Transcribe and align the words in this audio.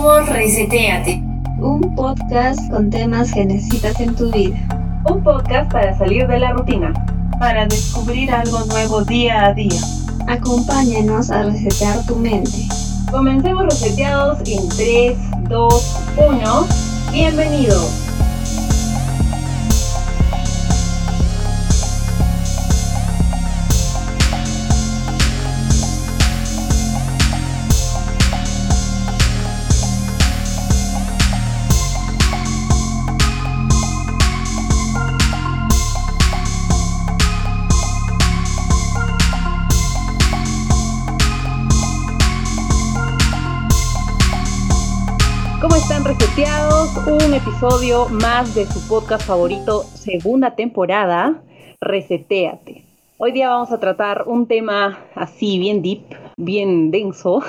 Somos 0.00 0.30
Reseteate, 0.30 1.22
un 1.58 1.94
podcast 1.94 2.58
con 2.70 2.88
temas 2.88 3.34
que 3.34 3.44
necesitas 3.44 4.00
en 4.00 4.14
tu 4.14 4.30
vida. 4.30 4.56
Un 5.04 5.22
podcast 5.22 5.70
para 5.70 5.94
salir 5.98 6.26
de 6.26 6.38
la 6.38 6.52
rutina, 6.52 6.94
para 7.38 7.66
descubrir 7.66 8.30
algo 8.30 8.64
nuevo 8.64 9.04
día 9.04 9.44
a 9.44 9.52
día. 9.52 9.78
Acompáñanos 10.26 11.30
a 11.30 11.42
resetear 11.42 12.06
tu 12.06 12.16
mente. 12.16 12.66
Comencemos 13.10 13.64
reseteados 13.64 14.38
en 14.48 14.66
3, 14.70 15.18
2, 15.50 15.96
1. 16.16 16.66
Bienvenidos. 17.12 18.09
Un 47.30 47.36
episodio 47.36 48.08
más 48.08 48.56
de 48.56 48.66
su 48.66 48.88
podcast 48.88 49.24
favorito, 49.24 49.84
segunda 49.84 50.56
temporada, 50.56 51.40
Reseteate. 51.80 52.82
Hoy 53.18 53.30
día 53.30 53.50
vamos 53.50 53.70
a 53.70 53.78
tratar 53.78 54.24
un 54.26 54.48
tema 54.48 54.98
así, 55.14 55.60
bien 55.60 55.80
deep, 55.80 56.00
bien 56.36 56.90
denso. 56.90 57.40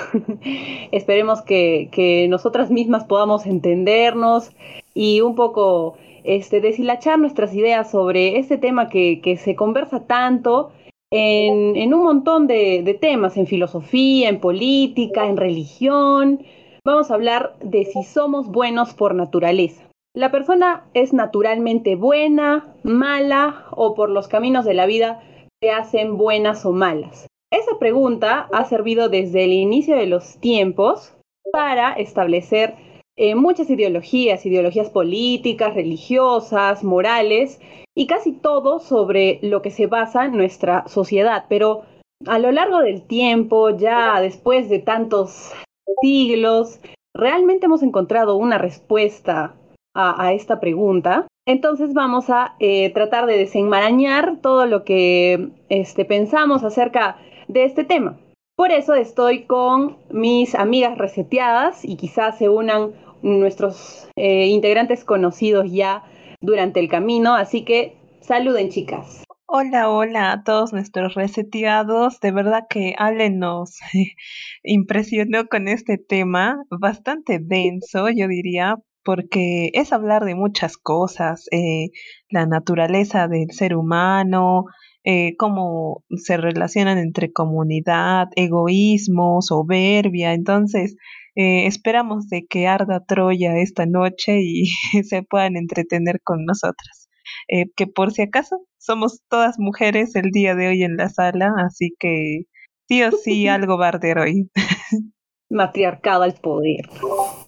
Esperemos 0.92 1.42
que, 1.42 2.26
nosotras 2.30 2.70
mismas 2.70 3.02
podamos 3.06 3.44
entendernos 3.44 4.52
y 4.94 5.20
un 5.20 5.34
poco 5.34 5.96
este, 6.22 6.60
deshilachar 6.60 7.18
nuestras 7.18 7.52
ideas 7.52 7.90
sobre 7.90 8.38
este 8.38 8.58
tema 8.58 8.88
que, 8.88 9.40
se 9.42 9.56
conversa 9.56 10.06
tanto 10.06 10.70
en, 11.10 11.92
un 11.92 12.04
montón 12.04 12.46
de 12.46 12.98
temas, 13.00 13.36
en 13.36 13.48
filosofía, 13.48 14.28
en 14.28 14.38
política, 14.38 15.26
en 15.26 15.36
religión 15.36 16.38
vamos 16.84 17.10
a 17.10 17.14
hablar 17.14 17.54
de 17.60 17.84
si 17.84 18.02
somos 18.02 18.48
buenos 18.48 18.94
por 18.94 19.14
naturaleza. 19.14 19.88
La 20.14 20.30
persona 20.30 20.84
es 20.94 21.12
naturalmente 21.12 21.96
buena, 21.96 22.74
mala 22.82 23.66
o 23.70 23.94
por 23.94 24.10
los 24.10 24.28
caminos 24.28 24.64
de 24.64 24.74
la 24.74 24.86
vida 24.86 25.22
se 25.60 25.70
hacen 25.70 26.16
buenas 26.18 26.66
o 26.66 26.72
malas. 26.72 27.26
Esa 27.50 27.78
pregunta 27.78 28.48
ha 28.52 28.64
servido 28.64 29.08
desde 29.08 29.44
el 29.44 29.52
inicio 29.52 29.96
de 29.96 30.06
los 30.06 30.38
tiempos 30.38 31.14
para 31.52 31.92
establecer 31.92 32.74
eh, 33.16 33.34
muchas 33.34 33.70
ideologías, 33.70 34.44
ideologías 34.44 34.90
políticas, 34.90 35.74
religiosas, 35.74 36.82
morales 36.82 37.60
y 37.94 38.06
casi 38.06 38.32
todo 38.32 38.80
sobre 38.80 39.38
lo 39.42 39.62
que 39.62 39.70
se 39.70 39.86
basa 39.86 40.28
nuestra 40.28 40.88
sociedad. 40.88 41.44
Pero 41.48 41.82
a 42.26 42.38
lo 42.38 42.52
largo 42.52 42.80
del 42.80 43.02
tiempo, 43.02 43.70
ya 43.70 44.20
después 44.20 44.68
de 44.68 44.78
tantos 44.78 45.52
siglos, 46.00 46.80
realmente 47.14 47.66
hemos 47.66 47.82
encontrado 47.82 48.36
una 48.36 48.58
respuesta 48.58 49.54
a, 49.94 50.32
esta 50.32 50.60
pregunta. 50.60 51.26
Entonces 51.46 51.92
vamos 51.92 52.30
a 52.30 52.54
eh, 52.60 52.90
tratar 52.90 53.26
de 53.26 53.36
desenmarañar 53.36 54.38
todo 54.40 54.66
lo 54.66 54.84
que 54.84 55.50
este, 55.68 56.04
pensamos 56.04 56.62
acerca 56.62 57.18
de 57.48 57.64
este 57.64 57.84
tema. 57.84 58.16
Por 58.56 58.70
eso 58.70 58.94
estoy 58.94 59.44
con 59.44 59.96
mis 60.10 60.54
amigas 60.54 60.96
reseteadas 60.96 61.84
y 61.84 61.96
quizás 61.96 62.38
se 62.38 62.48
unan 62.48 62.92
nuestros 63.22 64.08
eh, 64.16 64.46
integrantes 64.46 65.04
conocidos 65.04 65.70
ya 65.70 66.04
durante 66.40 66.80
el 66.80 66.88
camino. 66.88 67.34
Así 67.34 67.64
que 67.64 67.96
saluden 68.20 68.68
chicas. 68.68 69.24
Hola, 69.54 69.90
hola 69.90 70.32
a 70.32 70.44
todos 70.44 70.72
nuestros 70.72 71.12
reseteados. 71.14 72.20
De 72.20 72.32
verdad 72.32 72.62
que 72.70 72.94
Ale 72.96 73.28
nos 73.28 73.76
impresionó 74.62 75.46
con 75.46 75.68
este 75.68 75.98
tema, 75.98 76.64
bastante 76.70 77.38
denso, 77.38 78.08
yo 78.08 78.28
diría, 78.28 78.76
porque 79.04 79.68
es 79.74 79.92
hablar 79.92 80.24
de 80.24 80.34
muchas 80.34 80.78
cosas, 80.78 81.48
eh, 81.50 81.90
la 82.30 82.46
naturaleza 82.46 83.28
del 83.28 83.50
ser 83.50 83.76
humano, 83.76 84.64
eh, 85.04 85.36
cómo 85.36 86.02
se 86.16 86.38
relacionan 86.38 86.96
entre 86.96 87.30
comunidad, 87.30 88.28
egoísmo, 88.36 89.42
soberbia. 89.42 90.32
Entonces, 90.32 90.96
eh, 91.34 91.66
esperamos 91.66 92.28
de 92.28 92.46
que 92.46 92.68
arda 92.68 93.04
Troya 93.04 93.58
esta 93.58 93.84
noche 93.84 94.40
y 94.40 94.64
se 95.04 95.22
puedan 95.22 95.56
entretener 95.56 96.22
con 96.22 96.46
nosotras. 96.46 97.01
Eh, 97.48 97.66
que 97.76 97.86
por 97.86 98.12
si 98.12 98.22
acaso 98.22 98.64
somos 98.78 99.20
todas 99.28 99.58
mujeres 99.58 100.14
el 100.16 100.30
día 100.30 100.54
de 100.54 100.68
hoy 100.68 100.82
en 100.82 100.96
la 100.96 101.08
sala, 101.08 101.54
así 101.58 101.94
que 101.98 102.44
sí 102.88 103.02
o 103.02 103.10
sí 103.12 103.48
algo 103.48 103.78
va 103.78 103.86
a 103.86 103.88
arder 103.88 104.18
hoy. 104.18 104.50
Matriarcado 105.50 106.22
al 106.22 106.34
poder. 106.34 106.88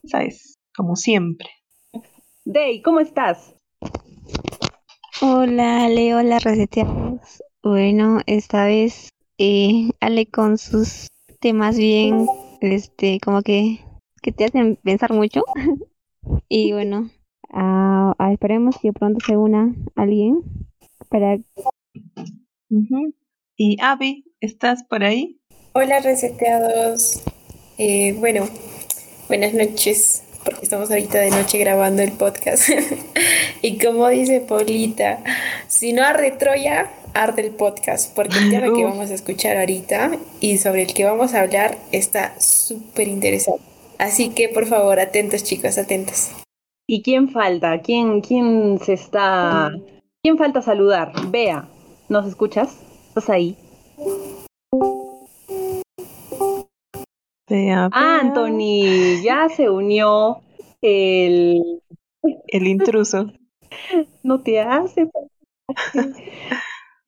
¿Sabes? 0.05 0.59
Como 0.77 0.97
siempre. 0.97 1.49
Day, 2.45 2.83
¿cómo 2.83 3.01
estás? 3.01 3.55
Hola, 5.23 5.85
Ale, 5.85 6.15
hola, 6.15 6.39
reseteamos. 6.39 7.43
Bueno, 7.62 8.21
esta 8.27 8.67
vez 8.67 9.09
eh, 9.39 9.89
Ale 10.01 10.27
con 10.27 10.59
sus 10.59 11.09
temas 11.41 11.79
bien, 11.79 12.27
este, 12.61 13.19
como 13.21 13.43
que, 13.43 13.81
que 14.23 14.33
te 14.33 14.45
hacen 14.45 14.77
pensar 14.77 15.12
mucho. 15.12 15.45
y 16.49 16.73
bueno, 16.73 17.11
Ah, 17.57 18.15
ah, 18.19 18.33
esperemos 18.33 18.77
que 18.83 18.93
pronto 18.93 19.25
se 19.25 19.37
una 19.37 19.73
alguien 19.95 20.41
para... 21.09 21.39
Y 23.57 23.77
Abby, 23.81 24.25
¿estás 24.41 24.83
por 24.83 25.05
ahí? 25.05 25.39
Hola 25.73 26.01
reseteados. 26.01 27.23
Eh, 27.79 28.17
bueno, 28.19 28.49
buenas 29.29 29.55
noches, 29.55 30.25
porque 30.45 30.63
estamos 30.63 30.91
ahorita 30.91 31.21
de 31.21 31.31
noche 31.31 31.59
grabando 31.59 32.03
el 32.03 32.11
podcast. 32.11 32.71
y 33.63 33.79
como 33.79 34.09
dice 34.09 34.41
Paulita, 34.41 35.23
si 35.69 35.93
no 35.93 36.03
arde 36.03 36.33
Troya, 36.33 36.91
arde 37.15 37.43
el 37.43 37.53
podcast, 37.53 38.13
porque 38.17 38.37
el 38.37 38.51
tema 38.51 38.75
que 38.75 38.83
vamos 38.83 39.13
a 39.13 39.15
escuchar 39.15 39.59
ahorita 39.59 40.19
y 40.41 40.59
sobre 40.59 40.83
el 40.83 40.93
que 40.93 41.05
vamos 41.05 41.35
a 41.35 41.43
hablar 41.43 41.79
está 41.93 42.35
súper 42.41 43.07
interesante. 43.07 43.63
Así 43.99 44.31
que 44.31 44.49
por 44.49 44.67
favor, 44.67 44.99
atentos 44.99 45.45
chicos, 45.45 45.79
atentos. 45.79 46.33
¿Y 46.87 47.03
quién 47.03 47.31
falta? 47.31 47.81
¿Quién, 47.81 48.21
quién 48.21 48.78
se 48.78 48.93
está... 48.93 49.72
¿Quién 50.22 50.37
falta 50.37 50.61
saludar? 50.61 51.12
Vea, 51.31 51.67
¿nos 52.11 52.27
escuchas? 52.27 52.78
¿Estás 53.09 53.31
ahí? 53.31 53.56
Vea, 57.49 57.89
Anthony, 57.91 59.23
ya 59.23 59.49
se 59.49 59.71
unió 59.71 60.43
el... 60.83 61.81
El 62.49 62.67
intruso. 62.67 63.33
no 64.23 64.43
te 64.43 64.61
hace. 64.61 65.11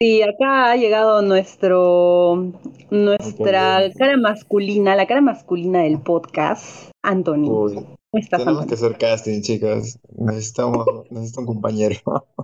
Sí, 0.01 0.23
acá 0.23 0.71
ha 0.71 0.77
llegado 0.77 1.21
nuestro 1.21 2.53
nuestra 2.91 3.91
cara 3.99 4.17
masculina, 4.17 4.95
la 4.95 5.07
cara 5.07 5.21
masculina 5.21 5.83
del 5.83 6.01
podcast, 6.01 6.91
Anthony. 7.03 7.96
Tenemos 8.13 8.67
que 8.67 8.75
hacer 8.75 8.99
casting, 8.99 9.43
chicas. 9.43 9.99
Necesitamos, 10.17 10.87
necesito 11.11 11.41
un 11.41 11.47
compañero. 11.47 11.97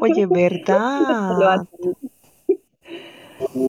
Oye, 0.00 0.26
¿verdad? 0.26 1.66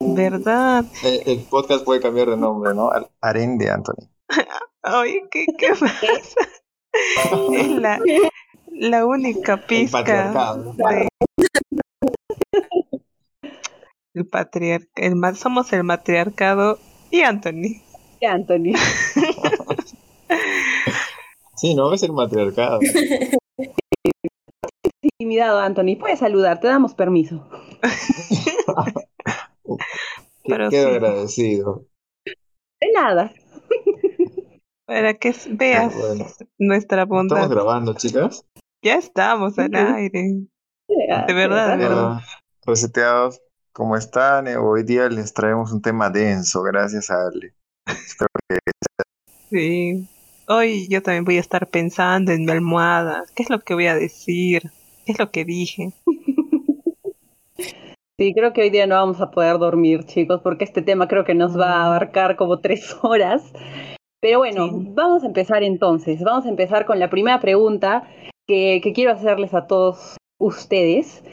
¿Verdad? 0.02 0.86
El, 1.04 1.40
podcast 1.50 1.84
puede 1.84 2.00
cambiar 2.00 2.30
de 2.30 2.38
nombre, 2.38 2.74
¿no? 2.74 2.90
Aren 3.22 3.58
de 3.58 3.70
Anthony. 3.70 4.08
Oye, 4.84 5.24
¿qué, 5.32 5.46
qué 5.58 5.70
pasa? 5.80 6.14
es 7.54 7.70
la, 7.70 8.00
la 8.72 9.06
única 9.06 9.66
pizca. 9.66 10.00
El 10.00 10.06
patriarcado. 10.06 10.76
El 14.14 14.28
patriarcado. 14.28 15.36
somos 15.36 15.74
el 15.74 15.84
matriarcado 15.84 16.80
y 17.12 17.22
Anthony. 17.22 17.82
Anthony. 18.22 18.74
Sí, 21.58 21.76
no 21.76 21.94
es 21.94 22.04
el 22.04 22.14
matriarcado. 22.14 22.80
Intimidado, 25.02 25.60
Anthony. 25.60 25.98
Puedes 26.00 26.20
saludar, 26.20 26.60
te 26.60 26.68
damos 26.68 26.94
permiso. 26.94 27.48
Pero 30.46 30.70
Quedo 30.70 30.88
agradecido. 30.90 31.86
De 32.80 32.92
nada. 32.94 33.34
Para 34.86 35.16
que 35.16 35.34
veas 35.50 35.94
nuestra 36.58 37.06
bondad. 37.06 37.40
¿Estamos 37.40 37.56
grabando, 37.56 37.94
chicas? 37.94 38.46
Ya 38.82 38.96
estamos 38.96 39.60
al 39.60 39.76
aire. 39.76 40.48
De 40.88 41.34
verdad, 41.34 41.78
de 41.78 41.84
verdad. 41.84 42.22
Reseteados, 42.66 43.42
¿cómo 43.74 43.98
están? 43.98 44.48
Hoy 44.58 44.84
día 44.84 45.10
les 45.10 45.34
traemos 45.34 45.74
un 45.74 45.82
tema 45.82 46.10
denso, 46.10 46.62
gracias 46.62 47.10
a 47.10 47.28
Ale. 47.28 47.54
Espero 47.86 48.30
que 48.48 48.60
Sí. 49.50 50.10
Hoy 50.50 50.88
yo 50.88 51.02
también 51.02 51.26
voy 51.26 51.36
a 51.36 51.42
estar 51.42 51.68
pensando 51.68 52.32
en 52.32 52.46
mi 52.46 52.52
almohada. 52.54 53.26
¿Qué 53.36 53.44
es 53.44 53.50
lo 53.50 53.60
que 53.60 53.74
voy 53.74 53.88
a 53.88 53.96
decir? 53.96 54.72
¿Qué 55.06 55.12
es 55.12 55.20
lo 55.20 55.30
que 55.30 55.44
dije? 55.44 55.92
Sí, 58.18 58.34
creo 58.34 58.54
que 58.54 58.62
hoy 58.62 58.70
día 58.70 58.88
no 58.88 58.96
vamos 58.96 59.20
a 59.20 59.30
poder 59.30 59.58
dormir, 59.58 60.06
chicos, 60.06 60.40
porque 60.42 60.64
este 60.64 60.82
tema 60.82 61.10
creo 61.10 61.26
que 61.26 61.36
nos 61.36 61.60
va 61.60 61.74
a 61.74 61.86
abarcar 61.88 62.38
como 62.38 62.62
tres 62.62 62.96
horas. 63.04 63.52
Pero 64.22 64.40
bueno, 64.40 64.70
vamos 64.72 65.24
a 65.24 65.28
empezar 65.28 65.64
entonces. 65.64 66.24
Vamos 66.24 66.46
a 66.46 66.50
empezar 66.50 66.86
con 66.86 66.98
la 66.98 67.10
primera 67.10 67.42
pregunta 67.42 68.08
que, 68.48 68.80
que 68.82 68.94
quiero 68.94 69.12
hacerles 69.12 69.54
a 69.54 69.68
todos 69.68 70.16
ustedes. 70.40 71.26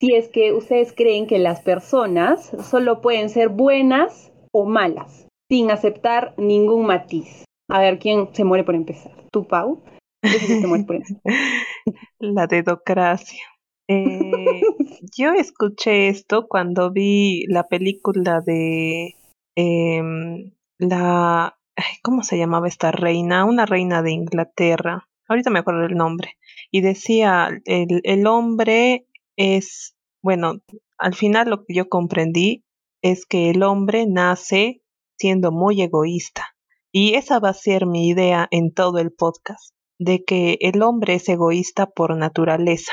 Si 0.00 0.14
es 0.14 0.28
que 0.28 0.52
ustedes 0.52 0.92
creen 0.92 1.26
que 1.26 1.40
las 1.40 1.62
personas 1.62 2.52
solo 2.62 3.00
pueden 3.00 3.28
ser 3.28 3.48
buenas 3.48 4.32
o 4.52 4.66
malas, 4.66 5.26
sin 5.50 5.72
aceptar 5.72 6.32
ningún 6.36 6.86
matiz. 6.86 7.45
A 7.68 7.80
ver, 7.80 7.98
¿quién 7.98 8.28
se 8.32 8.44
muere 8.44 8.64
por 8.64 8.74
empezar? 8.74 9.12
¿Tú, 9.32 9.46
Pau? 9.46 9.82
Se 10.22 10.66
muere 10.66 10.84
por 10.84 10.96
empezar? 10.96 11.20
La 12.18 12.46
dedocracia. 12.46 13.44
Eh, 13.88 14.62
yo 15.16 15.32
escuché 15.32 16.08
esto 16.08 16.46
cuando 16.48 16.90
vi 16.90 17.44
la 17.46 17.68
película 17.68 18.40
de 18.40 19.14
em, 19.56 20.52
la 20.78 21.56
¿cómo 22.02 22.22
se 22.22 22.38
llamaba 22.38 22.68
esta 22.68 22.90
reina? 22.90 23.44
Una 23.44 23.66
reina 23.66 24.02
de 24.02 24.12
Inglaterra. 24.12 25.08
Ahorita 25.28 25.50
me 25.50 25.58
acuerdo 25.58 25.84
el 25.84 25.94
nombre. 25.94 26.36
Y 26.70 26.80
decía, 26.80 27.50
el, 27.64 28.00
el 28.04 28.26
hombre 28.26 29.06
es, 29.36 29.96
bueno, 30.22 30.60
al 30.98 31.14
final 31.14 31.50
lo 31.50 31.64
que 31.64 31.74
yo 31.74 31.88
comprendí 31.88 32.64
es 33.02 33.26
que 33.26 33.50
el 33.50 33.62
hombre 33.62 34.06
nace 34.06 34.82
siendo 35.18 35.52
muy 35.52 35.82
egoísta. 35.82 36.55
Y 36.98 37.12
esa 37.16 37.40
va 37.40 37.50
a 37.50 37.52
ser 37.52 37.84
mi 37.84 38.08
idea 38.08 38.48
en 38.50 38.72
todo 38.72 38.96
el 39.00 39.12
podcast, 39.12 39.74
de 39.98 40.24
que 40.24 40.56
el 40.62 40.80
hombre 40.80 41.16
es 41.16 41.28
egoísta 41.28 41.90
por 41.90 42.16
naturaleza 42.16 42.90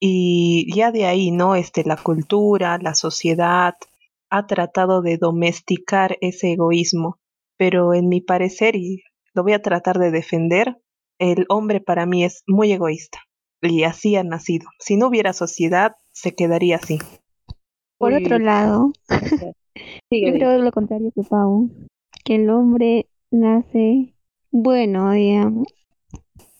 y 0.00 0.74
ya 0.74 0.90
de 0.90 1.04
ahí, 1.04 1.32
¿no? 1.32 1.54
Este, 1.54 1.84
la 1.84 1.98
cultura, 1.98 2.78
la 2.78 2.94
sociedad 2.94 3.74
ha 4.30 4.46
tratado 4.46 5.02
de 5.02 5.18
domesticar 5.18 6.16
ese 6.22 6.52
egoísmo, 6.52 7.18
pero 7.58 7.92
en 7.92 8.08
mi 8.08 8.22
parecer, 8.22 8.74
y 8.74 9.02
lo 9.34 9.42
voy 9.42 9.52
a 9.52 9.60
tratar 9.60 9.98
de 9.98 10.10
defender, 10.10 10.78
el 11.18 11.44
hombre 11.50 11.82
para 11.82 12.06
mí 12.06 12.24
es 12.24 12.44
muy 12.46 12.72
egoísta 12.72 13.18
y 13.60 13.82
así 13.82 14.16
ha 14.16 14.24
nacido. 14.24 14.66
Si 14.78 14.96
no 14.96 15.08
hubiera 15.08 15.34
sociedad, 15.34 15.92
se 16.10 16.34
quedaría 16.34 16.76
así. 16.76 17.00
Por 17.98 18.14
otro 18.14 18.38
lado, 18.38 18.92
yo 20.10 20.32
creo 20.32 20.56
lo 20.56 20.72
contrario 20.72 21.12
que 21.14 21.22
Pau, 21.22 21.68
que 22.24 22.36
el 22.36 22.48
hombre 22.48 23.08
nace 23.32 24.14
bueno, 24.50 25.10
digamos, 25.12 25.66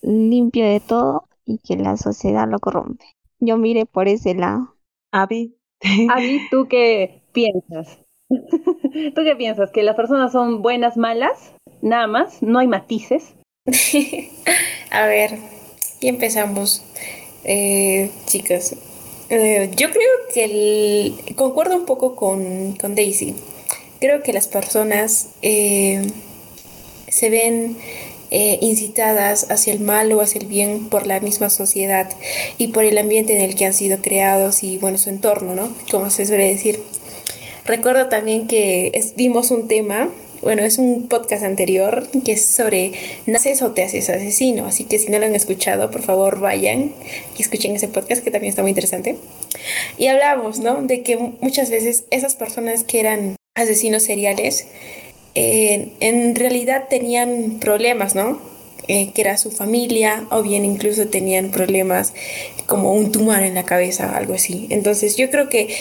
limpio 0.00 0.64
de 0.64 0.80
todo 0.80 1.28
y 1.44 1.58
que 1.58 1.76
la 1.76 1.96
sociedad 1.96 2.48
lo 2.48 2.58
corrompe 2.58 3.04
yo 3.42 3.58
mire 3.58 3.86
por 3.86 4.08
ese 4.08 4.34
lado. 4.34 4.76
Avi. 5.10 5.56
Avi, 6.10 6.40
¿tú 6.50 6.68
qué 6.68 7.22
piensas? 7.32 7.98
¿Tú 8.30 9.24
qué 9.24 9.36
piensas? 9.36 9.70
¿Que 9.72 9.82
las 9.82 9.96
personas 9.96 10.32
son 10.32 10.62
buenas, 10.62 10.96
malas? 10.96 11.52
Nada 11.82 12.06
más, 12.06 12.42
no 12.42 12.60
hay 12.60 12.68
matices. 12.68 13.34
A 14.90 15.06
ver, 15.06 15.38
y 16.00 16.08
empezamos, 16.08 16.84
eh, 17.44 18.10
chicas. 18.26 18.76
Eh, 19.28 19.70
yo 19.76 19.90
creo 19.90 20.10
que 20.32 20.44
el, 20.44 21.34
concuerdo 21.34 21.76
un 21.76 21.86
poco 21.86 22.14
con, 22.14 22.76
con 22.76 22.94
Daisy. 22.94 23.34
Creo 23.98 24.22
que 24.22 24.32
las 24.32 24.46
personas 24.46 25.34
eh, 25.42 26.02
se 27.12 27.30
ven 27.30 27.76
eh, 28.30 28.58
incitadas 28.62 29.50
hacia 29.50 29.74
el 29.74 29.80
mal 29.80 30.10
o 30.12 30.22
hacia 30.22 30.40
el 30.40 30.46
bien 30.46 30.88
por 30.88 31.06
la 31.06 31.20
misma 31.20 31.50
sociedad 31.50 32.08
y 32.56 32.68
por 32.68 32.84
el 32.84 32.96
ambiente 32.96 33.34
en 33.36 33.42
el 33.42 33.54
que 33.54 33.66
han 33.66 33.74
sido 33.74 33.98
creados 33.98 34.62
y 34.62 34.78
bueno, 34.78 34.96
su 34.96 35.10
entorno, 35.10 35.54
¿no? 35.54 35.74
Como 35.90 36.08
se 36.08 36.24
suele 36.24 36.48
decir. 36.48 36.80
Recuerdo 37.66 38.08
también 38.08 38.48
que 38.48 38.90
vimos 39.16 39.50
un 39.50 39.68
tema, 39.68 40.08
bueno, 40.40 40.62
es 40.62 40.78
un 40.78 41.08
podcast 41.08 41.44
anterior 41.44 42.08
que 42.24 42.32
es 42.32 42.46
sobre 42.46 42.92
naces 43.26 43.60
o 43.60 43.72
te 43.72 43.84
haces 43.84 44.08
asesino, 44.08 44.64
así 44.64 44.84
que 44.84 44.98
si 44.98 45.10
no 45.10 45.18
lo 45.18 45.26
han 45.26 45.34
escuchado, 45.34 45.90
por 45.90 46.02
favor 46.02 46.40
vayan 46.40 46.92
y 47.38 47.42
escuchen 47.42 47.76
ese 47.76 47.88
podcast 47.88 48.24
que 48.24 48.30
también 48.30 48.50
está 48.50 48.62
muy 48.62 48.70
interesante. 48.70 49.16
Y 49.98 50.06
hablamos, 50.06 50.58
¿no? 50.58 50.80
De 50.82 51.02
que 51.02 51.18
muchas 51.18 51.68
veces 51.68 52.04
esas 52.10 52.34
personas 52.34 52.82
que 52.82 52.98
eran 52.98 53.36
asesinos 53.54 54.04
seriales 54.04 54.66
en 55.34 56.34
realidad 56.34 56.88
tenían 56.88 57.58
problemas, 57.60 58.14
¿no? 58.14 58.52
Eh, 58.88 59.12
que 59.12 59.20
era 59.20 59.38
su 59.38 59.52
familia 59.52 60.26
o 60.32 60.42
bien 60.42 60.64
incluso 60.64 61.06
tenían 61.06 61.52
problemas 61.52 62.14
como 62.66 62.92
un 62.92 63.12
tumor 63.12 63.44
en 63.44 63.54
la 63.54 63.64
cabeza, 63.64 64.16
algo 64.16 64.34
así. 64.34 64.66
Entonces 64.70 65.16
yo 65.16 65.30
creo 65.30 65.48
que 65.48 65.72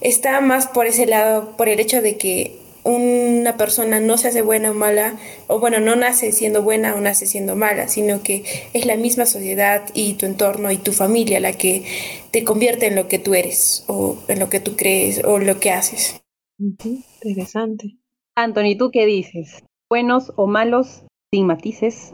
está 0.00 0.40
más 0.40 0.68
por 0.68 0.86
ese 0.86 1.06
lado, 1.06 1.56
por 1.56 1.68
el 1.68 1.80
hecho 1.80 2.00
de 2.00 2.16
que 2.16 2.56
una 2.84 3.56
persona 3.56 3.98
no 3.98 4.18
se 4.18 4.28
hace 4.28 4.42
buena 4.42 4.70
o 4.70 4.74
mala, 4.74 5.18
o 5.48 5.58
bueno, 5.58 5.80
no 5.80 5.96
nace 5.96 6.30
siendo 6.30 6.62
buena 6.62 6.94
o 6.94 7.00
nace 7.00 7.26
siendo 7.26 7.56
mala, 7.56 7.88
sino 7.88 8.22
que 8.22 8.44
es 8.72 8.86
la 8.86 8.96
misma 8.96 9.26
sociedad 9.26 9.82
y 9.92 10.14
tu 10.14 10.26
entorno 10.26 10.70
y 10.70 10.76
tu 10.76 10.92
familia 10.92 11.40
la 11.40 11.54
que 11.54 11.82
te 12.30 12.44
convierte 12.44 12.86
en 12.86 12.94
lo 12.94 13.08
que 13.08 13.18
tú 13.18 13.34
eres, 13.34 13.84
o 13.88 14.16
en 14.28 14.38
lo 14.38 14.48
que 14.48 14.60
tú 14.60 14.76
crees, 14.76 15.24
o 15.24 15.38
lo 15.38 15.58
que 15.58 15.70
haces. 15.70 16.20
Interesante. 16.56 17.96
Anthony, 18.36 18.76
¿tú 18.76 18.90
qué 18.90 19.06
dices? 19.06 19.62
¿Buenos 19.88 20.32
o 20.36 20.48
malos 20.48 21.04
sin 21.32 21.46
matices? 21.46 22.10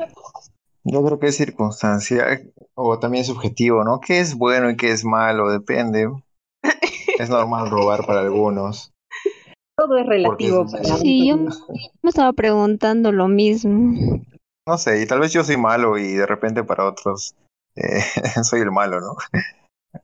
Yo 0.84 1.02
creo 1.02 1.18
que 1.18 1.28
es 1.28 1.36
circunstancia 1.36 2.42
o 2.74 2.98
también 2.98 3.24
subjetivo, 3.24 3.84
¿no? 3.84 4.00
¿Qué 4.00 4.20
es 4.20 4.34
bueno 4.34 4.68
y 4.70 4.76
qué 4.76 4.90
es 4.90 5.04
malo? 5.04 5.50
Depende. 5.50 6.10
es 7.18 7.30
normal 7.30 7.70
robar 7.70 8.04
para 8.04 8.20
algunos. 8.20 8.92
Todo 9.76 9.96
es 9.96 10.06
relativo. 10.06 10.66
sí, 11.00 11.28
yo 11.28 11.38
me 11.38 12.10
estaba 12.10 12.34
preguntando 12.34 13.12
lo 13.12 13.28
mismo. 13.28 14.20
No 14.66 14.76
sé, 14.76 15.02
y 15.02 15.06
tal 15.06 15.20
vez 15.20 15.32
yo 15.32 15.42
soy 15.42 15.56
malo 15.56 15.96
y 15.96 16.12
de 16.12 16.26
repente 16.26 16.64
para 16.64 16.86
otros 16.86 17.34
eh, 17.76 18.02
soy 18.42 18.60
el 18.60 18.70
malo, 18.70 19.00
¿no? 19.00 19.16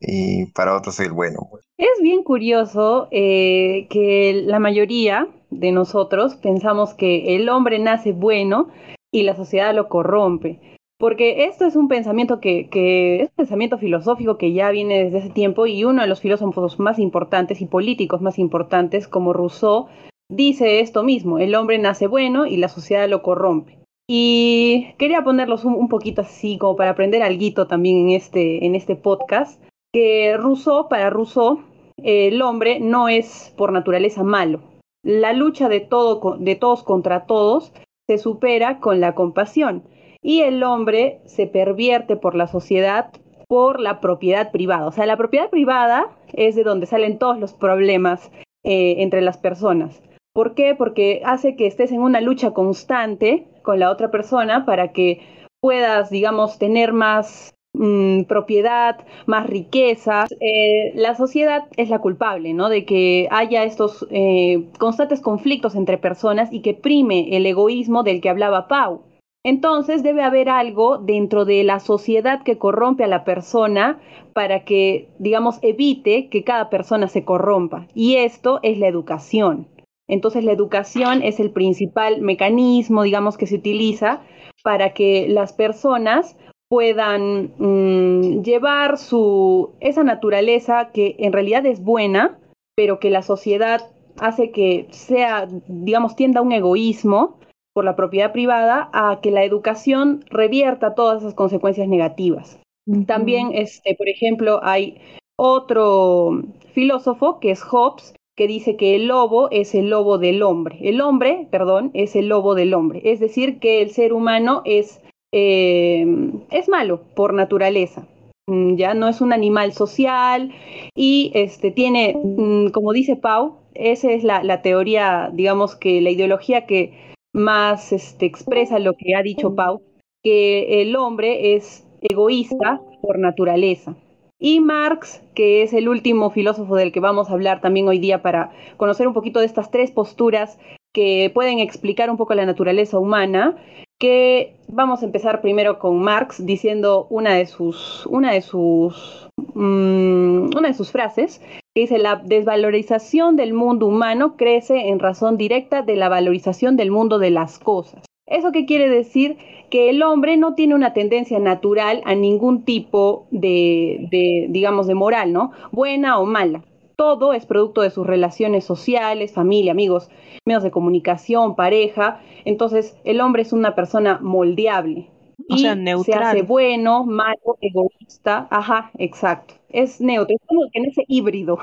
y 0.01 0.47
para 0.47 0.75
otros 0.75 0.95
soy 0.95 1.07
el 1.07 1.13
bueno. 1.13 1.51
Es 1.77 2.01
bien 2.03 2.23
curioso 2.23 3.09
eh, 3.11 3.87
que 3.91 4.43
la 4.47 4.59
mayoría 4.59 5.29
de 5.51 5.73
nosotros 5.73 6.37
pensamos 6.37 6.95
que 6.95 7.37
el 7.37 7.49
hombre 7.49 7.79
nace 7.79 8.13
bueno 8.13 8.69
y 9.13 9.23
la 9.23 9.37
sociedad 9.37 9.75
lo 9.75 9.89
corrompe. 9.89 10.61
Porque 10.99 11.45
esto 11.45 11.67
es 11.67 11.77
un 11.77 11.89
pensamiento 11.89 12.41
que, 12.41 12.69
que, 12.71 13.23
es 13.23 13.29
un 13.29 13.37
pensamiento 13.37 13.77
filosófico 13.77 14.39
que 14.39 14.53
ya 14.53 14.71
viene 14.71 15.05
desde 15.05 15.19
hace 15.19 15.31
tiempo 15.31 15.67
y 15.67 15.85
uno 15.85 16.03
de 16.03 16.09
los 16.09 16.21
filósofos 16.21 16.79
más 16.79 16.99
importantes 16.99 17.61
y 17.61 17.67
políticos 17.67 18.23
más 18.23 18.39
importantes, 18.39 19.07
como 19.07 19.35
Rousseau, 19.35 19.89
dice 20.31 20.81
esto 20.81 21.03
mismo, 21.03 21.39
el 21.39 21.55
hombre 21.55 21.79
nace 21.79 22.07
bueno 22.07 22.47
y 22.47 22.57
la 22.57 22.69
sociedad 22.69 23.09
lo 23.09 23.23
corrompe. 23.23 23.79
Y 24.09 24.95
quería 24.99 25.25
ponerlos 25.25 25.65
un, 25.65 25.89
poquito 25.89 26.23
así 26.23 26.59
como 26.59 26.77
para 26.77 26.91
aprender 26.91 27.23
algo 27.23 27.67
también 27.67 28.09
en 28.09 28.11
este, 28.11 28.65
en 28.65 28.75
este 28.75 28.97
podcast, 28.97 29.61
que 29.93 30.37
Rousseau, 30.37 30.89
para 30.89 31.11
Rousseau, 31.11 31.61
el 32.03 32.41
hombre 32.41 32.79
no 32.81 33.09
es 33.09 33.53
por 33.57 33.73
naturaleza 33.73 34.23
malo. 34.23 34.61
La 35.07 35.33
lucha 35.33 35.69
de, 35.69 35.79
todo, 35.79 36.37
de 36.37 36.57
todos 36.57 36.83
contra 36.83 37.27
todos 37.27 37.73
se 38.09 38.19
supera 38.19 38.81
con 38.81 38.99
la 38.99 39.15
compasión 39.15 39.85
y 40.21 40.41
el 40.41 40.65
hombre 40.65 41.21
se 41.27 41.47
pervierte 41.47 42.17
por 42.17 42.35
la 42.35 42.49
sociedad 42.49 43.13
por 43.47 43.79
la 43.79 44.01
propiedad 44.01 44.51
privada. 44.51 44.85
O 44.85 44.91
sea, 44.91 45.07
la 45.07 45.17
propiedad 45.17 45.49
privada 45.49 46.09
es 46.33 46.57
de 46.57 46.65
donde 46.65 46.87
salen 46.87 47.21
todos 47.21 47.39
los 47.39 47.55
problemas 47.55 48.33
eh, 48.65 48.97
entre 48.99 49.21
las 49.21 49.39
personas. 49.39 50.03
¿Por 50.33 50.57
qué? 50.57 50.75
Porque 50.75 51.23
hace 51.25 51.55
que 51.55 51.69
estés 51.69 51.93
en 51.93 52.01
una 52.01 52.21
lucha 52.21 52.51
constante 52.51 53.47
con 53.63 53.79
la 53.79 53.93
otra 53.93 54.11
persona 54.11 54.67
para 54.67 54.91
que 54.91 55.21
puedas, 55.61 56.11
digamos, 56.11 56.59
tener 56.59 56.93
más 56.93 57.55
Mm, 57.79 58.25
propiedad, 58.25 59.05
más 59.27 59.47
riqueza. 59.47 60.27
Eh, 60.41 60.93
la 60.95 61.15
sociedad 61.15 61.65
es 61.77 61.91
la 61.91 61.99
culpable, 61.99 62.55
¿no? 62.55 62.71
De 62.71 62.87
que 62.87 63.29
haya 63.31 63.65
estos 63.65 64.07
eh, 64.11 64.65
constantes 64.79 65.21
conflictos 65.21 65.75
entre 65.75 65.99
personas 65.99 66.51
y 66.51 66.63
que 66.63 66.73
prime 66.73 67.37
el 67.37 67.45
egoísmo 67.45 68.03
del 68.03 68.23
que 68.23 68.31
hablaba 68.31 68.67
Pau. 68.67 69.03
Entonces 69.45 70.03
debe 70.03 70.23
haber 70.23 70.49
algo 70.49 70.97
dentro 70.99 71.45
de 71.45 71.65
la 71.65 71.79
sociedad 71.79 72.43
que 72.43 72.57
corrompe 72.57 73.05
a 73.05 73.09
la 73.09 73.25
persona 73.25 74.01
para 74.33 74.65
que, 74.65 75.09
digamos, 75.19 75.59
evite 75.61 76.29
que 76.31 76.45
cada 76.45 76.71
persona 76.71 77.09
se 77.09 77.25
corrompa. 77.25 77.87
Y 77.95 78.17
esto 78.17 78.59
es 78.63 78.79
la 78.79 78.89
educación. 78.89 79.69
Entonces 80.09 80.45
la 80.45 80.53
educación 80.53 81.23
es 81.23 81.41
el 81.41 81.51
principal 81.51 82.23
mecanismo, 82.23 83.03
digamos, 83.03 83.37
que 83.37 83.47
se 83.47 83.57
utiliza 83.57 84.23
para 84.63 84.95
que 84.95 85.27
las 85.29 85.53
personas 85.53 86.37
puedan 86.69 87.53
mm, 87.59 88.43
llevar 88.43 88.99
su, 88.99 89.71
esa 89.81 90.05
naturaleza 90.05 90.91
que 90.93 91.17
en 91.19 91.33
realidad 91.33 91.65
es 91.67 91.83
buena, 91.83 92.39
pero 92.75 92.99
que 92.99 93.11
la 93.11 93.23
sociedad 93.23 93.81
hace 94.19 94.51
que 94.51 94.87
sea, 94.91 95.47
digamos, 95.69 96.17
tienda 96.17 96.41
a 96.41 96.43
un 96.43 96.53
egoísmo, 96.53 97.39
por 97.77 97.85
la 97.85 97.95
propiedad 97.95 98.33
privada 98.33 98.89
a 98.95 99.21
que 99.21 99.31
la 99.31 99.45
educación 99.45 100.25
revierta 100.31 100.95
todas 100.95 101.21
esas 101.21 101.35
consecuencias 101.35 101.87
negativas. 101.89 102.59
También, 103.07 103.51
este, 103.53 103.95
por 103.95 104.09
ejemplo, 104.09 104.61
hay 104.63 104.99
otro 105.37 106.43
filósofo 106.73 107.39
que 107.39 107.51
es 107.51 107.63
Hobbes, 107.63 108.15
que 108.35 108.47
dice 108.47 108.77
que 108.77 108.95
el 108.97 109.09
lobo 109.09 109.51
es 109.51 109.75
el 109.75 109.91
lobo 109.91 110.17
del 110.17 110.43
hombre. 110.43 110.79
El 110.81 111.03
hombre, 111.03 111.49
perdón, 111.51 111.91
es 111.93 112.17
el 112.17 112.29
lobo 112.29 112.55
del 112.55 112.73
hombre. 112.73 113.03
Es 113.05 113.21
decir, 113.21 113.59
que 113.59 113.83
el 113.83 113.91
ser 113.91 114.15
humano 114.15 114.63
es, 114.65 115.03
eh, 115.33 116.07
es 116.51 116.69
malo 116.69 117.03
por 117.15 117.35
naturaleza. 117.35 118.07
Mm, 118.49 118.77
ya 118.77 118.95
no 118.95 119.09
es 119.09 119.21
un 119.21 119.33
animal 119.33 119.73
social 119.73 120.53
y 120.95 121.33
este, 121.35 121.71
tiene, 121.71 122.17
mm, 122.17 122.69
como 122.69 122.93
dice 122.93 123.17
Pau, 123.17 123.57
esa 123.75 124.13
es 124.13 124.25
la, 124.25 124.43
la 124.45 124.63
teoría, 124.63 125.31
digamos 125.33 125.75
que 125.77 126.01
la 126.01 126.11
ideología 126.11 126.67
que 126.67 127.15
más 127.33 127.93
este, 127.93 128.27
expresa 128.27 128.79
lo 128.79 128.95
que 128.95 129.15
ha 129.15 129.23
dicho 129.23 129.55
Pau, 129.55 129.83
que 130.23 130.81
el 130.81 130.97
hombre 130.97 131.55
es 131.57 131.87
egoísta 132.01 132.81
por 133.03 133.19
naturaleza. 133.19 133.97
Y 134.39 134.61
Marx, 134.61 135.23
que 135.35 135.63
es 135.63 135.73
el 135.73 135.89
último 135.89 136.31
filósofo 136.31 136.77
del 136.77 136.93
que 136.93 137.01
vamos 137.01 137.31
a 137.31 137.33
hablar 137.33 137.61
también 137.61 137.89
hoy 137.89 137.99
día 137.99 138.23
para 138.23 138.53
conocer 138.77 139.09
un 139.09 139.15
poquito 139.15 139.41
de 139.41 139.47
estas 139.47 139.71
tres 139.71 139.91
posturas 139.91 140.59
que 140.97 141.31
pueden 141.35 141.59
explicar 141.59 142.09
un 142.09 142.17
poco 142.17 142.35
la 142.35 142.47
naturaleza 142.47 142.99
humana, 142.99 143.55
que 143.99 144.55
vamos 144.67 145.03
a 145.03 145.05
empezar 145.05 145.43
primero 145.43 145.79
con 145.79 146.01
Marx 146.01 146.47
diciendo 146.47 147.07
una 147.11 147.35
de 147.35 147.45
sus, 147.45 148.07
una 148.07 148.33
de 148.33 148.41
sus, 148.41 149.29
mm, 149.53 150.57
una 150.57 150.69
de 150.69 150.73
sus 150.73 150.93
frases, 150.93 151.43
que 151.75 151.83
dice, 151.83 151.99
la 151.99 152.17
desvalorización 152.25 153.37
del 153.37 153.53
mundo 153.53 153.87
humano 153.87 154.39
crece 154.39 154.89
en 154.89 154.99
razón 154.99 155.37
directa 155.37 155.83
de 155.83 155.97
la 155.97 156.09
valorización 156.09 156.79
del 156.79 156.91
mundo 156.91 157.19
de 157.19 157.31
las 157.31 157.59
cosas. 157.59 158.03
¿Eso 158.27 158.51
qué 158.51 158.65
quiere 158.65 158.89
decir? 158.89 159.37
Que 159.69 159.91
el 159.91 160.03
hombre 160.03 160.39
no 160.39 160.55
tiene 160.55 160.75
una 160.75 160.95
tendencia 160.95 161.39
natural 161.41 162.01
a 162.07 162.15
ningún 162.15 162.65
tipo 162.65 163.27
de, 163.31 164.09
de, 164.11 164.47
digamos, 164.49 164.87
de 164.87 164.95
moral, 164.95 165.35
¿no? 165.35 165.51
Buena 165.73 166.19
o 166.19 166.25
mala. 166.25 166.63
Todo 166.97 167.35
es 167.35 167.45
producto 167.45 167.83
de 167.83 167.91
sus 167.91 168.07
relaciones 168.07 168.65
sociales, 168.65 169.33
familia, 169.33 169.73
amigos, 169.73 170.09
medios 170.47 170.63
de 170.63 170.71
comunicación, 170.71 171.55
pareja. 171.55 172.21
Entonces, 172.47 172.97
el 173.05 173.21
hombre 173.21 173.43
es 173.43 173.53
una 173.53 173.75
persona 173.75 174.19
moldeable. 174.23 175.11
O 175.51 175.57
y 175.57 175.59
sea, 175.59 175.75
neutral. 175.75 176.23
Se 176.23 176.25
hace 176.25 176.43
bueno, 176.43 177.05
malo, 177.05 177.59
egoísta. 177.61 178.49
Ajá, 178.51 178.91
exacto. 178.99 179.55
Es 179.69 180.01
neutro, 180.01 180.35
es 180.35 180.47
como 180.47 180.63
que 180.73 180.81
nace 180.81 181.05
híbrido. 181.07 181.59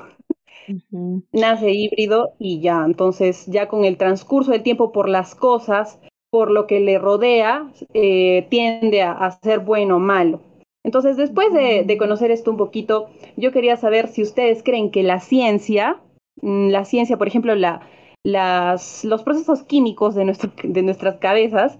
Nace 1.31 1.71
híbrido 1.71 2.33
y 2.37 2.61
ya. 2.61 2.83
Entonces, 2.85 3.47
ya 3.47 3.67
con 3.67 3.85
el 3.85 3.97
transcurso 3.97 4.51
del 4.51 4.63
tiempo 4.63 4.91
por 4.91 5.09
las 5.09 5.35
cosas, 5.35 5.99
por 6.29 6.51
lo 6.51 6.67
que 6.67 6.79
le 6.79 6.99
rodea, 6.99 7.71
eh, 7.93 8.47
tiende 8.49 9.01
a, 9.01 9.11
a 9.13 9.31
ser 9.31 9.59
bueno 9.59 9.97
o 9.97 9.99
malo. 9.99 10.41
Entonces, 10.83 11.17
después 11.17 11.53
de, 11.53 11.83
de, 11.85 11.97
conocer 11.97 12.29
esto 12.31 12.51
un 12.51 12.57
poquito, 12.57 13.07
yo 13.37 13.51
quería 13.51 13.77
saber 13.77 14.09
si 14.09 14.21
ustedes 14.21 14.63
creen 14.63 14.91
que 14.91 15.03
la 15.03 15.19
ciencia, 15.19 16.01
mm, 16.41 16.69
la 16.69 16.83
ciencia, 16.85 17.17
por 17.17 17.27
ejemplo, 17.27 17.55
la, 17.55 17.87
las, 18.23 19.03
los 19.03 19.23
procesos 19.23 19.63
químicos 19.63 20.15
de, 20.15 20.25
nuestro, 20.25 20.51
de 20.63 20.81
nuestras 20.81 21.17
cabezas, 21.17 21.77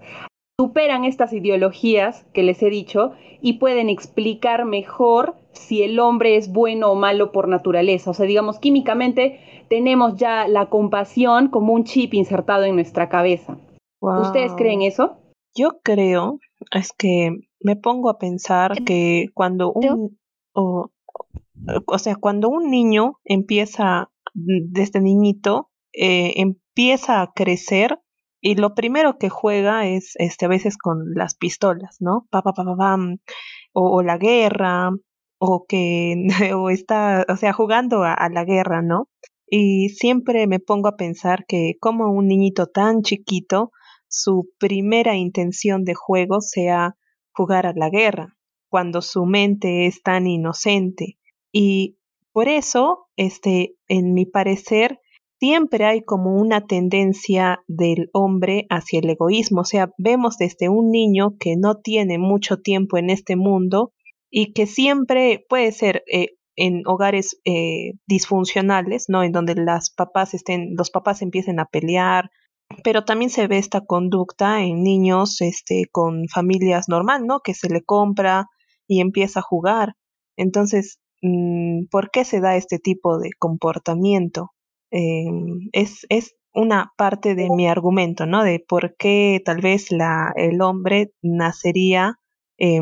superan 0.58 1.04
estas 1.04 1.32
ideologías 1.32 2.24
que 2.32 2.42
les 2.42 2.62
he 2.62 2.70
dicho 2.70 3.12
y 3.40 3.54
pueden 3.54 3.90
explicar 3.90 4.64
mejor 4.64 5.34
si 5.52 5.82
el 5.82 5.98
hombre 5.98 6.36
es 6.36 6.52
bueno 6.52 6.92
o 6.92 6.94
malo 6.94 7.32
por 7.32 7.48
naturaleza. 7.48 8.10
O 8.10 8.14
sea, 8.14 8.26
digamos, 8.26 8.58
químicamente 8.58 9.40
tenemos 9.68 10.16
ya 10.16 10.46
la 10.46 10.66
compasión 10.66 11.48
como 11.48 11.72
un 11.72 11.84
chip 11.84 12.14
insertado 12.14 12.64
en 12.64 12.76
nuestra 12.76 13.08
cabeza. 13.08 13.58
Wow. 14.00 14.22
¿Ustedes 14.22 14.52
creen 14.52 14.82
eso? 14.82 15.16
Yo 15.56 15.78
creo, 15.82 16.38
es 16.72 16.92
que 16.92 17.30
me 17.64 17.76
pongo 17.76 18.10
a 18.10 18.18
pensar 18.18 18.84
que 18.84 19.28
cuando 19.32 19.72
un, 19.72 20.18
o, 20.52 20.90
o 21.86 21.98
sea, 21.98 22.14
cuando 22.14 22.50
un 22.50 22.70
niño 22.70 23.20
empieza 23.24 24.10
desde 24.34 25.00
niñito, 25.00 25.70
eh, 25.94 26.34
empieza 26.36 27.22
a 27.22 27.32
crecer 27.32 28.00
y 28.42 28.56
lo 28.56 28.74
primero 28.74 29.16
que 29.16 29.30
juega 29.30 29.86
es 29.86 30.12
este 30.16 30.44
a 30.44 30.48
veces 30.48 30.76
con 30.76 31.14
las 31.14 31.34
pistolas, 31.36 31.96
¿no? 32.00 32.26
Pa, 32.30 32.42
pa, 32.42 32.52
pa, 32.52 32.64
pa, 32.64 32.76
pam, 32.76 33.16
o, 33.72 33.96
o, 33.96 34.02
la 34.02 34.18
guerra, 34.18 34.90
o 35.38 35.64
que 35.66 36.16
o 36.54 36.68
está, 36.68 37.24
o 37.30 37.36
sea, 37.36 37.54
jugando 37.54 38.02
a, 38.02 38.12
a, 38.12 38.28
la 38.28 38.44
guerra, 38.44 38.82
¿no? 38.82 39.08
Y 39.46 39.88
siempre 39.88 40.46
me 40.46 40.60
pongo 40.60 40.88
a 40.88 40.96
pensar 40.96 41.46
que 41.46 41.76
como 41.80 42.12
un 42.12 42.28
niñito 42.28 42.66
tan 42.66 43.00
chiquito, 43.00 43.72
su 44.06 44.50
primera 44.58 45.16
intención 45.16 45.84
de 45.84 45.94
juego 45.94 46.42
sea 46.42 46.96
jugar 47.34 47.66
a 47.66 47.72
la 47.74 47.90
guerra, 47.90 48.36
cuando 48.68 49.02
su 49.02 49.26
mente 49.26 49.86
es 49.86 50.02
tan 50.02 50.26
inocente. 50.26 51.18
Y 51.52 51.98
por 52.32 52.48
eso, 52.48 53.06
este, 53.16 53.76
en 53.88 54.14
mi 54.14 54.26
parecer, 54.26 55.00
siempre 55.38 55.84
hay 55.84 56.02
como 56.02 56.34
una 56.34 56.66
tendencia 56.66 57.62
del 57.68 58.08
hombre 58.12 58.66
hacia 58.70 59.00
el 59.00 59.10
egoísmo. 59.10 59.60
O 59.60 59.64
sea, 59.64 59.90
vemos 59.98 60.38
desde 60.38 60.68
un 60.68 60.90
niño 60.90 61.36
que 61.38 61.56
no 61.56 61.76
tiene 61.76 62.18
mucho 62.18 62.60
tiempo 62.60 62.96
en 62.96 63.10
este 63.10 63.36
mundo 63.36 63.92
y 64.30 64.52
que 64.52 64.66
siempre 64.66 65.44
puede 65.48 65.70
ser 65.70 66.02
eh, 66.10 66.30
en 66.56 66.82
hogares 66.86 67.40
eh, 67.44 67.92
disfuncionales, 68.06 69.06
¿no? 69.08 69.22
En 69.22 69.32
donde 69.32 69.54
las 69.54 69.90
papás 69.90 70.34
estén, 70.34 70.74
los 70.76 70.90
papás 70.90 71.22
empiecen 71.22 71.60
a 71.60 71.66
pelear, 71.66 72.30
pero 72.82 73.04
también 73.04 73.30
se 73.30 73.46
ve 73.46 73.58
esta 73.58 73.82
conducta 73.82 74.62
en 74.62 74.82
niños 74.82 75.40
este, 75.40 75.86
con 75.90 76.28
familias 76.28 76.88
normal, 76.88 77.26
¿no? 77.26 77.40
Que 77.40 77.54
se 77.54 77.68
le 77.68 77.82
compra 77.82 78.46
y 78.86 79.00
empieza 79.00 79.40
a 79.40 79.42
jugar. 79.42 79.94
Entonces, 80.36 81.00
¿por 81.90 82.10
qué 82.10 82.24
se 82.24 82.40
da 82.40 82.56
este 82.56 82.78
tipo 82.78 83.18
de 83.18 83.30
comportamiento? 83.38 84.52
Eh, 84.90 85.24
es, 85.72 86.06
es 86.08 86.34
una 86.52 86.92
parte 86.96 87.34
de 87.34 87.48
mi 87.50 87.66
argumento, 87.66 88.26
¿no? 88.26 88.44
De 88.44 88.64
por 88.66 88.96
qué 88.96 89.42
tal 89.44 89.60
vez 89.60 89.90
la, 89.90 90.32
el 90.36 90.60
hombre 90.60 91.12
nacería, 91.22 92.18
eh, 92.58 92.80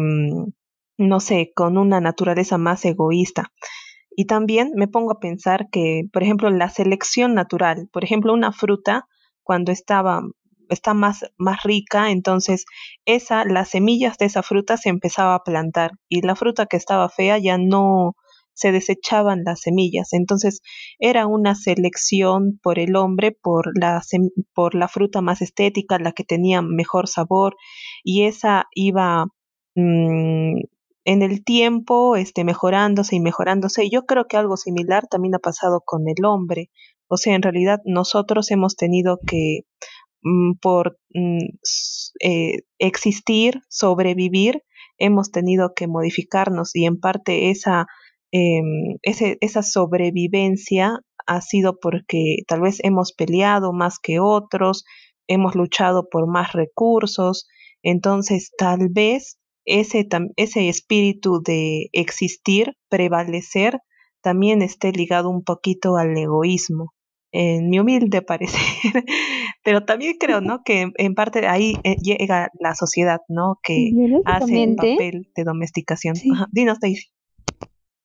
no 0.99 1.21
sé, 1.21 1.53
con 1.55 1.79
una 1.79 2.01
naturaleza 2.01 2.59
más 2.59 2.85
egoísta. 2.85 3.53
Y 4.15 4.27
también 4.27 4.73
me 4.75 4.89
pongo 4.89 5.13
a 5.13 5.21
pensar 5.21 5.69
que, 5.71 6.03
por 6.13 6.23
ejemplo, 6.23 6.51
la 6.51 6.69
selección 6.69 7.35
natural, 7.35 7.89
por 7.93 8.05
ejemplo, 8.05 8.35
una 8.35 8.53
fruta, 8.53 9.07
cuando 9.43 9.73
estaba 9.73 10.23
está 10.69 10.95
más, 10.95 11.27
más 11.37 11.63
rica, 11.65 12.11
entonces 12.11 12.65
esa, 13.05 13.45
las 13.45 13.69
semillas 13.71 14.17
de 14.17 14.27
esa 14.27 14.43
fruta 14.43 14.79
se 14.79 14.89
empezaba 14.89 15.35
a 15.35 15.43
plantar 15.45 15.93
y 16.09 16.23
la 16.23 16.35
fruta 16.35 16.65
que 16.67 16.79
estaba 16.79 17.11
fea 17.11 17.37
ya 17.39 17.59
no, 17.59 18.15
se 18.55 18.73
desechaban 18.73 19.43
las 19.45 19.61
semillas. 19.61 20.13
Entonces 20.13 20.61
era 20.99 21.27
una 21.27 21.55
selección 21.55 22.59
por 22.63 22.79
el 22.79 22.97
hombre, 22.97 23.33
por 23.33 23.73
la, 23.79 24.03
por 24.55 24.75
la 24.75 24.89
fruta 24.89 25.21
más 25.21 25.43
estética, 25.43 25.99
la 25.99 26.13
que 26.13 26.25
tenía 26.25 26.63
mejor 26.63 27.09
sabor, 27.09 27.57
y 28.05 28.25
esa 28.25 28.67
iba 28.75 29.27
mmm, 29.75 30.61
en 31.05 31.23
el 31.23 31.45
tiempo 31.45 32.17
este, 32.17 32.45
mejorándose 32.45 33.17
y 33.17 33.21
mejorándose. 33.21 33.91
Yo 33.91 34.07
creo 34.07 34.27
que 34.27 34.37
algo 34.37 34.57
similar 34.57 35.07
también 35.09 35.35
ha 35.35 35.39
pasado 35.41 35.83
con 35.85 36.03
el 36.09 36.25
hombre. 36.25 36.71
O 37.13 37.19
sea, 37.19 37.35
en 37.35 37.43
realidad 37.43 37.81
nosotros 37.85 38.51
hemos 38.51 38.75
tenido 38.75 39.19
que, 39.27 39.67
mmm, 40.23 40.55
por 40.63 40.99
mmm, 41.13 41.41
eh, 42.21 42.63
existir, 42.79 43.61
sobrevivir, 43.69 44.63
hemos 44.97 45.31
tenido 45.31 45.75
que 45.75 45.89
modificarnos 45.89 46.75
y 46.75 46.87
en 46.87 46.99
parte 46.99 47.51
esa 47.51 47.87
eh, 48.33 48.63
ese, 49.03 49.37
esa 49.43 49.63
sobrevivencia 49.63 51.01
ha 51.27 51.41
sido 51.43 51.79
porque 51.79 52.37
tal 52.49 52.63
vez 52.63 52.79
hemos 52.83 53.13
peleado 53.13 53.75
más 53.75 53.99
que 53.99 54.19
otros, 54.19 54.87
hemos 55.27 55.55
luchado 55.55 56.09
por 56.11 56.27
más 56.27 56.53
recursos, 56.55 57.47
entonces 57.83 58.53
tal 58.57 58.89
vez 58.91 59.39
ese, 59.67 60.09
ese 60.37 60.71
espíritu 60.71 61.43
de 61.43 61.91
existir, 61.93 62.73
prevalecer, 62.89 63.81
también 64.23 64.63
esté 64.63 64.93
ligado 64.93 65.29
un 65.29 65.45
poquito 65.45 65.99
al 65.99 66.17
egoísmo, 66.17 66.95
en 67.33 67.71
mi 67.71 67.81
humilde 67.81 68.23
parecer. 68.23 68.61
Pero 69.65 69.85
también 69.85 70.17
creo, 70.19 70.41
¿no? 70.41 70.63
Que 70.63 70.93
en 70.97 71.15
parte 71.15 71.47
ahí 71.49 71.75
eh, 71.83 71.97
llega 71.97 72.51
la 72.61 72.75
sociedad, 72.75 73.21
¿no? 73.29 73.59
Que 73.63 73.91
hace 74.25 74.69
un 74.69 74.77
papel 74.77 75.31
de 75.35 75.45
domesticación. 75.45 76.15
Sí. 76.17 76.31
Ajá. 76.33 76.49
Dinos, 76.53 76.79
Daisy. 76.81 77.09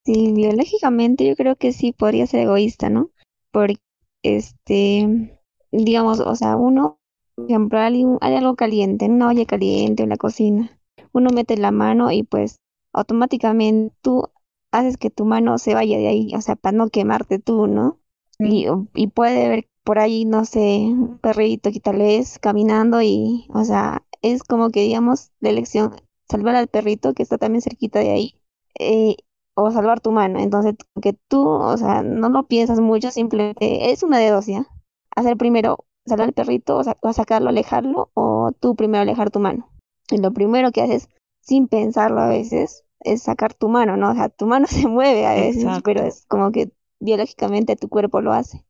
Sí, 0.05 0.31
biológicamente 0.34 1.27
yo 1.27 1.36
creo 1.36 1.57
que 1.57 1.74
sí 1.74 1.91
podría 1.91 2.25
ser 2.27 2.41
egoísta, 2.41 2.89
¿no? 2.89 3.12
Porque, 3.51 3.81
este, 4.24 5.38
digamos, 5.72 6.22
o 6.22 6.36
sea, 6.36 6.55
uno, 6.55 7.00
por 7.36 7.46
ejemplo, 7.46 7.79
hay, 7.79 8.05
hay 8.22 8.36
algo 8.36 8.55
caliente, 8.55 9.05
en 9.05 9.13
una 9.13 9.27
olla 9.27 9.46
caliente 9.46 10.03
en 10.03 10.10
la 10.10 10.17
cocina, 10.17 10.79
uno 11.12 11.29
mete 11.31 11.57
la 11.57 11.72
mano 11.72 12.12
y 12.12 12.24
pues 12.24 12.62
automáticamente 12.93 13.93
tú 14.01 14.29
haces 14.72 14.98
que 14.98 15.10
tu 15.10 15.25
mano 15.25 15.57
se 15.57 15.74
vaya 15.74 15.98
de 15.98 16.07
ahí, 16.07 16.31
o 16.36 16.41
sea, 16.41 16.55
para 16.55 16.77
no 16.77 16.89
quemarte 16.89 17.39
tú, 17.39 17.67
¿no? 17.67 18.00
Y, 18.39 18.67
y 18.94 19.08
puede 19.08 19.46
haber, 19.46 19.67
por 19.84 20.00
ahí, 20.00 20.25
no 20.25 20.46
sé, 20.46 20.60
un 20.89 21.17
perrito 21.20 21.72
que 21.72 21.79
tal 21.79 21.98
vez 21.98 22.39
caminando 22.39 23.01
y, 23.01 23.48
o 23.53 23.63
sea, 23.63 24.03
es 24.22 24.44
como 24.44 24.70
que 24.70 24.82
digamos 24.82 25.32
la 25.39 25.50
elección, 25.50 25.96
salvar 26.29 26.56
al 26.56 26.67
perrito 26.67 27.13
que 27.13 27.24
está 27.24 27.38
también 27.38 27.62
cerquita 27.62 28.00
de 28.00 28.12
ahí, 28.12 28.36
eh, 28.79 29.15
o 29.56 29.72
salvar 29.72 30.01
tu 30.01 30.12
mano. 30.12 30.39
Entonces, 30.39 30.75
que 31.01 31.13
tú, 31.27 31.48
o 31.48 31.77
sea, 31.77 32.03
no 32.03 32.29
lo 32.29 32.48
piensas 32.48 32.79
mucho, 32.79 33.10
simplemente 33.12 33.91
es 33.91 34.03
una 34.03 34.20
de 34.20 34.29
dos, 34.29 34.46
¿ya? 34.46 34.67
Hacer 35.15 35.38
primero, 35.38 35.86
salvar 36.06 36.27
al 36.27 36.34
perrito, 36.34 36.77
o, 36.77 36.84
sa- 36.84 36.98
o 37.01 37.13
sacarlo, 37.13 37.50
alejarlo, 37.50 38.12
o 38.13 38.51
tú 38.60 38.75
primero 38.75 39.01
alejar 39.01 39.32
tu 39.32 39.39
mano. 39.39 39.70
Y 40.12 40.17
lo 40.20 40.32
primero 40.32 40.72
que 40.72 40.82
haces, 40.82 41.10
sin 41.41 41.67
pensarlo 41.67 42.22
a 42.22 42.27
veces, 42.29 42.84
es 43.00 43.24
sacar 43.24 43.53
tu 43.53 43.67
mano, 43.70 43.98
¿no? 43.98 44.12
O 44.12 44.13
sea, 44.13 44.29
tu 44.29 44.46
mano 44.46 44.67
se 44.67 44.88
mueve 44.88 45.25
a 45.25 45.34
veces, 45.34 45.63
Exacto. 45.63 45.84
pero 45.86 46.03
es 46.03 46.25
como 46.27 46.51
que 46.51 46.72
biológicamente 47.00 47.75
tu 47.75 47.89
cuerpo 47.89 48.22
lo 48.22 48.34
hace. 48.34 48.66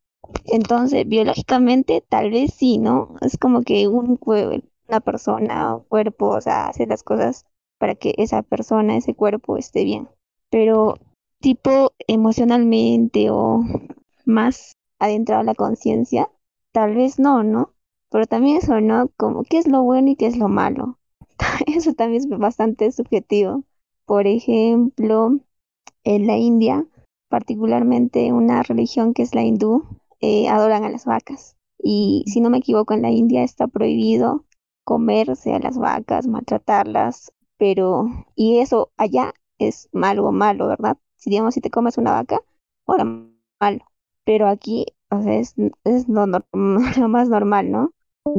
Entonces, 0.45 1.07
biológicamente, 1.07 2.03
tal 2.07 2.31
vez 2.31 2.53
sí, 2.53 2.77
¿no? 2.77 3.15
Es 3.21 3.37
como 3.37 3.63
que 3.63 3.87
un, 3.87 4.19
una 4.87 4.99
persona, 5.01 5.75
un 5.75 5.83
cuerpo, 5.83 6.29
o 6.29 6.41
sea, 6.41 6.67
hace 6.67 6.85
las 6.85 7.03
cosas 7.03 7.45
para 7.77 7.95
que 7.95 8.13
esa 8.17 8.43
persona, 8.43 8.97
ese 8.97 9.13
cuerpo 9.13 9.57
esté 9.57 9.83
bien. 9.83 10.09
Pero 10.49 10.95
tipo 11.39 11.93
emocionalmente 12.07 13.29
o 13.29 13.63
más 14.25 14.73
adentrado 14.99 15.41
a 15.41 15.45
la 15.45 15.55
conciencia, 15.55 16.29
tal 16.71 16.95
vez 16.95 17.19
no, 17.19 17.43
¿no? 17.43 17.73
Pero 18.09 18.25
también 18.25 18.57
eso, 18.57 18.79
¿no? 18.81 19.09
Como 19.17 19.43
qué 19.43 19.57
es 19.57 19.67
lo 19.67 19.83
bueno 19.83 20.09
y 20.11 20.15
qué 20.15 20.27
es 20.27 20.37
lo 20.37 20.47
malo. 20.47 20.97
Eso 21.67 21.93
también 21.93 22.23
es 22.23 22.39
bastante 22.39 22.91
subjetivo. 22.91 23.63
Por 24.05 24.27
ejemplo, 24.27 25.39
en 26.03 26.27
la 26.27 26.37
India, 26.37 26.85
particularmente 27.29 28.31
una 28.33 28.63
religión 28.63 29.13
que 29.13 29.23
es 29.23 29.35
la 29.35 29.43
hindú, 29.43 29.83
eh, 30.19 30.47
adoran 30.49 30.83
a 30.83 30.89
las 30.89 31.05
vacas. 31.05 31.55
Y 31.77 32.23
si 32.27 32.41
no 32.41 32.49
me 32.49 32.57
equivoco, 32.57 32.93
en 32.93 33.03
la 33.03 33.11
India 33.11 33.43
está 33.43 33.67
prohibido 33.67 34.45
comerse 34.83 35.53
a 35.53 35.59
las 35.59 35.77
vacas, 35.77 36.27
maltratarlas, 36.27 37.31
pero, 37.57 38.05
y 38.35 38.59
eso 38.59 38.91
allá 38.97 39.33
es 39.59 39.89
malo, 39.91 40.31
malo, 40.31 40.67
¿verdad? 40.67 40.97
Si 41.15 41.29
digamos, 41.29 41.53
si 41.53 41.61
te 41.61 41.69
comes 41.69 41.97
una 41.97 42.11
vaca, 42.11 42.41
ahora 42.85 43.05
malo. 43.59 43.85
Pero 44.23 44.47
aquí, 44.47 44.85
o 45.09 45.21
sea, 45.21 45.35
es, 45.35 45.55
es 45.83 46.07
lo, 46.07 46.25
lo 46.53 47.09
más 47.09 47.29
normal, 47.29 47.71
¿no? 47.71 47.93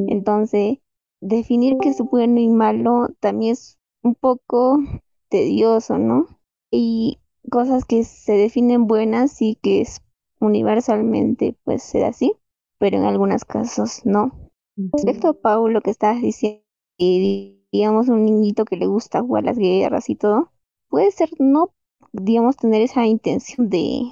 Entonces, 0.09 0.79
definir 1.21 1.77
qué 1.81 1.91
es 1.91 2.01
bueno 2.01 2.39
y 2.41 2.49
malo 2.49 3.09
también 3.21 3.53
es 3.53 3.79
un 4.03 4.15
poco 4.15 4.79
tedioso, 5.29 5.99
¿no? 5.99 6.27
Y 6.71 7.21
cosas 7.49 7.85
que 7.85 8.05
se 8.05 8.33
definen 8.33 8.87
buenas 8.87 9.41
y 9.43 9.57
que 9.57 9.81
es 9.81 10.01
universalmente 10.41 11.57
pues 11.65 11.83
ser 11.83 12.05
así, 12.05 12.35
pero 12.79 12.99
en 12.99 13.05
algunos 13.05 13.45
casos 13.45 14.03
no. 14.05 14.33
Respecto 14.77 15.29
a 15.29 15.33
Pau, 15.35 15.69
lo 15.69 15.81
que 15.81 15.91
estabas 15.91 16.23
diciendo, 16.23 16.63
digamos 16.99 18.09
un 18.09 18.25
niñito 18.25 18.65
que 18.65 18.77
le 18.77 18.87
gusta 18.87 19.21
jugar 19.21 19.45
las 19.45 19.59
guerras 19.59 20.09
y 20.09 20.15
todo, 20.15 20.53
puede 20.89 21.11
ser 21.11 21.31
no, 21.39 21.75
digamos, 22.13 22.57
tener 22.57 22.83
esa 22.83 23.07
intención 23.07 23.69
de 23.69 24.03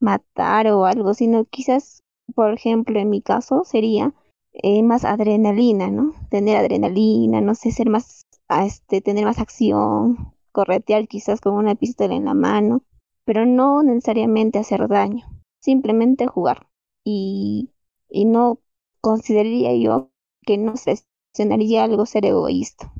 matar 0.00 0.66
o 0.68 0.84
algo, 0.84 1.14
sino 1.14 1.44
quizás, 1.44 2.02
por 2.34 2.52
ejemplo, 2.52 2.98
en 2.98 3.10
mi 3.10 3.20
caso 3.20 3.64
sería 3.64 4.14
eh, 4.52 4.82
más 4.82 5.04
adrenalina, 5.04 5.90
¿no? 5.90 6.14
Tener 6.30 6.56
adrenalina, 6.56 7.40
no 7.40 7.54
sé, 7.54 7.70
ser 7.70 7.90
más, 7.90 8.22
a 8.48 8.66
este, 8.66 9.00
tener 9.00 9.24
más 9.24 9.38
acción, 9.38 10.33
corretear 10.54 11.08
quizás 11.08 11.40
con 11.40 11.54
una 11.54 11.74
pistola 11.74 12.14
en 12.14 12.26
la 12.26 12.34
mano, 12.34 12.84
pero 13.24 13.44
no 13.44 13.82
necesariamente 13.82 14.60
hacer 14.60 14.86
daño, 14.88 15.26
simplemente 15.60 16.26
jugar. 16.26 16.68
Y, 17.04 17.70
y 18.08 18.24
no 18.24 18.60
consideraría 19.00 19.74
yo 19.76 20.12
que 20.46 20.56
no 20.56 20.76
seleccionaría 20.76 21.84
algo 21.84 22.06
ser 22.06 22.24
egoísta. 22.24 22.92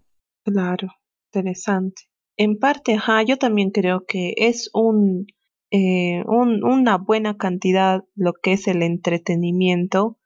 Claro, 0.44 0.88
interesante. 1.32 2.02
En 2.37 2.58
parte, 2.58 2.94
ajá, 2.94 3.23
yo 3.23 3.38
también 3.38 3.70
creo 3.70 4.05
que 4.05 4.35
es 4.37 4.68
un, 4.74 5.29
eh, 5.70 6.24
un, 6.26 6.64
una 6.64 6.98
buena 6.98 7.37
cantidad 7.37 8.02
lo 8.16 8.33
que 8.33 8.55
es 8.55 8.66
el 8.66 8.83
entretenimiento, 8.83 10.18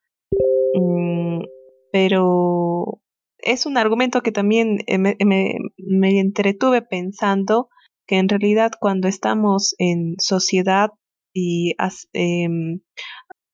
mm, 0.75 1.43
pero 1.93 3.03
es 3.39 3.67
un 3.67 3.77
argumento 3.77 4.23
que 4.23 4.33
también 4.33 4.79
eh, 4.87 4.99
me, 4.99 6.21
entretuve 6.21 6.83
pensando 6.83 7.69
que 8.07 8.19
en 8.19 8.29
realidad 8.29 8.73
cuando 8.81 9.09
estamos 9.09 9.75
en 9.79 10.15
sociedad 10.19 10.91
y 11.33 11.75
em, 12.13 12.81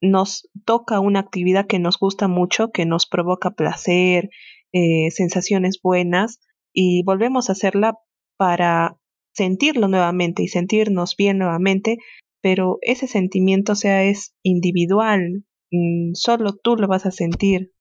nos 0.01 0.49
toca 0.65 1.01
una 1.01 1.21
actividad 1.21 1.67
que 1.67 1.79
nos 1.79 1.99
gusta 1.99 2.29
mucho, 2.29 2.71
que 2.71 2.87
nos 2.87 3.07
provoca 3.07 3.51
placer, 3.53 4.31
eh, 4.73 5.11
sensaciones 5.11 5.81
buenas, 5.83 6.41
y 6.73 7.03
volvemos 7.05 7.49
a 7.49 7.53
hacerla 7.53 7.99
para 8.37 8.97
sentirlo 9.33 9.89
nuevamente 9.89 10.43
y 10.43 10.49
sentirnos 10.49 11.17
bien 11.17 11.39
nuevamente, 11.39 11.99
pero 12.41 12.79
ese 12.83 13.07
sentimiento, 13.07 13.75
sea, 13.75 14.05
es 14.05 14.35
individual, 14.43 15.45
mm, 15.71 16.13
solo 16.15 16.55
tú 16.55 16.77
lo 16.77 16.89
vas 16.89 17.07
a 17.07 17.11
sentir. 17.11 17.73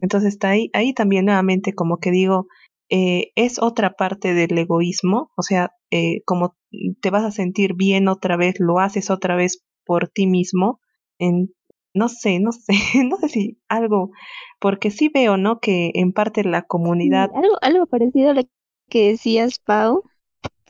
Entonces 0.00 0.34
está 0.34 0.50
ahí, 0.50 0.70
ahí 0.74 0.94
también 0.94 1.26
nuevamente 1.26 1.74
como 1.74 1.98
que 1.98 2.10
digo, 2.10 2.46
eh, 2.90 3.32
es 3.36 3.58
otra 3.60 3.94
parte 3.94 4.34
del 4.34 4.56
egoísmo, 4.58 5.30
o 5.36 5.42
sea, 5.42 5.72
eh, 5.90 6.22
como 6.26 6.56
te 7.00 7.10
vas 7.10 7.24
a 7.24 7.30
sentir 7.30 7.74
bien 7.74 8.08
otra 8.08 8.36
vez, 8.36 8.56
lo 8.58 8.78
haces 8.80 9.10
otra 9.10 9.36
vez 9.36 9.64
por 9.84 10.08
ti 10.08 10.26
mismo, 10.26 10.80
en, 11.18 11.54
no 11.94 12.08
sé, 12.08 12.40
no 12.40 12.52
sé, 12.52 12.72
no 13.08 13.16
sé 13.18 13.28
si 13.28 13.58
algo, 13.68 14.10
porque 14.60 14.90
sí 14.90 15.08
veo, 15.08 15.36
¿no? 15.36 15.60
Que 15.60 15.92
en 15.94 16.12
parte 16.12 16.44
la 16.44 16.62
Sí, 17.04 17.04
comunidad, 17.06 17.30
algo, 17.32 17.56
algo 17.62 17.86
parecido 17.86 18.30
a 18.30 18.34
lo 18.34 18.42
que 18.88 19.08
decías, 19.10 19.58
Pau. 19.58 20.04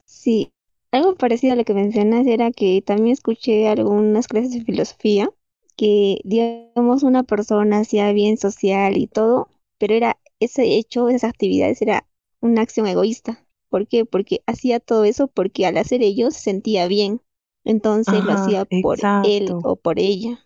Sí, 0.05 0.53
algo 0.93 1.17
parecido 1.17 1.55
a 1.55 1.57
lo 1.57 1.65
que 1.65 1.75
mencionas 1.75 2.27
era 2.27 2.53
que 2.53 2.83
también 2.83 3.13
escuché 3.15 3.69
algunas 3.69 4.29
clases 4.29 4.53
de 4.53 4.65
filosofía 4.65 5.31
que, 5.77 6.19
digamos, 6.25 7.03
una 7.03 7.23
persona 7.23 7.79
hacía 7.81 8.13
bien 8.13 8.37
social 8.37 8.97
y 8.97 9.07
todo, 9.07 9.49
pero 9.79 9.95
era 9.95 10.19
ese 10.41 10.77
hecho, 10.77 11.09
esas 11.09 11.31
actividades, 11.31 11.83
era 11.83 12.07
una 12.41 12.63
acción 12.63 12.87
egoísta. 12.87 13.47
¿Por 13.69 13.87
qué? 13.89 14.05
Porque 14.05 14.43
hacía 14.47 14.81
todo 14.81 15.05
eso 15.05 15.29
porque 15.29 15.67
al 15.67 15.79
hacer 15.79 16.03
ello 16.03 16.31
se 16.31 16.41
sentía 16.41 16.87
bien. 16.89 17.21
Entonces 17.65 18.25
lo 18.25 18.33
hacía 18.33 18.65
por 18.65 18.99
él 19.23 19.47
exacto, 19.47 19.61
o 19.63 19.77
por 19.77 19.99
ella 19.99 20.41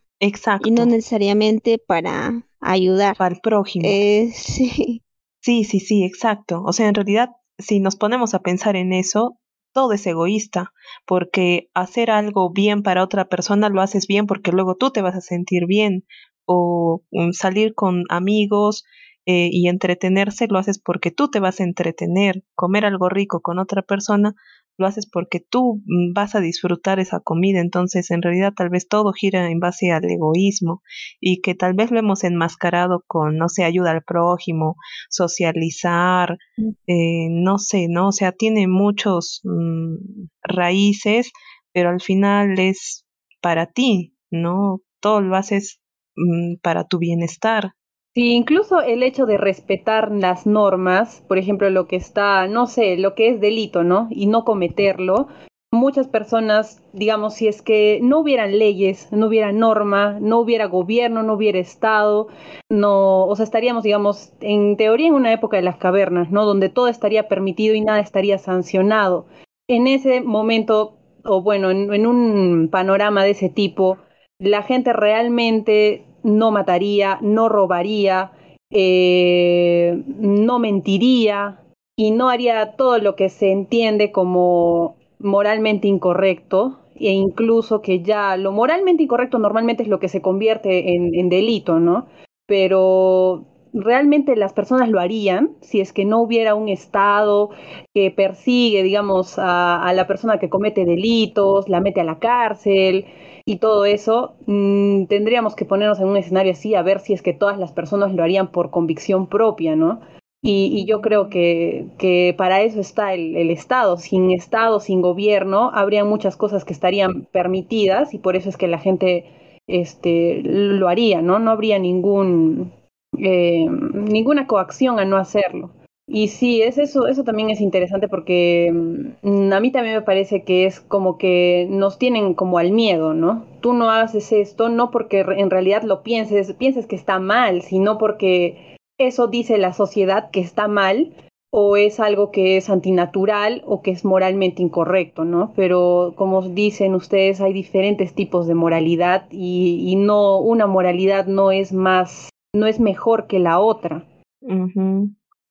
y 0.58 0.70
no 0.70 0.82
exacto, 0.82 0.86
necesariamente 0.86 1.78
para 1.78 2.46
ayudar. 2.60 3.16
para 3.16 3.34
el 3.34 3.40
prójimo. 3.40 3.86
Eh, 3.86 4.30
sí, 4.34 5.02
Sí, 5.40 5.64
sí, 5.64 5.80
sí, 5.80 6.04
exacto. 6.04 6.62
O 6.64 6.72
sea, 6.72 6.88
en 6.88 6.94
realidad, 6.94 7.30
si 7.58 7.80
nos 7.80 7.96
ponemos 7.96 8.34
a 8.34 8.40
pensar 8.40 8.76
en 8.76 8.92
eso, 8.92 9.38
todo 9.76 9.92
es 9.92 10.06
egoísta, 10.06 10.72
porque 11.04 11.68
hacer 11.74 12.10
algo 12.10 12.50
bien 12.50 12.82
para 12.82 13.02
otra 13.02 13.28
persona 13.28 13.68
lo 13.68 13.82
haces 13.82 14.06
bien 14.06 14.26
porque 14.26 14.50
luego 14.50 14.74
tú 14.74 14.90
te 14.90 15.02
vas 15.02 15.14
a 15.16 15.20
sentir 15.20 15.66
bien, 15.66 16.06
o 16.46 17.02
mm, 17.10 17.32
salir 17.32 17.74
con 17.74 18.04
amigos 18.08 18.86
eh, 19.26 19.50
y 19.52 19.68
entretenerse 19.68 20.46
lo 20.48 20.58
haces 20.58 20.78
porque 20.78 21.10
tú 21.10 21.28
te 21.28 21.40
vas 21.40 21.60
a 21.60 21.64
entretener, 21.64 22.42
comer 22.54 22.86
algo 22.86 23.10
rico 23.10 23.42
con 23.42 23.58
otra 23.58 23.82
persona 23.82 24.34
lo 24.78 24.86
haces 24.86 25.06
porque 25.06 25.40
tú 25.40 25.82
mm, 25.86 26.12
vas 26.12 26.34
a 26.34 26.40
disfrutar 26.40 26.98
esa 26.98 27.20
comida, 27.20 27.60
entonces 27.60 28.10
en 28.10 28.22
realidad 28.22 28.52
tal 28.54 28.68
vez 28.68 28.88
todo 28.88 29.12
gira 29.12 29.50
en 29.50 29.60
base 29.60 29.92
al 29.92 30.04
egoísmo 30.04 30.82
y 31.20 31.40
que 31.40 31.54
tal 31.54 31.74
vez 31.74 31.90
lo 31.90 31.98
hemos 31.98 32.24
enmascarado 32.24 33.04
con, 33.06 33.36
no 33.36 33.48
sé, 33.48 33.64
ayuda 33.64 33.92
al 33.92 34.02
prójimo, 34.02 34.76
socializar, 35.10 36.38
eh, 36.86 37.28
no 37.30 37.58
sé, 37.58 37.86
¿no? 37.88 38.08
O 38.08 38.12
sea, 38.12 38.32
tiene 38.32 38.68
muchos 38.68 39.40
mm, 39.44 40.26
raíces, 40.42 41.32
pero 41.72 41.90
al 41.90 42.00
final 42.00 42.58
es 42.58 43.04
para 43.40 43.66
ti, 43.66 44.14
¿no? 44.30 44.80
Todo 45.00 45.20
lo 45.20 45.36
haces 45.36 45.80
mm, 46.16 46.56
para 46.62 46.84
tu 46.84 46.98
bienestar. 46.98 47.72
Sí, 48.16 48.32
incluso 48.32 48.80
el 48.80 49.02
hecho 49.02 49.26
de 49.26 49.36
respetar 49.36 50.10
las 50.10 50.46
normas, 50.46 51.22
por 51.28 51.36
ejemplo, 51.36 51.68
lo 51.68 51.86
que 51.86 51.96
está, 51.96 52.46
no 52.48 52.66
sé, 52.66 52.96
lo 52.96 53.14
que 53.14 53.28
es 53.28 53.42
delito, 53.42 53.84
¿no? 53.84 54.08
Y 54.10 54.24
no 54.24 54.42
cometerlo. 54.46 55.28
Muchas 55.70 56.08
personas, 56.08 56.82
digamos, 56.94 57.34
si 57.34 57.46
es 57.46 57.60
que 57.60 57.98
no 58.02 58.20
hubieran 58.20 58.58
leyes, 58.58 59.12
no 59.12 59.26
hubiera 59.26 59.52
norma, 59.52 60.16
no 60.18 60.38
hubiera 60.38 60.64
gobierno, 60.64 61.22
no 61.22 61.34
hubiera 61.34 61.58
Estado, 61.58 62.28
no, 62.70 63.26
o 63.26 63.36
sea, 63.36 63.44
estaríamos, 63.44 63.82
digamos, 63.82 64.32
en 64.40 64.78
teoría 64.78 65.08
en 65.08 65.14
una 65.14 65.34
época 65.34 65.58
de 65.58 65.62
las 65.64 65.76
cavernas, 65.76 66.30
¿no? 66.30 66.46
Donde 66.46 66.70
todo 66.70 66.88
estaría 66.88 67.28
permitido 67.28 67.74
y 67.74 67.82
nada 67.82 68.00
estaría 68.00 68.38
sancionado. 68.38 69.26
En 69.68 69.86
ese 69.86 70.22
momento, 70.22 70.96
o 71.22 71.42
bueno, 71.42 71.70
en, 71.70 71.92
en 71.92 72.06
un 72.06 72.68
panorama 72.72 73.24
de 73.24 73.32
ese 73.32 73.50
tipo, 73.50 73.98
la 74.38 74.62
gente 74.62 74.94
realmente 74.94 76.05
no 76.26 76.50
mataría, 76.50 77.18
no 77.22 77.48
robaría, 77.48 78.32
eh, 78.70 80.02
no 80.18 80.58
mentiría 80.58 81.60
y 81.96 82.10
no 82.10 82.28
haría 82.28 82.72
todo 82.72 82.98
lo 82.98 83.14
que 83.14 83.28
se 83.28 83.52
entiende 83.52 84.10
como 84.10 84.96
moralmente 85.20 85.86
incorrecto 85.86 86.80
e 86.96 87.12
incluso 87.12 87.80
que 87.80 88.02
ya 88.02 88.36
lo 88.36 88.50
moralmente 88.50 89.04
incorrecto 89.04 89.38
normalmente 89.38 89.84
es 89.84 89.88
lo 89.88 90.00
que 90.00 90.08
se 90.08 90.20
convierte 90.20 90.94
en, 90.94 91.28
delito, 91.28 91.78
¿no? 91.78 92.06
Pero 92.46 93.44
realmente 93.72 94.34
las 94.34 94.52
personas 94.52 94.88
lo 94.88 94.98
harían 94.98 95.52
si 95.60 95.80
es 95.80 95.92
que 95.92 96.04
no 96.04 96.20
hubiera 96.20 96.54
un 96.54 96.68
Estado 96.68 97.50
que 97.94 98.10
persigue, 98.10 98.82
digamos, 98.82 99.38
a 99.38 99.92
la 99.94 100.06
persona 100.08 100.38
que 100.38 100.48
comete 100.48 100.84
delitos, 100.84 101.68
la 101.68 101.80
mete 101.80 102.00
a 102.00 102.04
la 102.04 102.18
cárcel 102.18 103.06
y 103.46 103.58
todo 103.58 103.84
eso, 103.84 104.34
mmm, 104.46 105.04
tendríamos 105.04 105.54
que 105.54 105.64
ponernos 105.64 106.00
en 106.00 106.08
un 106.08 106.16
escenario 106.16 106.52
así 106.52 106.74
a 106.74 106.82
ver 106.82 106.98
si 106.98 107.12
es 107.12 107.22
que 107.22 107.32
todas 107.32 107.58
las 107.58 107.72
personas 107.72 108.12
lo 108.12 108.24
harían 108.24 108.48
por 108.50 108.70
convicción 108.70 109.28
propia, 109.28 109.76
¿no? 109.76 110.00
Y, 110.42 110.66
y 110.74 110.84
yo 110.84 111.00
creo 111.00 111.28
que, 111.30 111.86
que, 111.96 112.34
para 112.36 112.62
eso 112.62 112.80
está 112.80 113.14
el, 113.14 113.36
el, 113.36 113.50
Estado. 113.50 113.96
Sin 113.96 114.30
Estado, 114.32 114.80
sin 114.80 115.00
gobierno, 115.00 115.70
habría 115.72 116.04
muchas 116.04 116.36
cosas 116.36 116.64
que 116.64 116.72
estarían 116.72 117.24
permitidas 117.32 118.14
y 118.14 118.18
por 118.18 118.36
eso 118.36 118.48
es 118.48 118.56
que 118.56 118.68
la 118.68 118.78
gente 118.78 119.24
este, 119.66 120.42
lo 120.42 120.88
haría, 120.88 121.22
¿no? 121.22 121.38
No 121.38 121.50
habría 121.50 121.78
ningún, 121.78 122.72
eh, 123.18 123.66
ninguna 123.68 124.46
coacción 124.46 124.98
a 124.98 125.04
no 125.04 125.16
hacerlo. 125.16 125.70
Y 126.08 126.28
sí, 126.28 126.62
es 126.62 126.78
eso, 126.78 127.08
eso 127.08 127.24
también 127.24 127.50
es 127.50 127.60
interesante 127.60 128.08
porque 128.08 128.72
mm, 128.72 129.52
a 129.52 129.60
mí 129.60 129.72
también 129.72 129.96
me 129.96 130.02
parece 130.02 130.44
que 130.44 130.64
es 130.64 130.80
como 130.80 131.18
que 131.18 131.66
nos 131.68 131.98
tienen 131.98 132.34
como 132.34 132.58
al 132.58 132.70
miedo, 132.70 133.12
¿no? 133.12 133.44
Tú 133.60 133.72
no 133.72 133.90
haces 133.90 134.30
esto 134.30 134.68
no 134.68 134.92
porque 134.92 135.20
en 135.20 135.50
realidad 135.50 135.82
lo 135.82 136.02
pienses, 136.02 136.52
pienses 136.52 136.86
que 136.86 136.94
está 136.94 137.18
mal, 137.18 137.62
sino 137.62 137.98
porque 137.98 138.76
eso 138.98 139.26
dice 139.26 139.58
la 139.58 139.72
sociedad 139.72 140.30
que 140.30 140.40
está 140.40 140.68
mal 140.68 141.12
o 141.50 141.76
es 141.76 141.98
algo 141.98 142.30
que 142.30 142.56
es 142.56 142.70
antinatural 142.70 143.62
o 143.66 143.82
que 143.82 143.90
es 143.90 144.04
moralmente 144.04 144.62
incorrecto, 144.62 145.24
¿no? 145.24 145.52
Pero 145.56 146.14
como 146.16 146.42
dicen 146.42 146.94
ustedes, 146.94 147.40
hay 147.40 147.52
diferentes 147.52 148.14
tipos 148.14 148.46
de 148.46 148.54
moralidad 148.54 149.26
y, 149.30 149.82
y 149.88 149.96
no, 149.96 150.38
una 150.38 150.66
moralidad 150.66 151.26
no 151.26 151.50
es 151.50 151.72
más 151.72 152.28
no 152.54 152.66
es 152.66 152.80
mejor 152.80 153.26
que 153.26 153.38
la 153.38 153.60
otra. 153.60 154.04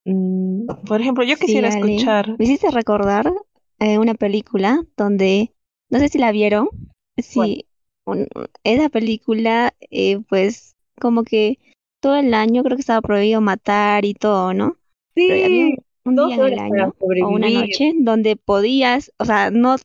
Mm, 0.06 0.68
por 0.88 1.02
ejemplo, 1.02 1.24
yo 1.24 1.36
quisiera 1.38 1.72
sí, 1.72 1.80
escuchar. 1.80 2.36
Me 2.38 2.46
hiciste 2.46 2.72
recordar 2.72 3.32
eh, 3.80 3.98
una 3.98 4.14
película 4.14 4.86
donde, 4.96 5.54
no 5.90 6.00
sé 6.00 6.10
si 6.10 6.18
la 6.18 6.32
vieron, 6.32 6.70
sí, 7.18 7.66
un, 8.06 8.28
esa 8.64 8.90
película, 8.90 9.74
eh, 9.92 10.20
pues 10.30 10.76
como 11.00 11.24
que 11.24 11.60
todo 12.02 12.16
el 12.16 12.34
año 12.34 12.64
creo 12.64 12.78
que 12.78 12.82
estaba 12.82 13.02
prohibido 13.02 13.42
matar 13.42 14.06
y 14.06 14.14
todo, 14.14 14.54
¿no? 14.54 14.78
Sí, 15.16 15.28
Pero 15.28 15.46
había 15.46 15.66
un, 15.66 15.78
un 16.06 16.28
día 16.28 16.36
en 16.36 16.54
el 16.54 16.60
año 16.60 16.96
o 17.00 17.30
una 17.30 17.50
noche 17.50 17.94
donde 17.98 18.36
podías, 18.36 19.12
o 19.18 19.26
sea, 19.26 19.50
no, 19.50 19.76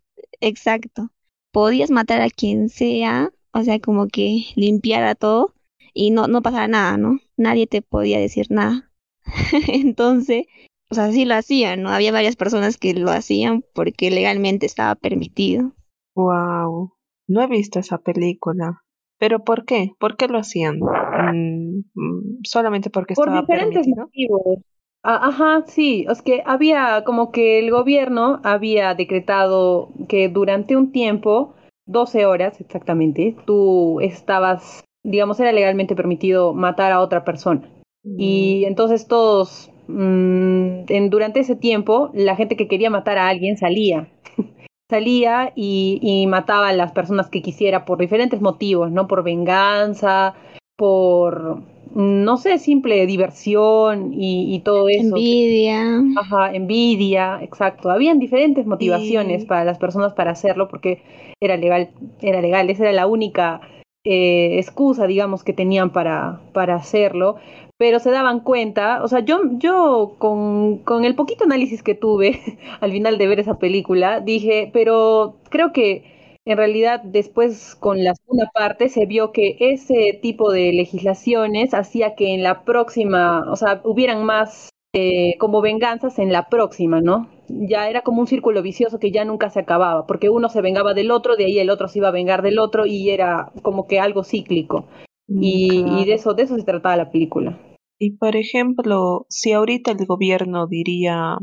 exacto, 0.40 1.11
podías 1.52 1.90
matar 1.90 2.20
a 2.20 2.30
quien 2.30 2.68
sea, 2.68 3.33
o 3.52 3.62
sea, 3.62 3.80
como 3.80 4.06
que 4.06 4.44
limpiara 4.54 5.14
todo 5.14 5.54
y 5.94 6.11
no, 6.11 6.28
no 6.28 6.42
pasaba 6.42 6.68
nada, 6.68 6.96
¿no? 6.96 7.20
Nadie 7.37 7.66
te 7.66 7.83
podía 7.83 8.18
decir 8.18 8.46
nada. 8.50 8.89
Entonces, 9.69 10.47
o 10.90 10.95
sea, 10.95 11.11
sí 11.12 11.25
lo 11.25 11.35
hacían, 11.35 11.83
¿no? 11.83 11.90
Había 11.90 12.12
varias 12.12 12.37
personas 12.37 12.77
que 12.77 12.95
lo 12.95 13.11
hacían 13.11 13.64
porque 13.75 14.11
legalmente 14.11 14.66
estaba 14.66 14.95
permitido. 14.95 15.73
Wow, 16.14 16.93
no 17.29 17.43
he 17.43 17.47
visto 17.47 17.79
esa 17.79 17.99
película. 17.99 18.83
¿Pero 19.19 19.45
por 19.45 19.64
qué? 19.64 19.93
¿Por 19.99 20.16
qué 20.16 20.29
lo 20.29 20.38
hacían? 20.38 20.81
Mm, 20.81 22.43
solamente 22.45 22.90
porque 22.90 23.14
Por 23.14 23.29
estaba 23.29 23.40
diferentes 23.43 23.87
permitido. 23.87 24.07
motivos. 24.07 24.59
Ah, 25.03 25.29
ajá, 25.29 25.64
sí, 25.66 26.07
es 26.11 26.23
que 26.23 26.43
había 26.45 27.05
como 27.05 27.31
que 27.33 27.59
el 27.59 27.71
gobierno 27.71 28.40
había 28.45 28.95
decretado 28.95 29.90
que 30.09 30.29
durante 30.29 30.77
un 30.77 30.93
tiempo, 30.93 31.55
12 31.87 32.27
horas 32.27 32.61
exactamente, 32.61 33.35
tú 33.47 34.01
estabas 34.01 34.85
digamos, 35.03 35.40
era 35.40 35.53
legalmente 35.53 35.97
permitido 35.97 36.53
matar 36.55 36.93
a 36.93 37.01
otra 37.01 37.25
persona. 37.25 37.62
Mm. 38.03 38.17
Y 38.19 38.65
entonces 38.65 39.07
todos, 39.07 39.71
mmm, 39.89 40.85
en, 40.89 41.11
durante 41.11 41.41
ese 41.41 41.57
tiempo, 41.57 42.11
la 42.15 42.37
gente 42.37 42.57
que 42.57 42.69
quería 42.69 42.91
matar 42.91 43.19
a 43.19 43.29
alguien 43.29 43.57
salía. 43.57 44.09
salía 44.91 45.53
y, 45.55 45.99
y, 46.03 46.27
mataba 46.27 46.69
a 46.69 46.73
las 46.73 46.93
personas 46.93 47.29
que 47.29 47.43
quisiera 47.43 47.85
por 47.85 47.99
diferentes 47.99 48.41
motivos, 48.41 48.91
¿no? 48.91 49.07
Por 49.07 49.23
venganza, 49.23 50.35
por, 50.77 51.63
no 51.95 52.37
sé, 52.37 52.59
simple 52.59 53.07
diversión 53.07 54.13
y, 54.15 54.55
y 54.55 54.61
todo 54.61 54.89
eso. 54.89 55.17
Envidia. 55.17 56.03
Ajá, 56.17 56.55
envidia, 56.55 57.39
exacto. 57.43 57.91
Habían 57.91 58.19
diferentes 58.19 58.67
motivaciones 58.67 59.45
para 59.45 59.65
las 59.65 59.79
personas 59.79 60.15
para 60.15 60.31
hacerlo 60.33 60.69
porque 60.69 61.03
era 61.41 61.57
legal, 61.57 61.91
era 62.21 62.41
legal, 62.41 62.71
esa 62.71 62.85
era 62.85 62.93
la 62.93 63.07
única 63.07 63.61
eh, 64.05 64.59
excusa, 64.59 65.07
digamos, 65.07 65.45
que 65.45 65.53
tenían 65.53 65.91
para, 65.91 66.41
para 66.53 66.75
hacerlo, 66.77 67.37
pero 67.81 67.99
se 67.99 68.11
daban 68.11 68.40
cuenta, 68.40 69.03
o 69.03 69.09
sea, 69.09 69.21
yo, 69.21 69.40
yo 69.57 70.16
con, 70.19 70.81
con 70.85 71.07
el 71.07 71.14
poquito 71.14 71.45
análisis 71.45 71.83
que 71.83 71.95
tuve 71.95 72.38
al 72.81 72.93
final 72.93 73.16
de 73.16 73.27
ver 73.27 73.40
esa 73.40 73.59
película, 73.59 74.21
dije, 74.21 74.69
pero 74.75 75.37
creo 75.49 75.73
que 75.73 76.05
en 76.45 76.59
realidad 76.59 77.01
después 77.03 77.75
con 77.77 78.05
la 78.05 78.14
segunda 78.14 78.51
parte 78.53 78.90
se 78.90 79.07
vio 79.07 79.33
que 79.33 79.57
ese 79.61 80.19
tipo 80.21 80.53
de 80.53 80.75
legislaciones 80.75 81.73
hacía 81.73 82.14
que 82.16 82.35
en 82.35 82.43
la 82.43 82.64
próxima, 82.64 83.51
o 83.51 83.57
sea, 83.57 83.81
hubieran 83.85 84.27
más 84.27 84.69
eh, 84.93 85.38
como 85.38 85.62
venganzas 85.62 86.19
en 86.19 86.33
la 86.33 86.51
próxima, 86.51 87.01
¿no? 87.01 87.31
Ya 87.49 87.88
era 87.88 88.03
como 88.03 88.21
un 88.21 88.27
círculo 88.27 88.61
vicioso 88.61 88.99
que 88.99 89.11
ya 89.11 89.25
nunca 89.25 89.49
se 89.49 89.61
acababa, 89.61 90.07
porque 90.07 90.29
uno 90.29 90.51
se 90.51 90.61
vengaba 90.61 90.93
del 90.93 91.11
otro, 91.11 91.35
de 91.37 91.47
ahí 91.47 91.59
el 91.59 91.71
otro 91.71 91.88
se 91.88 91.99
iba 92.01 92.09
a 92.09 92.11
vengar 92.11 92.43
del 92.43 92.59
otro 92.59 92.85
y 92.85 93.09
era 93.09 93.53
como 93.62 93.87
que 93.87 94.01
algo 94.01 94.23
cíclico. 94.23 94.85
Mm, 95.29 95.43
Y, 95.43 96.03
y 96.03 96.05
de 96.05 96.12
eso, 96.14 96.35
de 96.35 96.43
eso 96.43 96.57
se 96.57 96.64
trataba 96.64 96.97
la 96.99 97.11
película. 97.11 97.57
Y 98.03 98.13
por 98.17 98.35
ejemplo, 98.35 99.27
si 99.29 99.53
ahorita 99.53 99.91
el 99.91 100.07
gobierno 100.07 100.67
diría, 100.67 101.37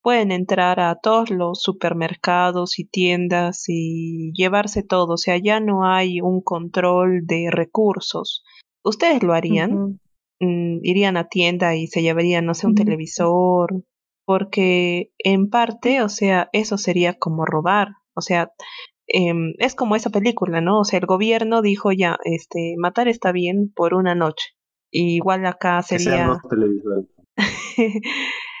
pueden 0.00 0.30
entrar 0.30 0.78
a 0.78 1.00
todos 1.00 1.30
los 1.30 1.60
supermercados 1.60 2.78
y 2.78 2.84
tiendas 2.84 3.64
y 3.66 4.32
llevarse 4.32 4.84
todo, 4.84 5.14
o 5.14 5.16
sea, 5.16 5.38
ya 5.38 5.58
no 5.58 5.84
hay 5.84 6.20
un 6.20 6.40
control 6.40 7.26
de 7.26 7.48
recursos, 7.50 8.44
¿ustedes 8.84 9.24
lo 9.24 9.32
harían? 9.32 9.98
Mm, 10.38 10.78
irían 10.84 11.16
a 11.16 11.28
tienda 11.28 11.74
y 11.74 11.88
se 11.88 12.02
llevarían, 12.02 12.46
no 12.46 12.54
sé, 12.54 12.68
un 12.68 12.76
televisor, 12.76 13.82
porque 14.24 15.10
en 15.18 15.50
parte, 15.50 16.00
o 16.00 16.08
sea, 16.08 16.48
eso 16.52 16.78
sería 16.78 17.14
como 17.14 17.44
robar, 17.44 17.88
o 18.14 18.20
sea, 18.20 18.52
em, 19.08 19.54
es 19.58 19.74
como 19.74 19.96
esa 19.96 20.10
película, 20.10 20.60
¿no? 20.60 20.78
O 20.78 20.84
sea, 20.84 21.00
el 21.00 21.06
gobierno 21.06 21.60
dijo 21.60 21.90
ya, 21.90 22.18
este, 22.24 22.74
matar 22.78 23.08
está 23.08 23.32
bien 23.32 23.72
por 23.74 23.94
una 23.94 24.14
noche. 24.14 24.53
Y 24.96 25.16
igual 25.16 25.44
acá 25.44 25.84
Que 25.88 25.98
sería, 25.98 26.40
televisores. 26.48 27.06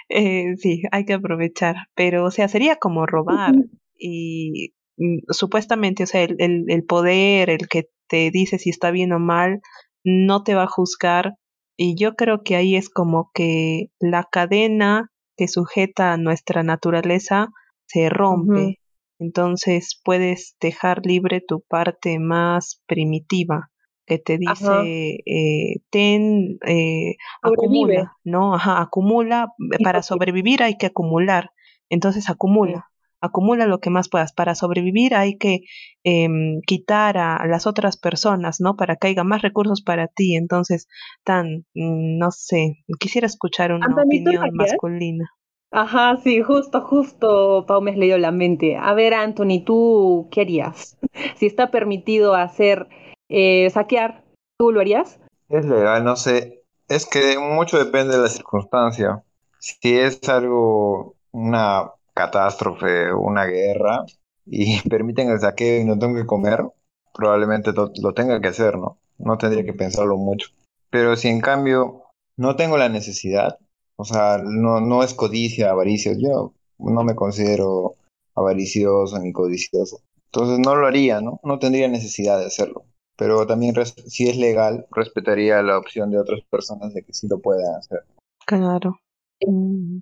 eh, 0.08 0.56
sí, 0.56 0.82
hay 0.90 1.04
que 1.04 1.12
aprovechar, 1.12 1.76
pero 1.94 2.24
o 2.24 2.30
sea, 2.32 2.48
sería 2.48 2.74
como 2.74 3.06
robar 3.06 3.54
y 3.96 4.74
mm, 4.96 5.18
supuestamente, 5.30 6.02
o 6.02 6.06
sea, 6.06 6.24
el, 6.24 6.34
el, 6.40 6.64
el 6.66 6.84
poder, 6.84 7.50
el 7.50 7.68
que 7.68 7.88
te 8.08 8.32
dice 8.32 8.58
si 8.58 8.70
está 8.70 8.90
bien 8.90 9.12
o 9.12 9.20
mal, 9.20 9.60
no 10.02 10.42
te 10.42 10.56
va 10.56 10.64
a 10.64 10.68
juzgar 10.68 11.34
y 11.76 11.94
yo 11.96 12.16
creo 12.16 12.42
que 12.42 12.56
ahí 12.56 12.74
es 12.74 12.90
como 12.90 13.30
que 13.32 13.90
la 14.00 14.24
cadena 14.24 15.12
que 15.36 15.46
sujeta 15.46 16.12
a 16.12 16.16
nuestra 16.16 16.64
naturaleza 16.64 17.50
se 17.86 18.08
rompe. 18.08 18.80
Entonces 19.20 20.00
puedes 20.04 20.56
dejar 20.60 21.06
libre 21.06 21.40
tu 21.46 21.60
parte 21.60 22.18
más 22.18 22.82
primitiva 22.88 23.70
que 24.06 24.18
te 24.18 24.38
Ajá. 24.44 24.82
dice, 24.82 25.22
eh, 25.26 25.76
ten, 25.90 26.58
eh, 26.66 27.16
acumula, 27.42 28.16
¿no? 28.24 28.54
Ajá, 28.54 28.80
acumula, 28.80 29.48
eh, 29.72 29.78
para 29.82 30.02
sobrevivir 30.02 30.62
hay 30.62 30.76
que 30.76 30.86
acumular. 30.86 31.50
Entonces 31.88 32.28
acumula, 32.30 32.90
acumula 33.20 33.66
lo 33.66 33.80
que 33.80 33.90
más 33.90 34.08
puedas. 34.08 34.32
Para 34.32 34.54
sobrevivir 34.54 35.14
hay 35.14 35.36
que 35.38 35.60
em, 36.04 36.60
quitar 36.66 37.18
a, 37.18 37.36
a 37.36 37.46
las 37.46 37.66
otras 37.66 37.96
personas, 37.96 38.60
¿no? 38.60 38.76
Para 38.76 38.96
que 38.96 39.08
haya 39.08 39.24
más 39.24 39.42
recursos 39.42 39.82
para 39.82 40.08
ti. 40.08 40.36
Entonces, 40.36 40.88
tan, 41.24 41.66
mm, 41.74 42.18
no 42.18 42.30
sé, 42.30 42.84
quisiera 43.00 43.26
escuchar 43.26 43.72
una 43.72 43.86
Anthony, 43.86 44.20
¿tú 44.24 44.32
lo 44.32 44.42
opinión 44.42 44.54
masculina. 44.54 45.30
Ajá, 45.70 46.16
sí, 46.22 46.40
justo, 46.42 46.80
justo, 46.82 47.64
Pau, 47.66 47.80
me 47.82 47.90
has 47.90 47.96
leído 47.98 48.16
la 48.18 48.30
mente. 48.30 48.76
A 48.76 48.94
ver, 48.94 49.12
Anthony, 49.14 49.62
¿tú 49.64 50.28
qué 50.30 50.42
harías? 50.42 50.98
Si 51.36 51.46
está 51.46 51.70
permitido 51.70 52.34
hacer, 52.34 52.88
eh, 53.36 53.68
saquear, 53.70 54.22
¿tú 54.56 54.70
lo 54.70 54.80
harías? 54.80 55.18
Es 55.48 55.64
legal, 55.64 56.04
no 56.04 56.14
sé. 56.14 56.62
Es 56.86 57.04
que 57.04 57.36
mucho 57.36 57.84
depende 57.84 58.16
de 58.16 58.22
la 58.22 58.28
circunstancia. 58.28 59.24
Si 59.58 59.98
es 59.98 60.20
algo, 60.28 61.16
una 61.32 61.90
catástrofe, 62.14 63.12
una 63.12 63.46
guerra, 63.46 64.04
y 64.46 64.80
permiten 64.88 65.30
el 65.30 65.40
saqueo 65.40 65.80
y 65.80 65.84
no 65.84 65.98
tengo 65.98 66.14
que 66.14 66.26
comer, 66.26 66.64
probablemente 67.12 67.72
lo, 67.72 68.14
tenga 68.14 68.40
que 68.40 68.48
hacer, 68.48 68.78
¿no? 68.78 68.98
No 69.18 69.36
tendría 69.36 69.64
que 69.64 69.72
pensarlo 69.72 70.16
mucho. 70.16 70.50
Pero 70.90 71.16
si 71.16 71.26
en 71.26 71.40
cambio 71.40 72.04
no 72.36 72.54
tengo 72.54 72.76
la 72.76 72.88
necesidad, 72.88 73.58
o 73.96 74.04
sea, 74.04 74.38
no, 74.44 74.80
no 74.80 75.02
es 75.02 75.12
codicia, 75.12 75.70
avaricia, 75.70 76.12
yo 76.16 76.52
no 76.78 77.02
me 77.02 77.16
considero 77.16 77.96
avaricioso 78.36 79.18
ni 79.18 79.32
codicioso. 79.32 80.02
Entonces 80.26 80.60
no 80.60 80.76
lo 80.76 80.86
haría, 80.86 81.20
¿no? 81.20 81.40
No 81.42 81.58
tendría 81.58 81.88
necesidad 81.88 82.38
de 82.38 82.46
hacerlo. 82.46 82.84
Pero 83.16 83.46
también 83.46 83.74
res- 83.74 83.94
si 84.06 84.28
es 84.28 84.36
legal, 84.36 84.86
respetaría 84.90 85.62
la 85.62 85.78
opción 85.78 86.10
de 86.10 86.18
otras 86.18 86.40
personas 86.50 86.92
de 86.94 87.02
que 87.02 87.12
sí 87.12 87.28
lo 87.28 87.38
puedan 87.38 87.74
hacer. 87.76 88.00
Claro. 88.46 88.98
Mm. 89.46 89.98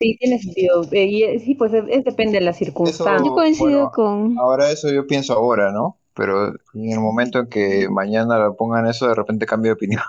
Sí, 0.00 0.16
tiene 0.18 0.38
sentido. 0.38 0.84
Eh, 0.92 1.06
y, 1.06 1.22
eh, 1.24 1.38
sí, 1.40 1.54
pues 1.54 1.72
es, 1.74 1.84
es 1.88 2.04
depende 2.04 2.38
de 2.38 2.44
la 2.44 2.52
circunstancia. 2.52 3.26
Yo 3.26 3.34
coincido 3.34 3.70
bueno, 3.70 3.90
con... 3.92 4.38
Ahora 4.38 4.70
eso 4.70 4.92
yo 4.92 5.06
pienso 5.06 5.34
ahora, 5.34 5.72
¿no? 5.72 5.98
Pero 6.14 6.48
en 6.74 6.92
el 6.92 7.00
momento 7.00 7.38
en 7.38 7.46
que 7.46 7.88
mañana 7.88 8.38
lo 8.38 8.56
pongan 8.56 8.86
eso, 8.86 9.08
de 9.08 9.14
repente 9.14 9.46
cambio 9.46 9.70
de 9.70 9.74
opinión. 9.74 10.02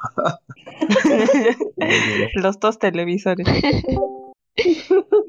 Los 2.36 2.60
dos 2.60 2.80
televisores. 2.80 3.48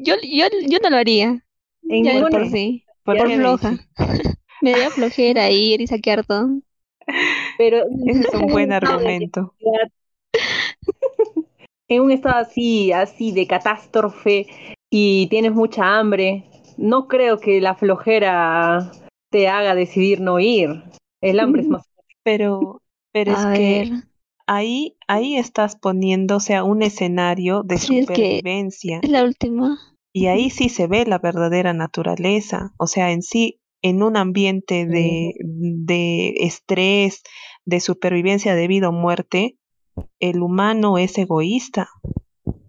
Yo, 0.02 0.14
yo, 0.22 0.46
yo 0.68 0.78
no 0.82 0.90
lo 0.90 0.96
haría. 0.96 1.44
En 1.88 2.30
por 2.30 2.48
sí. 2.48 2.84
¿Por 3.04 3.18
Por 3.18 3.30
floja. 3.30 3.78
Me 4.60 4.70
daría 4.72 4.90
flojera 4.90 5.50
ir 5.50 5.80
y 5.80 5.86
saquear 5.86 6.24
todo. 6.24 6.48
Pero 7.58 7.84
Ese 8.06 8.22
es 8.28 8.34
un 8.34 8.46
buen 8.46 8.68
No, 8.70 8.74
argumento. 8.76 9.54
en 11.88 12.02
un 12.02 12.10
estado 12.12 12.36
así, 12.36 12.92
así 12.92 13.32
de 13.32 13.46
catástrofe 13.46 14.46
y 14.90 15.26
tienes 15.28 15.52
mucha 15.52 15.98
hambre, 15.98 16.44
no 16.76 17.08
creo 17.08 17.38
que 17.40 17.60
la 17.60 17.74
flojera 17.74 18.90
te 19.30 19.48
haga 19.48 19.74
decidir 19.74 20.20
no 20.20 20.38
ir. 20.38 20.82
El 21.20 21.40
hambre 21.40 21.62
es 21.62 21.68
más. 21.68 21.86
Pero, 22.22 22.82
pero 23.12 23.32
es 23.32 23.38
A 23.38 23.54
que 23.54 23.90
ahí, 24.46 24.96
ahí 25.08 25.36
estás 25.36 25.76
poniendo, 25.76 26.36
o 26.36 26.40
sea, 26.40 26.64
un 26.64 26.82
escenario 26.82 27.62
de 27.62 27.78
Sí, 27.78 27.98
es 27.98 28.06
que- 28.06 28.12
supervivencia. 28.12 29.00
es 29.02 29.10
la 29.10 29.24
última. 29.24 29.78
Y 30.12 30.26
ahí 30.26 30.50
sí 30.50 30.68
se 30.68 30.88
ve 30.88 31.06
la 31.06 31.18
verdadera 31.18 31.72
naturaleza. 31.72 32.72
O 32.78 32.88
sea, 32.88 33.12
en 33.12 33.22
sí, 33.22 33.59
en 33.82 34.02
un 34.02 34.16
ambiente 34.16 34.86
de, 34.86 35.34
de 35.44 36.34
estrés, 36.40 37.22
de 37.64 37.80
supervivencia 37.80 38.54
debido 38.54 38.88
a 38.88 38.92
muerte, 38.92 39.56
el 40.20 40.42
humano 40.42 40.98
es 40.98 41.18
egoísta. 41.18 41.88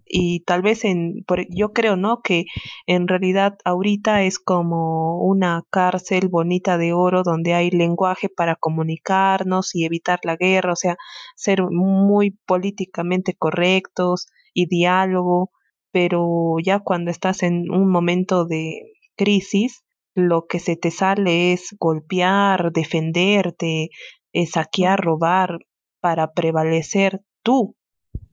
Y 0.06 0.40
tal 0.40 0.60
vez 0.62 0.84
en, 0.84 1.24
por- 1.26 1.46
yo 1.48 1.72
creo, 1.72 1.96
¿no? 1.96 2.20
Que 2.22 2.44
en 2.86 3.08
realidad 3.08 3.56
ahorita 3.64 4.22
es 4.24 4.38
como 4.38 5.22
una 5.24 5.62
cárcel 5.70 6.28
bonita 6.28 6.76
de 6.78 6.92
oro 6.92 7.22
donde 7.22 7.54
hay 7.54 7.70
lenguaje 7.70 8.28
para 8.28 8.56
comunicarnos 8.56 9.74
y 9.74 9.84
evitar 9.86 10.20
la 10.24 10.36
guerra, 10.36 10.72
o 10.74 10.76
sea, 10.76 10.96
ser 11.36 11.62
muy 11.70 12.32
políticamente 12.46 13.34
correctos 13.34 14.26
y 14.52 14.66
diálogo, 14.66 15.50
pero 15.92 16.56
ya 16.62 16.80
cuando 16.80 17.10
estás 17.10 17.42
en 17.42 17.70
un 17.70 17.88
momento 17.90 18.44
de 18.44 18.82
crisis, 19.16 19.82
lo 20.14 20.46
que 20.46 20.58
se 20.58 20.76
te 20.76 20.90
sale 20.90 21.52
es 21.52 21.74
golpear, 21.78 22.72
defenderte, 22.72 23.90
eh, 24.32 24.46
saquear, 24.46 25.00
robar 25.00 25.58
para 26.00 26.32
prevalecer 26.32 27.20
tú. 27.42 27.76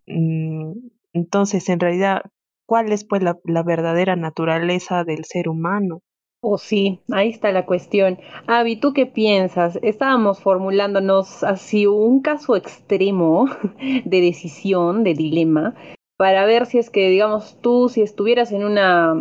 Mm, 0.07 0.73
Entonces, 1.13 1.69
en 1.69 1.79
realidad, 1.79 2.21
¿cuál 2.65 2.91
es 2.91 3.05
pues 3.05 3.23
la, 3.23 3.37
la 3.45 3.63
verdadera 3.63 4.15
naturaleza 4.15 5.03
del 5.03 5.25
ser 5.25 5.49
humano? 5.49 6.01
Oh, 6.41 6.57
sí, 6.57 7.01
ahí 7.11 7.29
está 7.29 7.51
la 7.51 7.65
cuestión. 7.65 8.17
Avi, 8.47 8.77
¿tú 8.77 8.93
qué 8.93 9.05
piensas? 9.05 9.77
Estábamos 9.81 10.39
formulándonos 10.41 11.43
así 11.43 11.85
un 11.85 12.21
caso 12.21 12.55
extremo 12.55 13.47
de 14.05 14.21
decisión, 14.21 15.03
de 15.03 15.15
dilema, 15.15 15.75
para 16.19 16.45
ver 16.45 16.65
si 16.65 16.79
es 16.79 16.89
que, 16.89 17.07
digamos, 17.07 17.55
tú, 17.61 17.87
si 17.87 18.01
estuvieras 18.01 18.51
en 18.51 18.65
una, 18.65 19.13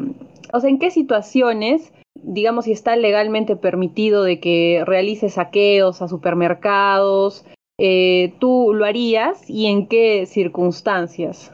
o 0.52 0.61
sea, 0.61 0.68
en 0.68 0.80
qué 0.80 0.90
situaciones, 0.90 1.92
digamos, 2.16 2.64
si 2.64 2.72
está 2.72 2.96
legalmente 2.96 3.54
permitido 3.54 4.24
de 4.24 4.40
que 4.40 4.82
realices 4.84 5.34
saqueos 5.34 6.02
a 6.02 6.08
supermercados, 6.08 7.44
eh, 7.78 8.32
tú 8.40 8.72
lo 8.74 8.84
harías 8.84 9.48
y 9.48 9.66
en 9.66 9.87
qué 9.87 10.26
circunstancias. 10.26 11.52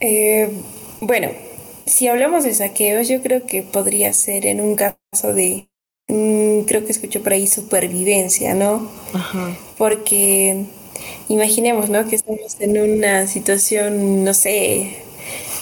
Eh, 0.00 0.50
bueno, 1.02 1.28
si 1.84 2.08
hablamos 2.08 2.44
de 2.44 2.54
saqueos, 2.54 3.06
yo 3.06 3.20
creo 3.20 3.44
que 3.44 3.62
podría 3.62 4.14
ser 4.14 4.46
en 4.46 4.62
un 4.62 4.76
caso 4.76 5.34
de, 5.34 5.68
mm, 6.08 6.60
creo 6.60 6.86
que 6.86 6.92
escuché 6.92 7.20
por 7.20 7.34
ahí 7.34 7.46
supervivencia, 7.46 8.54
¿no? 8.54 8.88
Ajá. 9.12 9.54
Porque 9.76 10.64
imaginemos, 11.28 11.90
¿no? 11.90 12.08
Que 12.08 12.16
estamos 12.16 12.56
en 12.60 12.80
una 12.80 13.26
situación, 13.26 14.24
no 14.24 14.34
sé, 14.34 14.96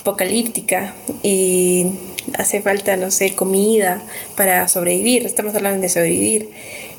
apocalíptica 0.01 0.95
y 1.23 1.87
hace 2.35 2.61
falta, 2.63 2.97
no 2.97 3.11
sé, 3.11 3.35
comida 3.35 4.03
para 4.37 4.69
sobrevivir. 4.69 5.27
Estamos 5.27 5.55
hablando 5.55 5.81
de 5.81 5.89
sobrevivir. 5.89 6.51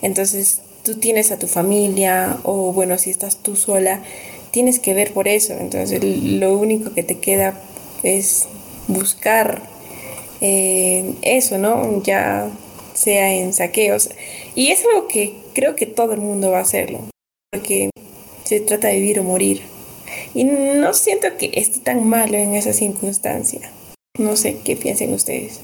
Entonces, 0.01 0.61
tú 0.83 0.95
tienes 0.95 1.31
a 1.31 1.39
tu 1.39 1.47
familia 1.47 2.37
o, 2.43 2.73
bueno, 2.73 2.97
si 2.97 3.09
estás 3.09 3.37
tú 3.37 3.55
sola, 3.55 4.01
tienes 4.51 4.79
que 4.79 4.93
ver 4.93 5.13
por 5.13 5.27
eso. 5.27 5.53
Entonces, 5.59 6.03
lo 6.03 6.57
único 6.57 6.93
que 6.93 7.03
te 7.03 7.19
queda 7.19 7.59
es 8.03 8.47
buscar 8.87 9.61
eh, 10.41 11.13
eso, 11.21 11.57
¿no? 11.57 12.01
Ya 12.03 12.49
sea 12.93 13.33
en 13.33 13.53
saqueos. 13.53 14.09
Y 14.55 14.71
es 14.71 14.83
algo 14.85 15.07
que 15.07 15.33
creo 15.53 15.75
que 15.75 15.85
todo 15.85 16.13
el 16.13 16.21
mundo 16.21 16.51
va 16.51 16.59
a 16.59 16.61
hacerlo, 16.61 16.99
porque 17.51 17.88
se 18.49 18.59
trata 18.61 18.87
de 18.87 18.95
vivir 18.95 19.19
o 19.19 19.23
morir. 19.23 19.61
Y 20.33 20.43
no 20.43 20.91
siento 20.95 21.27
que 21.37 21.51
esté 21.53 21.81
tan 21.81 22.09
malo 22.09 22.35
en 22.35 22.55
esa 22.55 22.73
circunstancia. 22.73 23.71
No 24.17 24.35
sé 24.35 24.59
qué 24.65 24.75
piensen 24.75 25.13
ustedes. 25.13 25.61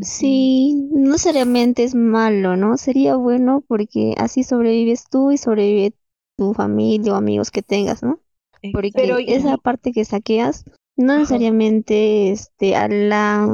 Sí, 0.00 0.88
no 0.90 1.12
necesariamente 1.12 1.84
es 1.84 1.94
malo, 1.94 2.56
¿no? 2.56 2.78
Sería 2.78 3.16
bueno 3.16 3.62
porque 3.68 4.14
así 4.16 4.42
sobrevives 4.42 5.04
tú 5.10 5.32
y 5.32 5.36
sobrevive 5.36 5.92
tu 6.38 6.54
familia 6.54 7.12
o 7.12 7.16
amigos 7.16 7.50
que 7.50 7.60
tengas, 7.62 8.02
¿no? 8.02 8.18
Porque 8.72 8.90
Pero- 8.94 9.18
esa 9.18 9.58
parte 9.58 9.92
que 9.92 10.06
saqueas, 10.06 10.64
no 10.96 11.12
Ajá. 11.12 11.20
necesariamente 11.20 12.30
este, 12.32 12.74
a 12.74 12.88
la, 12.88 13.46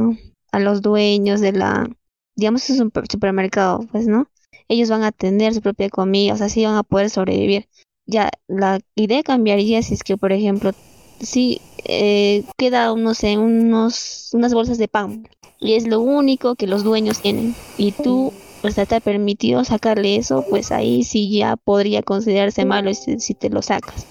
a 0.53 0.61
los 0.61 0.81
dueños 0.81 1.41
de 1.41 1.53
la, 1.53 1.91
digamos, 2.37 2.63
es 2.71 2.79
un 2.79 2.87
super- 2.87 3.11
supermercado, 3.11 3.81
pues, 3.91 4.07
¿no? 4.07 4.29
Ellos 4.69 4.89
van 4.89 5.03
a 5.03 5.11
tener 5.11 5.53
su 5.53 5.61
propia 5.61 5.91
comida, 5.91 6.35
o 6.35 6.37
sea, 6.37 6.49
sí 6.49 6.65
van 6.65 6.77
a 6.77 6.85
poder 6.85 7.11
sobrevivir. 7.11 7.69
Ya, 8.11 8.29
la 8.49 8.81
idea 8.97 9.23
cambiaría 9.23 9.81
si 9.85 9.95
es 9.95 10.03
que, 10.03 10.17
por 10.17 10.33
ejemplo, 10.33 10.73
si 11.21 11.61
eh, 11.85 12.43
queda, 12.59 12.93
no 12.97 13.15
sé, 13.15 13.39
unos, 13.39 14.31
unas 14.33 14.53
bolsas 14.53 14.79
de 14.79 14.89
pan 14.89 15.29
y 15.61 15.75
es 15.75 15.87
lo 15.87 16.01
único 16.01 16.57
que 16.57 16.67
los 16.67 16.83
dueños 16.83 17.23
tienen 17.23 17.55
y 17.79 17.93
tú, 17.93 18.33
pues, 18.63 18.75
te 18.75 18.97
ha 18.97 18.99
permitido 18.99 19.63
sacarle 19.63 20.17
eso, 20.17 20.45
pues 20.51 20.73
ahí 20.73 21.05
sí 21.05 21.31
ya 21.31 21.55
podría 21.55 22.03
considerarse 22.03 22.65
malo 22.65 22.93
si, 22.95 23.21
si 23.21 23.35
te 23.35 23.49
lo 23.49 23.63
sacas. 23.63 24.05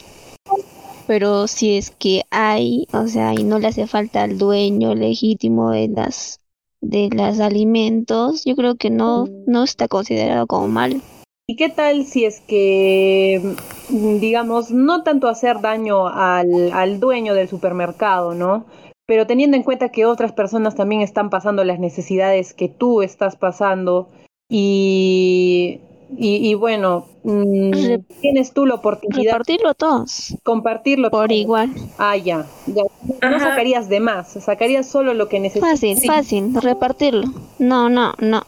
Pero 1.05 1.47
si 1.47 1.75
es 1.75 1.91
que 1.91 2.23
hay, 2.31 2.87
o 2.93 3.05
sea, 3.07 3.33
y 3.33 3.43
no 3.43 3.59
le 3.59 3.67
hace 3.67 3.85
falta 3.85 4.23
al 4.23 4.37
dueño 4.37 4.95
legítimo 4.95 5.71
de 5.71 5.89
las 5.89 6.39
de 6.79 7.09
los 7.11 7.41
alimentos, 7.41 8.45
yo 8.45 8.55
creo 8.55 8.75
que 8.75 8.89
no, 8.91 9.27
no 9.45 9.63
está 9.65 9.89
considerado 9.89 10.47
como 10.47 10.69
mal. 10.69 11.01
¿Y 11.49 11.55
qué 11.55 11.69
tal 11.69 12.05
si 12.05 12.25
es 12.25 12.41
que, 12.41 13.41
mm, 13.89 14.19
digamos, 14.19 14.69
no 14.69 15.01
tanto 15.01 15.27
hacer 15.27 15.61
daño 15.61 16.07
al, 16.07 16.71
al 16.71 16.99
dueño 16.99 17.33
del 17.33 17.47
supermercado, 17.49 18.35
¿no? 18.35 18.65
Pero 19.07 19.25
teniendo 19.25 19.57
en 19.57 19.63
cuenta 19.63 19.89
que 19.89 20.05
otras 20.05 20.31
personas 20.31 20.75
también 20.75 21.01
están 21.01 21.31
pasando 21.31 21.63
las 21.63 21.79
necesidades 21.79 22.53
que 22.53 22.69
tú 22.69 23.01
estás 23.01 23.35
pasando 23.35 24.09
y, 24.47 25.79
y, 26.15 26.35
y 26.47 26.53
bueno, 26.53 27.05
mm, 27.23 27.71
tienes 28.21 28.51
tú 28.53 28.67
la 28.67 28.75
oportunidad 28.75 29.31
Repartirlo 29.31 29.69
a 29.69 29.73
todos 29.73 30.35
compartirlo. 30.43 31.09
por 31.09 31.29
todo. 31.29 31.35
igual. 31.35 31.71
Ah, 31.97 32.15
ya. 32.15 32.45
ya. 32.67 32.83
No 33.27 33.35
Ajá. 33.37 33.39
sacarías 33.39 33.89
de 33.89 33.99
más, 33.99 34.33
sacarías 34.33 34.87
solo 34.87 35.15
lo 35.15 35.27
que 35.27 35.39
necesitas. 35.39 35.71
Fácil, 35.71 35.97
Sí. 35.97 36.07
fácil, 36.07 36.53
repartirlo. 36.61 37.23
No, 37.57 37.89
no, 37.89 38.13
no. 38.19 38.43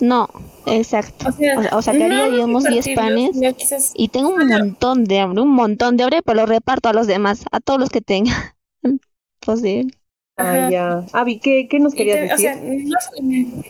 No, 0.00 0.28
exacto. 0.66 1.28
O 1.28 1.32
sea, 1.32 1.58
O 1.58 1.62
sea, 1.62 1.76
o 1.78 1.82
sacaría, 1.82 2.08
no 2.26 2.30
digamos, 2.30 2.64
10 2.64 2.86
repartirlos, 2.86 3.30
panes 3.36 3.54
quizás 3.54 3.92
y 3.94 4.08
tengo 4.08 4.30
un 4.30 4.46
montón 4.48 5.04
de 5.04 5.20
hambre, 5.20 5.42
un 5.42 5.50
montón 5.50 5.96
de 5.96 6.04
hambre, 6.04 6.22
pero 6.24 6.40
lo 6.40 6.46
reparto 6.46 6.88
a 6.88 6.92
los 6.92 7.06
demás, 7.06 7.44
a 7.52 7.60
todos 7.60 7.78
los 7.80 7.90
que 7.90 8.00
tenga. 8.00 8.56
Posible. 9.40 9.92
Ah, 10.36 10.42
Ajá. 10.54 10.70
ya. 10.70 11.06
Avi, 11.12 11.38
¿qué, 11.40 11.68
qué 11.68 11.78
nos 11.78 11.94
querías 11.94 12.16
te- 12.16 12.22
decir? 12.22 12.34
O 12.34 12.52
sea, 12.52 12.56
no 12.56 12.96
solamente 13.10 13.68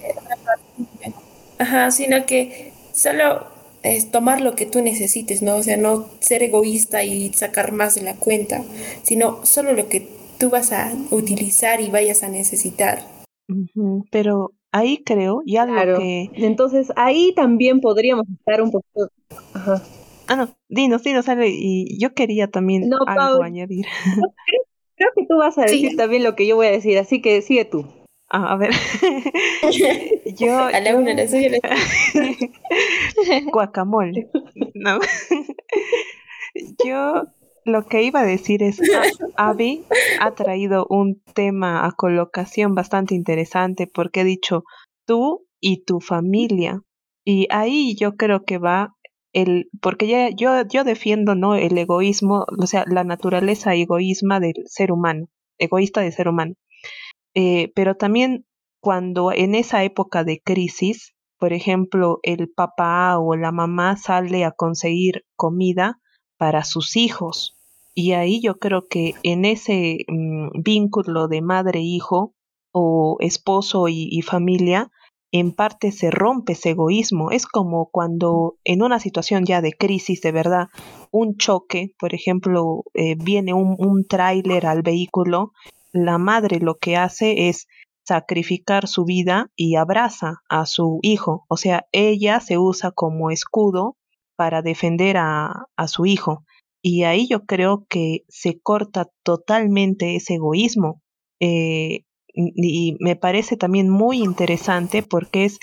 ajá, 1.59 1.90
sino 1.90 2.24
que 2.26 2.72
solo 2.92 3.46
es 3.83 4.11
tomar 4.11 4.40
lo 4.40 4.55
que 4.55 4.66
tú 4.66 4.81
necesites, 4.81 5.42
¿no? 5.42 5.57
O 5.57 5.62
sea, 5.62 5.76
no 5.76 6.09
ser 6.20 6.42
egoísta 6.42 7.02
y 7.05 7.33
sacar 7.33 7.72
más 7.72 7.94
de 7.94 8.02
la 8.02 8.14
cuenta, 8.14 8.62
sino 9.02 9.44
solo 9.44 9.72
lo 9.72 9.88
que 9.88 10.09
tú 10.38 10.50
vas 10.50 10.72
a 10.72 10.92
utilizar 11.11 11.81
y 11.81 11.88
vayas 11.90 12.22
a 12.22 12.28
necesitar. 12.28 13.05
Pero 14.11 14.52
ahí 14.72 15.02
creo, 15.04 15.42
y 15.46 15.56
algo 15.56 15.74
Claro. 15.74 15.98
que... 15.98 16.30
Entonces 16.35 16.92
ahí 16.96 17.32
también 17.35 17.80
podríamos 17.80 18.26
estar 18.38 18.61
un 18.62 18.70
poquito. 18.72 19.08
Ajá. 19.54 19.82
Ah, 20.28 20.37
no, 20.37 20.54
dinos, 20.68 21.02
dinos, 21.02 21.28
Ale, 21.28 21.48
y 21.50 21.98
yo 21.98 22.14
quería 22.14 22.48
también 22.48 22.88
No, 22.88 22.98
algo 23.06 23.38
Pau. 23.38 23.42
añadir. 23.42 23.87
Creo 24.96 25.11
que 25.16 25.26
tú 25.28 25.37
vas 25.38 25.58
a 25.58 25.66
Sí. 25.68 25.82
decir 25.82 25.96
también 25.96 26.22
lo 26.22 26.35
que 26.37 26.46
yo 26.46 26.56
voy 26.56 26.68
a 26.68 26.70
decir, 26.70 26.96
así 26.98 27.20
que 27.20 27.42
sigue 27.42 27.64
tú. 27.64 27.87
a 28.28 28.56
ver. 28.56 28.70
yo. 30.38 30.56
A 30.58 30.80
la 30.80 30.96
una, 30.96 31.12
la 31.14 31.28
suya, 31.28 31.50
Guacamole. 33.52 34.28
No. 34.74 34.98
Yo 36.85 37.24
lo 37.64 37.87
que 37.87 38.03
iba 38.03 38.20
a 38.20 38.27
decir 38.27 38.62
es, 38.62 38.81
Abby 39.37 39.85
ha 40.20 40.33
traído 40.33 40.87
un 40.88 41.22
tema 41.35 41.87
a 41.87 41.92
colocación 41.92 42.75
bastante 42.75 43.14
interesante 43.14 43.87
porque 43.87 44.20
he 44.20 44.25
dicho 44.25 44.64
tú 45.07 45.46
y 45.61 45.85
tu 45.85 46.01
familia. 46.01 46.81
Y 47.25 47.46
ahí 47.51 47.94
yo 47.94 48.16
creo 48.16 48.44
que 48.44 48.59
va 48.59 48.94
el, 49.33 49.70
porque 49.81 50.07
ya, 50.07 50.29
yo, 50.31 50.62
yo 50.68 50.85
defiendo, 50.85 51.35
¿no? 51.35 51.55
El 51.55 51.79
egoísmo, 51.79 52.44
o 52.59 52.66
sea, 52.66 52.85
la 52.88 53.05
naturaleza 53.05 53.75
egoísma 53.75 54.40
del 54.40 54.55
ser 54.66 54.92
humano, 54.92 55.27
egoísta 55.59 56.03
del 56.03 56.12
ser 56.12 56.29
humano. 56.29 56.55
Eh, 57.35 57.72
pero 57.75 57.94
también 57.94 58.44
cuando 58.81 59.33
en 59.33 59.55
esa 59.55 59.85
época 59.85 60.25
de 60.25 60.40
crisis, 60.44 61.14
por 61.38 61.53
ejemplo, 61.53 62.18
el 62.25 62.51
papá 62.51 63.18
o 63.18 63.37
la 63.37 63.53
mamá 63.53 63.96
sale 63.96 64.44
a 64.44 64.53
conseguir 64.53 65.25
comida 65.37 65.98
para 66.42 66.64
sus 66.64 66.96
hijos. 66.96 67.55
Y 67.94 68.14
ahí 68.14 68.40
yo 68.42 68.59
creo 68.59 68.88
que 68.88 69.14
en 69.22 69.44
ese 69.44 69.98
mm, 70.09 70.48
vínculo 70.64 71.28
de 71.28 71.40
madre-hijo 71.40 72.35
o 72.72 73.16
esposo 73.20 73.87
y, 73.87 74.09
y 74.11 74.22
familia, 74.22 74.90
en 75.31 75.52
parte 75.52 75.92
se 75.92 76.11
rompe 76.11 76.55
ese 76.55 76.70
egoísmo. 76.70 77.31
Es 77.31 77.46
como 77.46 77.90
cuando 77.92 78.57
en 78.64 78.83
una 78.83 78.98
situación 78.98 79.44
ya 79.44 79.61
de 79.61 79.70
crisis 79.72 80.20
de 80.20 80.33
verdad, 80.33 80.66
un 81.12 81.37
choque, 81.37 81.94
por 81.96 82.12
ejemplo, 82.12 82.83
eh, 82.94 83.14
viene 83.14 83.55
un, 83.55 83.76
un 83.78 84.05
tráiler 84.05 84.66
al 84.66 84.83
vehículo, 84.83 85.52
la 85.92 86.18
madre 86.18 86.59
lo 86.59 86.74
que 86.74 86.96
hace 86.96 87.50
es 87.50 87.68
sacrificar 88.05 88.88
su 88.88 89.05
vida 89.05 89.52
y 89.55 89.76
abraza 89.76 90.42
a 90.48 90.66
su 90.66 90.98
hijo. 91.02 91.44
O 91.46 91.57
sea, 91.57 91.87
ella 91.92 92.40
se 92.40 92.59
usa 92.59 92.90
como 92.90 93.31
escudo 93.31 93.96
para 94.42 94.61
defender 94.61 95.18
a, 95.18 95.68
su 95.87 96.05
hijo. 96.05 96.44
Y 96.83 97.05
ahí 97.05 97.28
yo 97.28 97.46
creo 97.46 97.87
que 97.88 98.24
se 98.26 98.59
corta 98.61 99.07
totalmente 99.22 100.16
ese 100.16 100.35
egoísmo. 100.35 101.00
Eh, 101.38 102.00
y 102.35 102.96
me 102.98 103.14
parece 103.14 103.57
también 103.57 103.88
muy 103.88 104.18
interesante 104.18 105.05
porque 105.05 105.44
es 105.44 105.61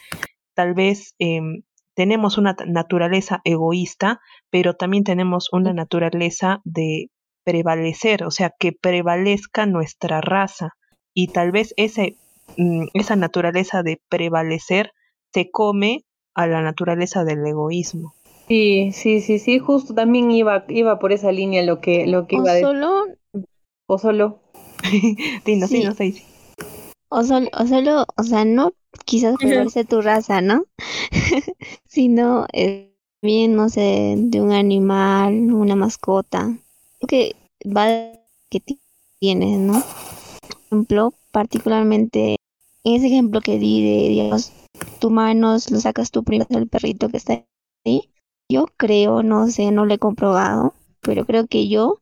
tal 0.55 0.75
vez 0.75 1.13
em, 1.19 1.63
tenemos 1.93 2.37
una 2.37 2.55
naturaleza 2.67 3.41
egoísta, 3.43 4.21
pero 4.49 4.75
también 4.75 5.03
tenemos 5.03 5.49
una 5.51 5.73
naturaleza 5.73 6.61
de 6.63 7.09
prevalecer, 7.43 8.23
o 8.23 8.31
sea, 8.31 8.53
que 8.57 8.71
prevalezca 8.71 9.65
nuestra 9.65 10.21
raza. 10.21 10.69
Y 11.13 11.27
tal 11.27 11.51
vez 11.51 11.73
ese, 11.75 12.15
mm, 12.55 12.85
esa 12.93 13.17
naturaleza 13.17 13.83
de 13.83 13.99
prevalecer 14.07 14.93
se 15.33 15.51
come 15.51 16.05
a 16.33 16.47
la 16.47 16.61
naturaleza 16.61 17.25
del 17.25 17.45
egoísmo. 17.45 18.13
Sí, 18.49 18.91
sí, 18.91 19.21
sí, 19.21 19.39
sí, 19.39 19.59
justo 19.59 19.93
también 19.93 20.31
iba, 20.31 20.65
iba 20.69 20.99
por 20.99 21.11
esa 21.13 21.31
línea 21.31 21.63
lo 21.63 21.79
que, 21.81 22.07
lo 22.07 22.27
que 22.27 22.35
O 22.35 22.39
iba 22.39 22.51
a 22.51 22.55
decir. 22.55 22.67
solo, 22.67 23.05
O 23.87 23.97
solo. 23.97 24.39
Dinos, 25.45 25.69
Sí. 25.69 25.81
dinos, 25.81 25.97
Daisy. 25.97 26.23
o 27.09 27.23
solo, 27.23 27.49
o 27.53 27.65
solo, 27.67 28.05
o 28.17 28.23
sea, 28.23 28.45
no 28.45 28.73
quizás 29.05 29.35
prevalece 29.37 29.83
tu 29.85 30.01
raza, 30.01 30.41
¿no? 30.41 30.65
Sino 31.87 32.45
eh, 32.53 32.93
bien, 33.21 33.55
no 33.55 33.69
sé, 33.69 34.15
de 34.17 34.41
un 34.41 34.51
animal, 34.51 35.51
una 35.53 35.75
mascota. 35.75 36.57
Lo 37.01 37.07
que 37.07 37.35
va 37.65 37.87
de 37.87 38.19
que 38.49 38.59
ti- 38.59 38.79
tienes, 39.19 39.59
¿no? 39.59 39.73
Por 39.73 40.57
ejemplo, 40.71 41.13
particularmente 41.31 42.35
en 42.83 42.95
ese 42.95 43.07
ejemplo 43.07 43.41
que 43.41 43.59
di 43.59 43.83
de, 43.83 44.09
digamos, 44.09 44.51
tu 44.99 45.09
manos, 45.09 45.71
lo 45.71 45.79
sacas 45.79 46.11
tú 46.11 46.23
primero 46.23 46.47
del 46.49 46.67
perrito 46.67 47.09
que 47.09 47.17
está 47.17 47.43
ahí. 47.85 48.09
Yo 48.51 48.65
creo, 48.77 49.21
no 49.21 49.47
sé, 49.47 49.71
no 49.71 49.85
lo 49.85 49.93
he 49.93 49.99
comprobado, 49.99 50.73
pero 51.01 51.25
creo 51.25 51.45
que 51.47 51.69
yo 51.69 51.99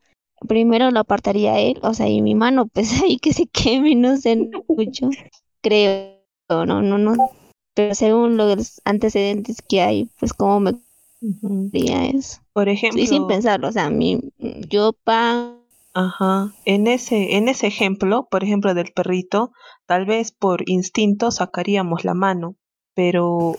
primero 0.48 0.92
lo 0.92 1.00
apartaría 1.00 1.54
a 1.54 1.60
él, 1.60 1.80
o 1.82 1.94
sea, 1.94 2.08
y 2.08 2.22
mi 2.22 2.36
mano, 2.36 2.68
pues 2.74 3.02
ahí 3.02 3.18
que 3.18 3.34
se 3.34 3.48
queme, 3.48 3.96
no 3.96 4.18
sé 4.18 4.50
mucho. 4.68 5.10
Creo, 5.62 6.16
no, 6.50 6.82
no, 6.82 6.98
no. 6.98 7.16
Pero 7.74 7.94
según 7.94 8.38
los 8.38 8.82
antecedentes 8.86 9.62
que 9.62 9.82
hay, 9.82 10.10
pues 10.20 10.34
cómo 10.34 10.60
me 10.60 10.76
diría 11.22 12.06
eso. 12.06 12.40
Por 12.54 12.70
ejemplo, 12.70 13.02
Y 13.02 13.08
sin 13.08 13.28
pensarlo, 13.28 13.68
o 13.68 13.72
sea, 13.72 13.90
mi, 13.90 14.20
yo 14.70 14.94
pan, 14.94 15.58
Ajá. 15.94 16.54
En 16.66 16.86
ese, 16.86 17.38
en 17.38 17.48
ese 17.48 17.66
ejemplo, 17.66 18.28
por 18.30 18.44
ejemplo, 18.44 18.76
del 18.76 18.92
perrito, 18.94 19.52
tal 19.88 20.06
vez 20.06 20.32
por 20.32 20.70
instinto 20.70 21.32
sacaríamos 21.32 22.06
la 22.06 22.14
mano, 22.14 22.56
pero 22.94 23.56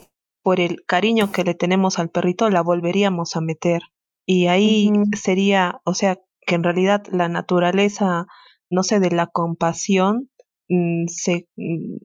por 0.48 0.60
el 0.60 0.82
cariño 0.86 1.30
que 1.30 1.44
le 1.44 1.52
tenemos 1.52 1.98
al 1.98 2.08
perrito 2.08 2.48
la 2.48 2.62
volveríamos 2.62 3.36
a 3.36 3.42
meter. 3.42 3.82
Y 4.26 4.46
ahí 4.46 4.90
sería, 5.14 5.82
o 5.84 5.92
sea, 5.92 6.16
que 6.46 6.54
en 6.54 6.64
realidad 6.64 7.02
la 7.12 7.28
naturaleza, 7.28 8.24
no 8.70 8.82
sé, 8.82 8.98
de 8.98 9.10
la 9.10 9.26
compasión 9.26 10.30
mm, 10.70 11.04
se 11.08 11.48
mm, 11.56 11.96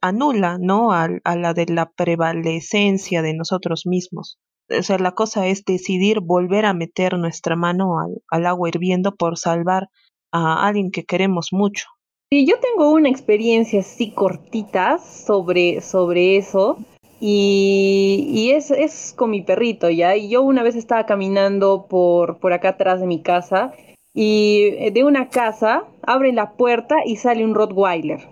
anula, 0.00 0.58
¿no? 0.60 0.90
Al- 0.90 1.20
A, 1.22 1.36
la 1.36 1.54
de 1.54 1.66
la 1.66 1.92
prevalecencia 1.92 3.22
de 3.22 3.34
nosotros 3.34 3.86
mismos. 3.86 4.36
O 4.76 4.82
sea, 4.82 4.98
la 4.98 5.12
cosa 5.12 5.46
es 5.46 5.64
decidir 5.64 6.18
volver 6.18 6.66
a 6.66 6.74
meter 6.74 7.16
nuestra 7.16 7.54
mano 7.54 8.00
al, 8.00 8.20
al 8.30 8.46
agua 8.46 8.68
hirviendo 8.68 9.14
por 9.14 9.38
salvar 9.38 9.90
a 10.32 10.66
alguien 10.66 10.90
que 10.90 11.04
queremos 11.04 11.50
mucho. 11.52 11.84
Sí, 12.32 12.46
yo 12.48 12.56
tengo 12.58 12.90
una 12.90 13.10
experiencia 13.10 13.78
así 13.78 14.10
cortita 14.10 14.98
sobre, 14.98 15.80
sobre 15.82 16.36
eso. 16.36 16.78
Y, 17.24 18.50
es, 18.52 18.72
es 18.72 19.14
con 19.16 19.30
mi 19.30 19.42
perrito, 19.42 19.88
¿ya? 19.88 20.16
Y 20.16 20.28
yo 20.28 20.42
una 20.42 20.64
vez 20.64 20.74
estaba 20.74 21.06
caminando 21.06 21.86
por, 21.88 22.40
por 22.40 22.52
acá 22.52 22.70
atrás 22.70 22.98
de 22.98 23.06
mi 23.06 23.22
casa 23.22 23.72
y 24.12 24.74
eh, 24.76 24.90
de 24.90 25.04
una 25.04 25.28
casa 25.28 25.84
abren 26.04 26.34
la 26.34 26.54
puerta 26.54 26.96
y 27.06 27.14
sale 27.14 27.44
un 27.44 27.54
Rottweiler 27.54 28.28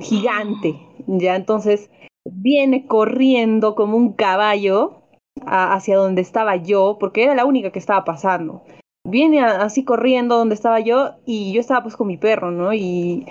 gigante, 0.00 0.80
¿ya? 1.06 1.36
Entonces 1.36 1.90
viene 2.24 2.86
corriendo 2.86 3.74
como 3.74 3.98
un 3.98 4.14
caballo 4.14 5.02
hacia 5.44 5.98
donde 5.98 6.22
estaba 6.22 6.56
yo, 6.56 6.96
porque 6.98 7.24
era 7.24 7.34
la 7.34 7.44
única 7.44 7.70
que 7.72 7.78
estaba 7.78 8.04
pasando. 8.06 8.62
Viene 9.06 9.40
así 9.42 9.84
corriendo 9.84 10.38
donde 10.38 10.54
estaba 10.54 10.80
yo 10.80 11.10
y 11.26 11.52
yo 11.52 11.60
estaba 11.60 11.82
pues 11.82 11.94
con 11.94 12.06
mi 12.06 12.16
perro, 12.16 12.50
¿no? 12.50 12.72
Y, 12.72 13.26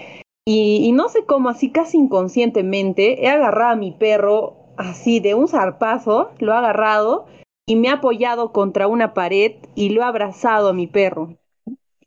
y, 0.46 0.86
y 0.86 0.92
no 0.92 1.10
sé 1.10 1.26
cómo, 1.26 1.50
así 1.50 1.72
casi 1.72 1.98
inconscientemente, 1.98 3.26
he 3.26 3.28
agarrado 3.28 3.72
a 3.72 3.76
mi 3.76 3.92
perro 3.92 4.59
así 4.80 5.20
de 5.20 5.36
un 5.36 5.48
zarpazo, 5.48 6.32
lo 6.40 6.54
he 6.54 6.58
agarrado 6.58 7.28
y 7.68 7.76
me 7.76 7.90
ha 7.90 7.94
apoyado 7.94 8.52
contra 8.52 8.88
una 8.88 9.14
pared 9.14 9.58
y 9.76 9.90
lo 9.90 10.02
he 10.02 10.06
abrazado 10.06 10.70
a 10.70 10.74
mi 10.74 10.88
perro. 10.88 11.38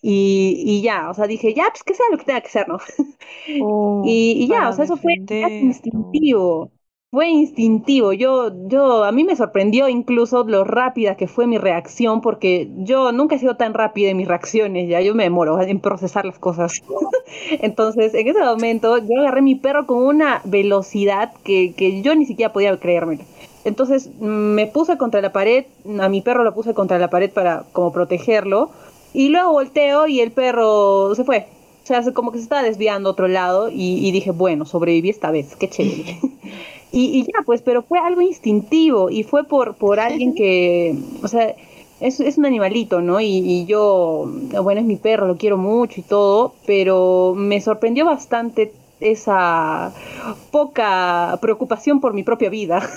Y, 0.01 0.63
y 0.67 0.83
ya, 0.83 1.11
o 1.11 1.15
sea, 1.15 1.29
dije, 1.29 1.55
ya, 1.55 1.67
pues 1.71 1.85
que 1.85 1.95
sea 1.95 2.07
lo 2.11 2.19
que 2.19 2.25
tenga 2.25 2.41
que 2.41 2.49
ser, 2.49 2.67
¿no? 2.69 2.79
Y, 4.05 4.33
y 4.43 4.49
ya, 4.49 4.69
o 4.69 4.73
sea, 4.73 4.85
eso 4.85 4.97
fue 4.97 5.15
instintivo. 5.15 6.73
Fue 7.13 7.29
instintivo. 7.29 8.15
Yo, 8.15 8.51
yo, 8.69 9.05
a 9.05 9.13
mí 9.13 9.23
me 9.23 9.37
sorprendió 9.37 9.87
incluso 9.87 10.45
lo 10.45 10.65
rápida 10.65 11.15
que 11.15 11.27
fue 11.29 11.47
mi 11.47 11.59
reacción, 11.59 12.23
porque 12.23 12.71
yo 12.79 13.13
nunca 13.13 13.35
he 13.37 13.39
sido 13.39 13.55
tan 13.57 13.75
rápida 13.75 14.09
en 14.09 14.17
mis 14.17 14.27
reacciones, 14.29 14.89
ya 14.89 14.99
yo 15.03 15.15
me 15.15 15.25
demoro 15.25 15.61
en 15.61 15.79
procesar 15.79 16.25
las 16.25 16.39
cosas. 16.39 16.73
Entonces, 17.61 18.15
en 18.15 18.29
ese 18.29 18.41
momento, 18.41 18.97
yo 18.97 19.21
agarré 19.21 19.43
mi 19.43 19.55
perro 19.57 19.87
con 19.87 19.99
una 20.03 20.41
velocidad 20.45 21.33
que, 21.45 21.75
que 21.77 22.01
yo 22.01 22.15
ni 22.15 22.25
siquiera 22.25 22.51
podía 22.53 22.75
creérmelo. 22.79 23.25
Entonces, 23.65 24.11
me 24.19 24.67
puse 24.67 24.97
contra 24.97 25.21
la 25.21 25.33
pared, 25.33 25.67
a 26.01 26.09
mi 26.09 26.23
perro 26.23 26.45
lo 26.45 26.55
puse 26.55 26.73
contra 26.73 26.99
la 26.99 27.11
pared 27.11 27.31
para 27.31 27.65
como 27.73 27.93
protegerlo, 27.93 28.71
y 29.13 29.29
luego 29.29 29.53
volteo 29.53 30.07
y 30.07 30.21
el 30.21 30.33
perro 30.33 31.15
se 31.15 31.25
fue. 31.25 31.47
O 31.85 31.87
sea, 31.87 32.03
se- 32.03 32.15
como 32.15 32.33
que 32.33 32.39
se 32.39 32.45
estaba 32.45 32.63
desviando 32.63 33.11
a 33.11 33.13
otro 33.13 33.29
lado 33.29 33.69
y, 33.69 33.99
y 34.07 34.13
dije, 34.13 34.31
bueno, 34.31 34.65
sobreviví 34.65 35.11
esta 35.11 35.31
vez, 35.31 35.57
qué 35.57 35.69
chévere. 35.69 36.19
y, 36.93 37.19
y 37.21 37.23
ya, 37.25 37.43
pues, 37.45 37.63
pero 37.63 37.83
fue 37.83 37.99
algo 37.99 38.21
instintivo 38.21 39.11
y 39.11 39.25
fue 39.25 39.45
por, 39.45 39.77
por 39.77 40.01
alguien 40.01 40.35
que, 40.35 40.97
o 41.23 41.29
sea, 41.29 41.55
es, 42.01 42.21
es 42.21 42.39
un 42.39 42.47
animalito, 42.47 43.01
¿no? 43.01 43.21
Y, 43.21 43.27
y 43.27 43.67
yo, 43.67 44.27
bueno, 44.63 44.81
es 44.81 44.87
mi 44.87 44.97
perro, 44.97 45.27
lo 45.27 45.37
quiero 45.37 45.59
mucho 45.59 46.01
y 46.01 46.05
todo, 46.05 46.55
pero 46.67 47.35
me 47.37 47.61
sorprendió 47.61 48.05
bastante 48.07 48.73
esa 49.01 49.93
poca 50.51 51.39
preocupación 51.41 52.01
por 52.01 52.15
mi 52.15 52.23
propia 52.25 52.51
vida. 52.51 52.89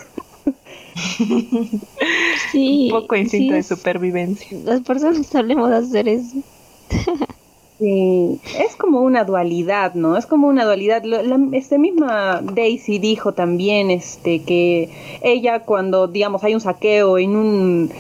sí, 2.33 2.89
Un 2.89 3.01
poco 3.01 3.15
instinto 3.15 3.53
sí, 3.53 3.53
de 3.53 3.63
supervivencia. 3.63 4.57
las 4.63 4.81
personas 4.81 5.27
solemos 5.27 5.71
hacer 5.71 6.07
eso. 6.07 6.37
Sí, 7.77 8.39
es 8.57 8.75
como 8.77 9.01
una 9.01 9.25
dualidad, 9.25 9.95
¿no? 9.95 10.15
Es 10.15 10.25
como 10.25 10.47
una 10.47 10.63
dualidad. 10.63 11.03
Lo- 11.03 11.21
La, 11.23 11.37
este 11.51 11.77
misma 11.77 12.39
Daisy 12.41 12.99
dijo 12.99 13.33
también 13.33 13.91
este, 13.91 14.43
que 14.43 14.89
ella 15.21 15.59
cuando, 15.65 16.07
digamos, 16.07 16.43
hay 16.45 16.53
un 16.53 16.61
saqueo 16.61 17.17
en 17.17 17.35
un 17.35 17.91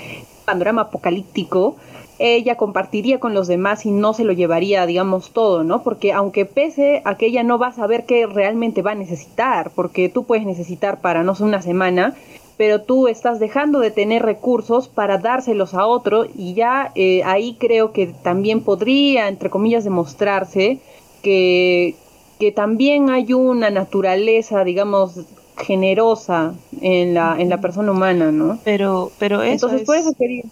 panorama 0.45 0.83
apocalíptico, 0.83 1.75
ella 2.19 2.55
compartiría 2.55 3.19
con 3.19 3.33
los 3.33 3.47
demás 3.47 3.85
y 3.85 3.91
no 3.91 4.13
se 4.13 4.23
lo 4.23 4.31
llevaría, 4.31 4.85
digamos, 4.85 5.31
todo, 5.31 5.65
¿no? 5.65 5.83
Porque 5.83 6.13
aunque 6.13 6.45
pese 6.45 7.01
a 7.03 7.17
que 7.17 7.25
ella 7.25 7.43
no 7.43 7.59
va 7.59 7.67
a 7.67 7.73
saber 7.73 8.05
qué 8.05 8.27
realmente 8.27 8.81
va 8.81 8.91
a 8.91 8.95
necesitar, 8.95 9.71
porque 9.75 10.07
tú 10.07 10.23
puedes 10.25 10.45
necesitar 10.45 11.01
para, 11.01 11.23
no 11.23 11.35
sé, 11.35 11.43
una 11.43 11.61
semana, 11.61 12.15
pero 12.57 12.81
tú 12.81 13.07
estás 13.07 13.39
dejando 13.39 13.79
de 13.79 13.91
tener 13.91 14.23
recursos 14.23 14.87
para 14.87 15.17
dárselos 15.17 15.73
a 15.73 15.85
otro 15.87 16.25
y 16.35 16.53
ya 16.53 16.91
eh, 16.95 17.21
ahí 17.23 17.55
creo 17.59 17.91
que 17.91 18.07
también 18.07 18.61
podría, 18.61 19.27
entre 19.27 19.49
comillas, 19.49 19.83
demostrarse 19.83 20.79
que, 21.21 21.95
que 22.39 22.51
también 22.51 23.09
hay 23.09 23.33
una 23.33 23.69
naturaleza, 23.69 24.63
digamos, 24.63 25.19
generosa 25.57 26.53
en 26.81 27.13
la, 27.13 27.35
en 27.39 27.49
la 27.49 27.59
persona 27.59 27.91
humana, 27.91 28.31
¿no? 28.31 28.59
Pero, 28.63 29.11
pero 29.19 29.41
eso 29.41 29.67
Entonces, 29.67 29.85
por 29.85 29.97
eso 29.97 30.13
quería... 30.13 30.43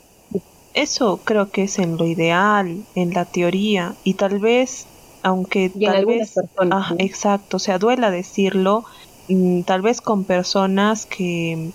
Eso 0.73 1.19
creo 1.23 1.51
que 1.51 1.63
es 1.63 1.77
en 1.77 1.97
lo 1.97 2.05
ideal, 2.05 2.83
en 2.95 3.13
la 3.13 3.25
teoría, 3.25 3.93
y 4.03 4.15
tal 4.15 4.39
vez, 4.39 4.87
aunque 5.21 5.71
Y 5.75 5.85
en 5.85 5.91
tal 5.91 5.95
algunas 5.99 6.33
vez, 6.33 6.33
personas, 6.33 6.87
ah, 6.89 6.95
exacto, 6.97 7.57
o 7.57 7.59
sea, 7.59 7.77
duela 7.77 8.09
decirlo, 8.09 8.83
tal 9.65 9.81
vez 9.81 10.01
con 10.01 10.23
personas 10.23 11.05
que 11.05 11.71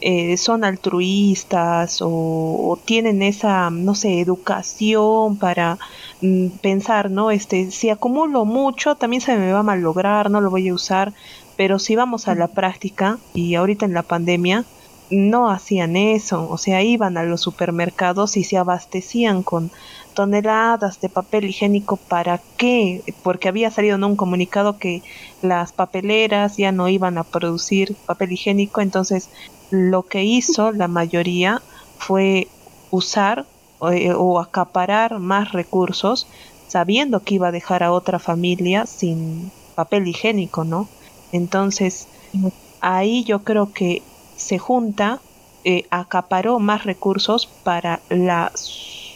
eh, 0.00 0.36
son 0.36 0.64
altruistas 0.64 2.02
o, 2.02 2.08
o 2.08 2.78
tienen 2.84 3.22
esa, 3.22 3.70
no 3.70 3.94
sé, 3.94 4.20
educación 4.20 5.38
para 5.38 5.78
mm, 6.20 6.48
pensar, 6.60 7.10
¿no? 7.10 7.30
Este, 7.30 7.70
si 7.70 7.90
acumulo 7.90 8.44
mucho, 8.44 8.96
también 8.96 9.22
se 9.22 9.36
me 9.36 9.52
va 9.52 9.60
a 9.60 9.64
malograr, 9.64 10.30
no 10.30 10.40
lo 10.40 10.50
voy 10.50 10.68
a 10.68 10.74
usar, 10.74 11.12
pero 11.56 11.78
si 11.78 11.94
vamos 11.96 12.28
a 12.28 12.34
la 12.34 12.48
práctica 12.48 13.18
y 13.34 13.54
ahorita 13.54 13.86
en 13.86 13.94
la 13.94 14.02
pandemia, 14.02 14.64
no 15.10 15.50
hacían 15.50 15.94
eso, 15.94 16.48
o 16.48 16.56
sea, 16.58 16.82
iban 16.82 17.18
a 17.18 17.22
los 17.22 17.42
supermercados 17.42 18.36
y 18.36 18.44
se 18.44 18.56
abastecían 18.56 19.42
con 19.42 19.70
toneladas 20.14 21.00
de 21.00 21.08
papel 21.10 21.44
higiénico 21.46 22.04
para 22.08 22.44
qué, 22.56 23.02
porque 23.22 23.48
había 23.48 23.70
salido 23.70 23.96
en 23.96 24.04
un 24.04 24.16
comunicado 24.16 24.78
que 24.78 25.02
las 25.40 25.72
papeleras 25.72 26.56
ya 26.56 26.72
no 26.72 26.88
iban 26.88 27.18
a 27.18 27.24
producir 27.24 27.98
papel 28.06 28.32
higiénico, 28.32 28.80
entonces 28.80 29.30
lo 29.70 30.06
que 30.06 30.24
hizo 30.24 30.72
la 30.72 30.88
mayoría 30.88 31.64
fue 31.96 32.54
usar 32.90 33.48
eh, 33.92 34.12
o 34.16 34.38
acaparar 34.40 35.18
más 35.18 35.52
recursos 35.52 36.28
sabiendo 36.66 37.22
que 37.24 37.34
iba 37.34 37.48
a 37.48 37.52
dejar 37.52 37.82
a 37.82 37.92
otra 37.92 38.18
familia 38.18 38.86
sin 38.86 39.52
papel 39.74 40.06
higiénico, 40.08 40.64
¿no? 40.64 40.92
Entonces, 41.30 42.08
ahí 42.80 43.24
yo 43.24 43.44
creo 43.44 43.72
que 43.72 44.08
se 44.34 44.58
junta, 44.58 45.24
eh, 45.64 45.84
acaparó 45.90 46.58
más 46.60 46.84
recursos 46.84 47.58
para 47.62 48.04
la 48.08 48.52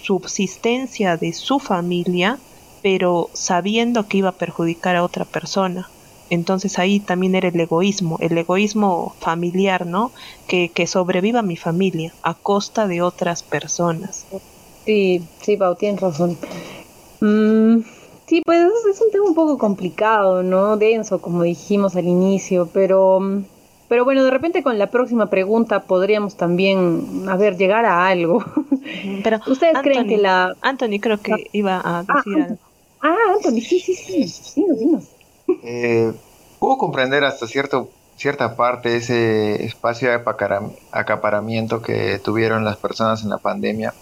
subsistencia 0.07 1.16
de 1.16 1.32
su 1.32 1.59
familia, 1.59 2.38
pero 2.82 3.28
sabiendo 3.32 4.07
que 4.07 4.18
iba 4.18 4.28
a 4.28 4.38
perjudicar 4.38 4.94
a 4.94 5.02
otra 5.02 5.24
persona. 5.24 5.88
Entonces 6.30 6.78
ahí 6.78 7.00
también 7.00 7.34
era 7.34 7.48
el 7.48 7.59
egoísmo, 7.59 8.18
el 8.20 8.36
egoísmo 8.38 9.14
familiar, 9.20 9.86
¿no? 9.86 10.12
Que, 10.46 10.70
que 10.70 10.86
sobreviva 10.86 11.42
mi 11.42 11.57
familia 11.57 12.12
a 12.22 12.34
costa 12.34 12.86
de 12.86 13.02
otras 13.02 13.42
personas. 13.42 14.26
Sí, 14.84 15.22
sí, 15.42 15.57
Pau, 15.57 15.74
tienes 15.74 16.00
razón. 16.00 16.36
Mm, 17.20 17.80
sí, 18.26 18.42
pues 18.44 18.61
es, 18.88 19.00
un 19.00 19.11
tema 19.11 19.24
un 19.24 19.34
poco 19.34 19.59
complicado, 19.59 20.42
¿no? 20.42 20.76
Denso, 20.76 21.20
como 21.20 21.42
dijimos 21.42 21.96
al 21.96 22.07
inicio, 22.07 22.68
pero, 22.72 23.20
mm, 23.20 23.44
pero 23.89 24.05
bueno, 24.05 24.24
de 24.24 24.30
repente 24.30 24.62
con 24.62 24.78
la 24.78 24.89
próxima 24.89 25.26
pregunta 25.26 25.84
podríamos 25.84 26.37
también, 26.37 27.26
a 27.28 27.37
ver, 27.37 27.57
llegar 27.57 27.84
a 27.84 28.07
algo. 28.07 28.45
Pero 29.22 29.41
¿Ustedes 29.47 29.78
creen 29.82 30.09
que 30.09 30.16
la... 30.16 30.55
Anthony 30.61 30.99
creo 31.01 31.20
que 31.20 31.49
iba 31.53 31.80
a 31.84 32.03
decir 32.03 32.43
algo. 32.43 32.59
Ah, 33.01 33.16
Anthony, 33.34 33.61
sí, 33.61 33.78
sí, 33.78 33.95
sí, 33.95 34.26
dinos, 34.57 34.78
dinos. 34.78 35.05
Eh, 35.62 36.12
puedo 36.59 36.78
comprender 36.78 37.24
hasta 37.24 37.47
cierto, 37.47 37.91
cierta 38.16 38.57
parte 38.57 38.97
ese 38.97 39.64
espacio 39.64 40.11
de 40.11 40.20
acaparamiento 40.91 41.82
que 41.82 42.18
tuvieron 42.18 42.64
las 42.64 42.76
personas 42.76 43.22
en 43.22 43.30
la 43.30 43.39
pandemia, 43.39 43.95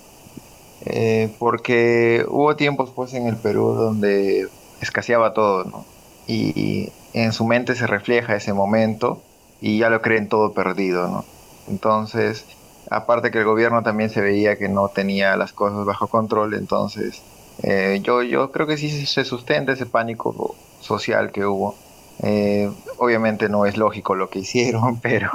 eh, 0.87 1.30
porque 1.39 2.24
hubo 2.28 2.57
tiempos 2.57 2.91
pues 2.95 3.12
en 3.14 3.26
el 3.26 3.37
Perú 3.37 3.74
donde 3.74 4.49
escaseaba 4.80 5.35
todo, 5.35 5.64
¿no? 5.64 5.85
Y 6.26 6.91
en 7.12 7.32
su 7.32 7.45
mente 7.45 7.74
se 7.74 7.87
refleja 7.87 8.37
ese 8.37 8.55
momento 8.55 9.20
y 9.61 9.78
ya 9.78 9.90
lo 9.90 10.02
creen 10.02 10.28
todo 10.28 10.55
perdido, 10.55 11.09
¿no? 11.09 11.32
Entonces, 11.66 12.46
aparte 12.90 13.30
que 13.30 13.38
el 13.38 13.44
gobierno 13.44 13.82
también 13.82 14.11
se 14.11 14.20
veía 14.20 14.57
que 14.59 14.68
no 14.68 14.90
tenía 14.90 15.36
las 15.36 15.52
cosas 15.52 15.84
bajo 15.86 16.09
control, 16.09 16.55
entonces 16.55 17.26
eh, 17.59 18.00
yo, 18.02 18.22
yo 18.22 18.50
creo 18.52 18.66
que 18.66 18.76
sí 18.76 19.07
se 19.07 19.24
sustenta 19.24 19.72
ese 19.72 19.86
pánico 19.86 20.61
social 20.78 21.32
que 21.32 21.46
hubo. 21.46 21.82
Eh, 22.18 22.68
obviamente 22.96 23.48
no 23.48 23.66
es 23.66 23.76
lógico 23.76 24.14
lo 24.14 24.28
que 24.30 24.40
hicieron, 24.40 25.00
pero, 25.02 25.30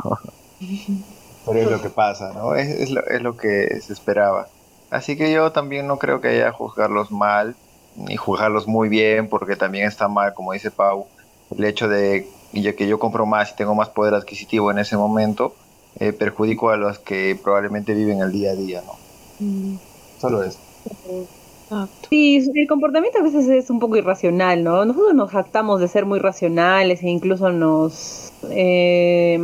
pero 1.45 1.61
es 1.61 1.69
lo 1.69 1.81
que 1.81 1.89
pasa, 1.89 2.33
¿no? 2.33 2.55
Es, 2.55 2.67
es 2.69 2.89
lo, 2.91 3.05
es 3.07 3.21
lo 3.21 3.35
que 3.37 3.79
se 3.81 3.93
esperaba. 3.93 4.51
Así 4.89 5.17
que 5.17 5.31
yo 5.31 5.51
también 5.51 5.87
no 5.87 5.97
creo 5.99 6.21
que 6.21 6.29
haya 6.29 6.51
juzgarlos 6.51 7.11
mal, 7.11 7.59
ni 7.93 8.15
juzgarlos 8.17 8.67
muy 8.67 8.89
bien, 8.89 9.29
porque 9.29 9.55
también 9.55 9.87
está 9.87 10.07
mal, 10.07 10.33
como 10.33 10.53
dice 10.53 10.71
Pau, 10.71 11.11
el 11.49 11.63
hecho 11.65 11.87
de 11.87 12.33
ya 12.53 12.75
que 12.75 12.87
yo 12.87 12.99
compro 12.99 13.25
más 13.25 13.51
y 13.51 13.55
tengo 13.55 13.75
más 13.75 13.89
poder 13.89 14.13
adquisitivo 14.13 14.71
en 14.71 14.79
ese 14.79 14.97
momento, 14.97 15.53
eh, 15.95 16.13
perjudico 16.13 16.69
a 16.69 16.77
los 16.77 16.99
que 16.99 17.39
probablemente 17.41 17.93
viven 17.93 18.21
el 18.21 18.31
día 18.31 18.51
a 18.51 18.55
día, 18.55 18.81
¿no? 18.85 18.93
Mm, 19.39 19.77
Solo 20.17 20.43
eso. 20.43 20.59
Sí, 22.09 22.37
el 22.55 22.67
comportamiento 22.67 23.19
a 23.19 23.21
veces 23.23 23.47
es 23.47 23.69
un 23.69 23.79
poco 23.79 23.95
irracional, 23.97 24.63
¿no? 24.63 24.85
Nosotros 24.85 25.13
nos 25.13 25.29
jactamos 25.31 25.79
de 25.79 25.87
ser 25.87 26.05
muy 26.05 26.19
racionales 26.19 27.03
e 27.03 27.09
incluso 27.09 27.51
nos... 27.51 28.33
eh, 28.49 29.37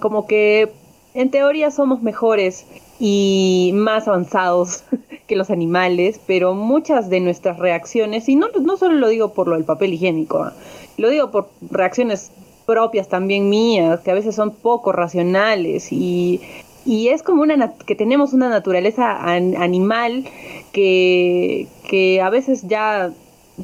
como 0.00 0.26
que 0.26 0.72
en 1.12 1.30
teoría 1.30 1.70
somos 1.70 2.02
mejores 2.02 2.66
y 2.98 3.72
más 3.74 4.08
avanzados 4.08 4.84
que 5.26 5.36
los 5.36 5.50
animales, 5.50 6.20
pero 6.26 6.54
muchas 6.54 7.08
de 7.10 7.20
nuestras 7.20 7.58
reacciones, 7.58 8.28
y 8.28 8.36
no, 8.36 8.48
no 8.60 8.76
solo 8.76 8.94
lo 8.96 9.08
digo 9.08 9.32
por 9.34 9.48
lo 9.48 9.56
del 9.56 9.64
papel 9.64 9.94
higiénico, 9.94 10.42
¿ah? 10.44 10.56
Lo 10.96 11.08
digo 11.08 11.30
por 11.30 11.48
reacciones 11.70 12.30
propias 12.66 13.08
también 13.08 13.48
mías, 13.48 14.00
que 14.00 14.10
a 14.10 14.14
veces 14.14 14.34
son 14.34 14.52
poco 14.52 14.92
racionales 14.92 15.92
y, 15.92 16.40
y 16.84 17.08
es 17.08 17.22
como 17.22 17.42
una 17.42 17.72
que 17.74 17.94
tenemos 17.96 18.32
una 18.32 18.48
naturaleza 18.48 19.10
an- 19.22 19.56
animal 19.56 20.24
que, 20.72 21.66
que 21.88 22.20
a 22.20 22.30
veces 22.30 22.62
ya 22.68 23.10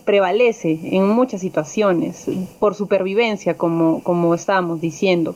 prevalece 0.05 0.79
en 0.83 1.09
muchas 1.09 1.41
situaciones 1.41 2.27
por 2.59 2.75
supervivencia, 2.75 3.57
como, 3.57 4.03
como 4.03 4.35
estábamos 4.35 4.81
diciendo. 4.81 5.35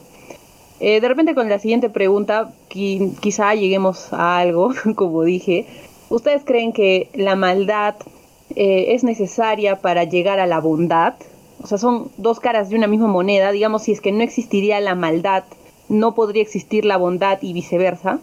Eh, 0.80 1.01
de 1.01 1.09
repente 1.09 1.34
con 1.34 1.49
la 1.49 1.59
siguiente 1.59 1.91
pregunta, 1.91 2.53
qui- 2.70 3.14
quizá 3.20 3.55
lleguemos 3.55 4.12
a 4.12 4.38
algo, 4.38 4.72
como 4.97 5.22
dije. 5.22 5.66
¿Ustedes 6.09 6.43
creen 6.45 6.72
que 6.72 7.09
la 7.14 7.36
maldad 7.36 7.95
eh, 8.57 8.86
es 8.95 9.05
necesaria 9.05 9.76
para 9.80 10.05
llegar 10.05 10.41
a 10.41 10.47
la 10.47 10.59
bondad? 10.59 11.14
O 11.62 11.66
sea, 11.66 11.78
son 11.78 12.11
dos 12.16 12.40
caras 12.40 12.70
de 12.70 12.76
una 12.76 12.86
misma 12.86 13.08
moneda. 13.08 13.52
Digamos, 13.52 13.82
si 13.82 13.92
es 13.92 14.00
que 14.00 14.12
no 14.12 14.22
existiría 14.22 14.80
la 14.80 14.94
maldad, 14.94 15.44
no 15.88 16.14
podría 16.14 16.42
existir 16.42 16.84
la 16.84 16.96
bondad 16.96 17.38
y 17.42 17.52
viceversa. 17.52 18.18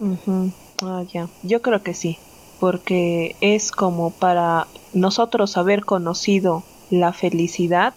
Ah, 0.84 1.04
ya. 1.12 1.28
Yo 1.44 1.62
creo 1.62 1.84
que 1.84 1.94
sí, 1.94 2.18
porque 2.60 3.36
es 3.42 3.72
como 3.72 4.12
para 4.12 4.68
nosotros 4.94 5.58
haber 5.58 5.86
conocido 5.86 6.64
la 6.90 7.14
felicidad, 7.14 7.94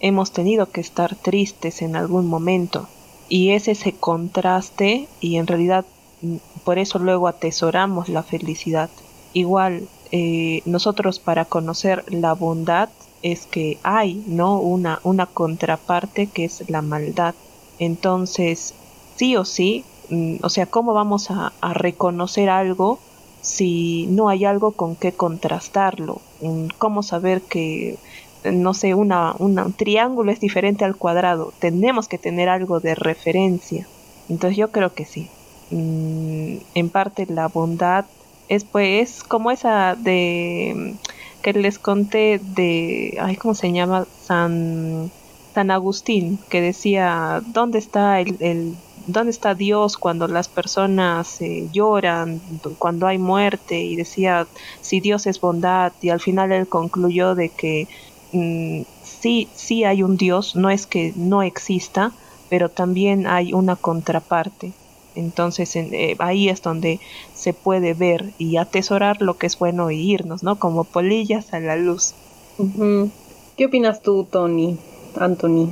hemos 0.00 0.32
tenido 0.32 0.70
que 0.70 0.80
estar 0.80 1.16
tristes 1.16 1.82
en 1.82 1.96
algún 1.96 2.26
momento. 2.26 2.88
Y 3.28 3.50
es 3.50 3.68
ese 3.68 3.92
contraste 3.92 5.08
y 5.20 5.36
en 5.36 5.46
realidad 5.46 5.84
por 6.64 6.78
eso 6.78 6.98
luego 6.98 7.28
atesoramos 7.28 8.08
la 8.08 8.22
felicidad. 8.22 8.90
Igual, 9.32 9.88
eh, 10.12 10.62
nosotros 10.64 11.18
para 11.18 11.44
conocer 11.44 12.04
la 12.12 12.32
bondad 12.34 12.88
es 13.32 13.46
que 13.46 13.78
hay, 13.82 14.22
¿no? 14.26 14.60
Una, 14.60 15.00
una 15.02 15.26
contraparte 15.26 16.28
que 16.28 16.44
es 16.44 16.68
la 16.70 16.80
maldad. 16.80 17.34
Entonces, 17.78 18.74
sí 19.16 19.36
o 19.36 19.44
sí, 19.44 19.84
mm, 20.10 20.36
o 20.42 20.48
sea, 20.48 20.66
¿cómo 20.66 20.94
vamos 20.94 21.30
a, 21.30 21.52
reconocer 21.74 22.48
algo 22.48 22.98
si 23.42 24.06
no 24.06 24.28
hay 24.28 24.44
algo 24.44 24.72
con 24.72 24.94
qué 24.96 25.12
contrastarlo? 25.12 26.20
Mm, 26.40 26.68
¿Cómo 26.78 27.02
saber 27.02 27.42
que, 27.42 27.98
no 28.44 28.74
sé, 28.74 28.94
una, 28.94 29.34
un 29.38 29.72
triángulo 29.72 30.30
es 30.30 30.40
diferente 30.40 30.84
al 30.84 30.96
cuadrado? 30.96 31.52
Tenemos 31.58 32.06
que 32.08 32.18
tener 32.18 32.48
algo 32.48 32.78
de 32.80 32.94
referencia. 32.94 33.86
Entonces 34.28 34.56
yo 34.56 34.70
creo 34.70 34.94
que 34.94 35.04
sí. 35.04 35.28
Mm, 35.70 36.58
en 36.74 36.90
parte 36.90 37.26
la 37.28 37.48
bondad 37.48 38.04
es 38.48 38.64
pues 38.64 39.24
como 39.24 39.50
esa 39.50 39.96
de 39.96 40.94
que 41.46 41.52
les 41.52 41.78
conté 41.78 42.40
de, 42.42 43.16
ay, 43.20 43.36
¿cómo 43.36 43.54
se 43.54 43.72
llama? 43.72 44.08
San, 44.16 45.12
San 45.54 45.70
Agustín, 45.70 46.44
que 46.48 46.60
decía, 46.60 47.40
¿dónde 47.46 47.78
está 47.78 48.20
el, 48.20 48.36
el 48.40 48.82
¿dónde 48.96 49.30
está 49.30 49.54
Dios 49.54 49.96
cuando 49.96 50.26
las 50.26 50.48
personas 50.48 51.40
eh, 51.40 51.68
lloran, 51.70 52.42
cuando 52.78 53.06
hay 53.06 53.18
muerte? 53.18 53.80
Y 53.80 53.94
decía, 53.96 54.50
si 54.80 55.00
Dios 55.00 55.26
es 55.28 55.40
bondad, 55.40 55.92
y 56.00 56.08
al 56.10 56.20
final 56.20 56.50
él 56.52 56.68
concluyó 56.68 57.34
de 57.36 57.54
que 57.54 57.86
mm, 58.32 58.82
sí, 59.00 59.52
sí 59.54 59.84
hay 59.84 60.02
un 60.02 60.16
Dios, 60.16 60.56
no 60.56 60.68
es 60.70 60.86
que 60.88 61.12
no 61.16 61.42
exista, 61.42 62.16
pero 62.48 62.70
también 62.72 63.26
hay 63.28 63.52
una 63.52 63.76
contraparte. 63.76 64.76
Entonces 65.16 65.74
eh, 65.74 66.14
ahí 66.18 66.48
es 66.48 66.62
donde 66.62 67.00
se 67.34 67.52
puede 67.52 67.94
ver 67.94 68.32
y 68.38 68.58
atesorar 68.58 69.20
lo 69.22 69.36
que 69.38 69.46
es 69.46 69.58
bueno 69.58 69.90
e 69.90 69.94
irnos, 69.94 70.42
¿no? 70.42 70.58
Como 70.58 70.84
polillas 70.84 71.52
a 71.52 71.60
la 71.60 71.76
luz. 71.76 72.14
¿Qué 73.56 73.66
opinas 73.66 74.02
tú, 74.02 74.24
Tony, 74.24 74.78
Anthony? 75.18 75.70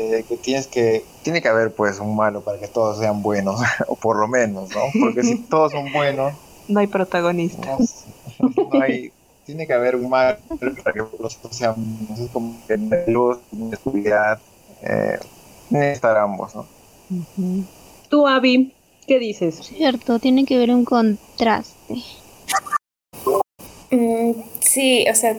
Eh, 0.00 0.24
que 0.28 0.36
tienes 0.36 0.68
que 0.68 1.04
tiene 1.22 1.42
que 1.42 1.48
haber 1.48 1.72
pues 1.72 1.98
un 1.98 2.14
malo 2.14 2.42
para 2.42 2.58
que 2.60 2.68
todos 2.68 2.98
sean 2.98 3.20
buenos 3.20 3.60
o 3.88 3.96
por 3.96 4.16
lo 4.16 4.28
menos 4.28 4.70
no 4.70 4.82
porque 5.00 5.24
si 5.24 5.38
todos 5.50 5.72
son 5.72 5.92
buenos 5.92 6.34
no 6.68 6.78
hay 6.78 6.86
protagonistas 6.86 8.04
no, 8.38 8.80
hay 8.80 9.10
tiene 9.44 9.66
que 9.66 9.72
haber 9.72 9.96
un 9.96 10.08
malo 10.08 10.38
para 10.60 10.92
que 10.92 11.00
los 11.18 11.36
otros 11.38 11.56
sean 11.56 11.74
no 12.08 12.28
como 12.32 12.56
que 12.68 12.76
luz 13.08 13.38
oscuridad 13.72 14.38
eh, 14.82 15.18
estar 15.72 16.16
ambos 16.16 16.54
no 16.54 16.66
tú 18.08 18.26
Abby 18.26 18.72
qué 19.06 19.18
dices 19.18 19.56
cierto 19.56 20.18
tiene 20.18 20.44
que 20.44 20.56
haber 20.56 20.70
un 20.70 20.84
contraste 20.84 21.94
mm, 23.90 24.32
sí 24.60 25.06
o 25.10 25.14
sea 25.14 25.36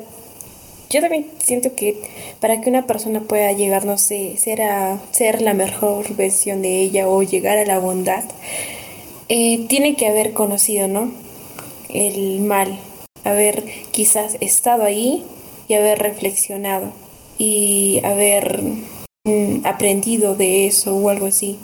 yo 0.89 1.01
también 1.01 1.27
siento 1.37 1.75
que 1.75 2.01
para 2.39 2.61
que 2.61 2.69
una 2.69 2.87
persona 2.87 3.21
pueda 3.21 3.51
llegar, 3.51 3.85
no 3.85 3.99
sé, 3.99 4.37
ser, 4.37 4.63
a, 4.63 4.99
ser 5.11 5.41
la 5.41 5.53
mejor 5.53 6.15
versión 6.15 6.63
de 6.63 6.81
ella 6.81 7.07
o 7.07 7.21
llegar 7.21 7.59
a 7.59 7.65
la 7.65 7.77
bondad, 7.77 8.23
eh, 9.29 9.67
tiene 9.67 9.95
que 9.95 10.07
haber 10.07 10.33
conocido, 10.33 10.87
¿no? 10.87 11.11
El 11.89 12.39
mal, 12.41 12.79
haber 13.23 13.65
quizás 13.91 14.37
estado 14.41 14.83
ahí 14.83 15.23
y 15.67 15.75
haber 15.75 15.99
reflexionado 15.99 16.91
y 17.37 18.01
haber 18.03 18.63
mm, 19.29 19.65
aprendido 19.65 20.35
de 20.35 20.67
eso 20.67 20.95
o 20.95 21.09
algo 21.09 21.27
así. 21.27 21.57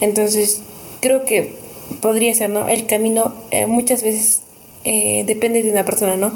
Entonces, 0.00 0.62
creo 1.00 1.24
que 1.24 1.54
podría 2.00 2.34
ser, 2.34 2.50
¿no? 2.50 2.68
El 2.68 2.86
camino 2.86 3.34
eh, 3.50 3.66
muchas 3.66 4.02
veces 4.02 4.42
eh, 4.84 5.24
depende 5.26 5.62
de 5.62 5.70
una 5.70 5.84
persona, 5.84 6.16
¿no? 6.16 6.32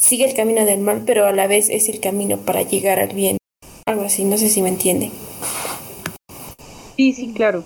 sigue 0.00 0.24
el 0.24 0.34
camino 0.34 0.64
del 0.64 0.80
mal, 0.80 1.02
pero 1.06 1.26
a 1.26 1.32
la 1.32 1.46
vez 1.46 1.68
es 1.68 1.88
el 1.88 2.00
camino 2.00 2.38
para 2.38 2.62
llegar 2.62 2.98
al 2.98 3.14
bien. 3.14 3.36
Algo 3.86 4.02
así, 4.02 4.24
no 4.24 4.38
sé 4.38 4.48
si 4.48 4.62
me 4.62 4.70
entiende. 4.70 5.10
Sí, 6.96 7.12
sí, 7.12 7.32
claro. 7.32 7.64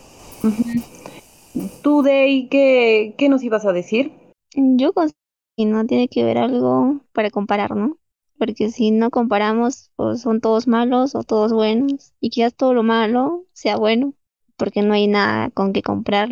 ¿Tú, 1.83 2.03
Day, 2.03 2.49
qué, 2.49 3.15
qué 3.17 3.29
nos 3.29 3.43
ibas 3.45 3.65
a 3.65 3.73
decir? 3.73 4.13
Yo 4.55 4.93
considero 4.93 5.19
que 5.57 5.65
no 5.65 5.87
tiene 5.87 6.09
que 6.09 6.25
ver 6.25 6.39
algo 6.39 7.01
para 7.13 7.31
comparar, 7.31 7.77
¿no? 7.77 7.97
Porque 8.39 8.71
si 8.71 8.91
no 8.91 9.11
comparamos, 9.11 9.91
pues 9.97 10.21
son 10.23 10.41
todos 10.41 10.67
malos 10.69 11.15
o 11.15 11.23
todos 11.25 11.53
buenos. 11.53 12.13
Y 12.21 12.31
quizás 12.31 12.55
todo 12.55 12.75
lo 12.75 12.83
malo 12.83 13.47
sea 13.53 13.77
bueno, 13.77 14.15
porque 14.57 14.83
no 14.83 14.95
hay 14.95 15.07
nada 15.09 15.51
con 15.51 15.73
que 15.73 15.83
comprar. 15.83 16.31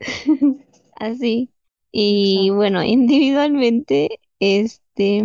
Así. 0.96 1.50
Y 1.90 2.50
bueno, 2.50 2.82
individualmente, 2.84 4.20
es 4.40 4.82
este, 4.96 5.24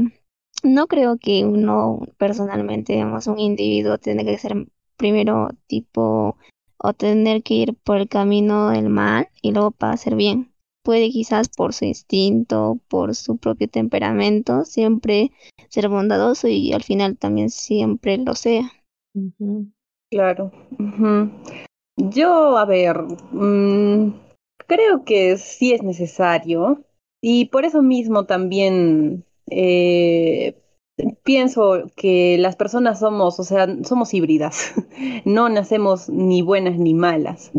no 0.63 0.88
creo 0.88 1.18
que 1.18 1.45
uno 1.45 2.01
personalmente, 2.18 2.93
digamos, 2.93 3.28
un 3.28 3.39
individuo 3.39 3.97
tiene 3.97 4.26
que 4.26 4.38
ser 4.38 4.68
primero 4.97 5.49
tipo 5.68 6.38
o 6.78 6.93
tener 6.93 7.43
que 7.43 7.55
ir 7.55 7.76
por 7.76 7.97
el 7.97 8.09
camino 8.09 8.70
del 8.70 8.89
mal 8.89 9.30
y 9.41 9.51
luego 9.51 9.72
para 9.72 9.93
hacer 9.93 10.15
bien. 10.15 10.53
Puede 10.88 11.10
quizás 11.10 11.50
por 11.50 11.74
su 11.74 11.84
instinto, 11.84 12.80
por 12.88 13.14
su 13.14 13.36
propio 13.36 13.68
temperamento, 13.68 14.64
siempre 14.64 15.32
ser 15.68 15.90
bondadoso 15.90 16.48
y 16.48 16.72
al 16.72 16.82
final 16.82 17.18
también 17.18 17.50
siempre 17.50 18.18
lo 18.18 18.36
sea. 18.36 18.72
Claro. 20.10 20.54
Yo, 21.98 22.58
a 22.58 22.64
ver, 22.64 23.02
mm, 23.02 24.14
creo 24.66 25.04
que 25.04 25.38
sí 25.38 25.74
es 25.74 25.84
necesario 25.84 26.86
y 27.22 27.48
por 27.48 27.66
eso 27.66 27.82
mismo 27.82 28.26
también 28.26 29.26
eh, 29.52 30.56
pienso 31.24 31.92
que 31.98 32.38
las 32.38 32.56
personas 32.56 33.00
somos, 33.00 33.42
o 33.42 33.44
sea, 33.44 33.68
somos 33.84 34.14
híbridas, 34.14 34.74
no 35.26 35.50
nacemos 35.50 36.08
ni 36.08 36.42
buenas 36.42 36.78
ni 36.78 36.94
malas. 36.94 37.52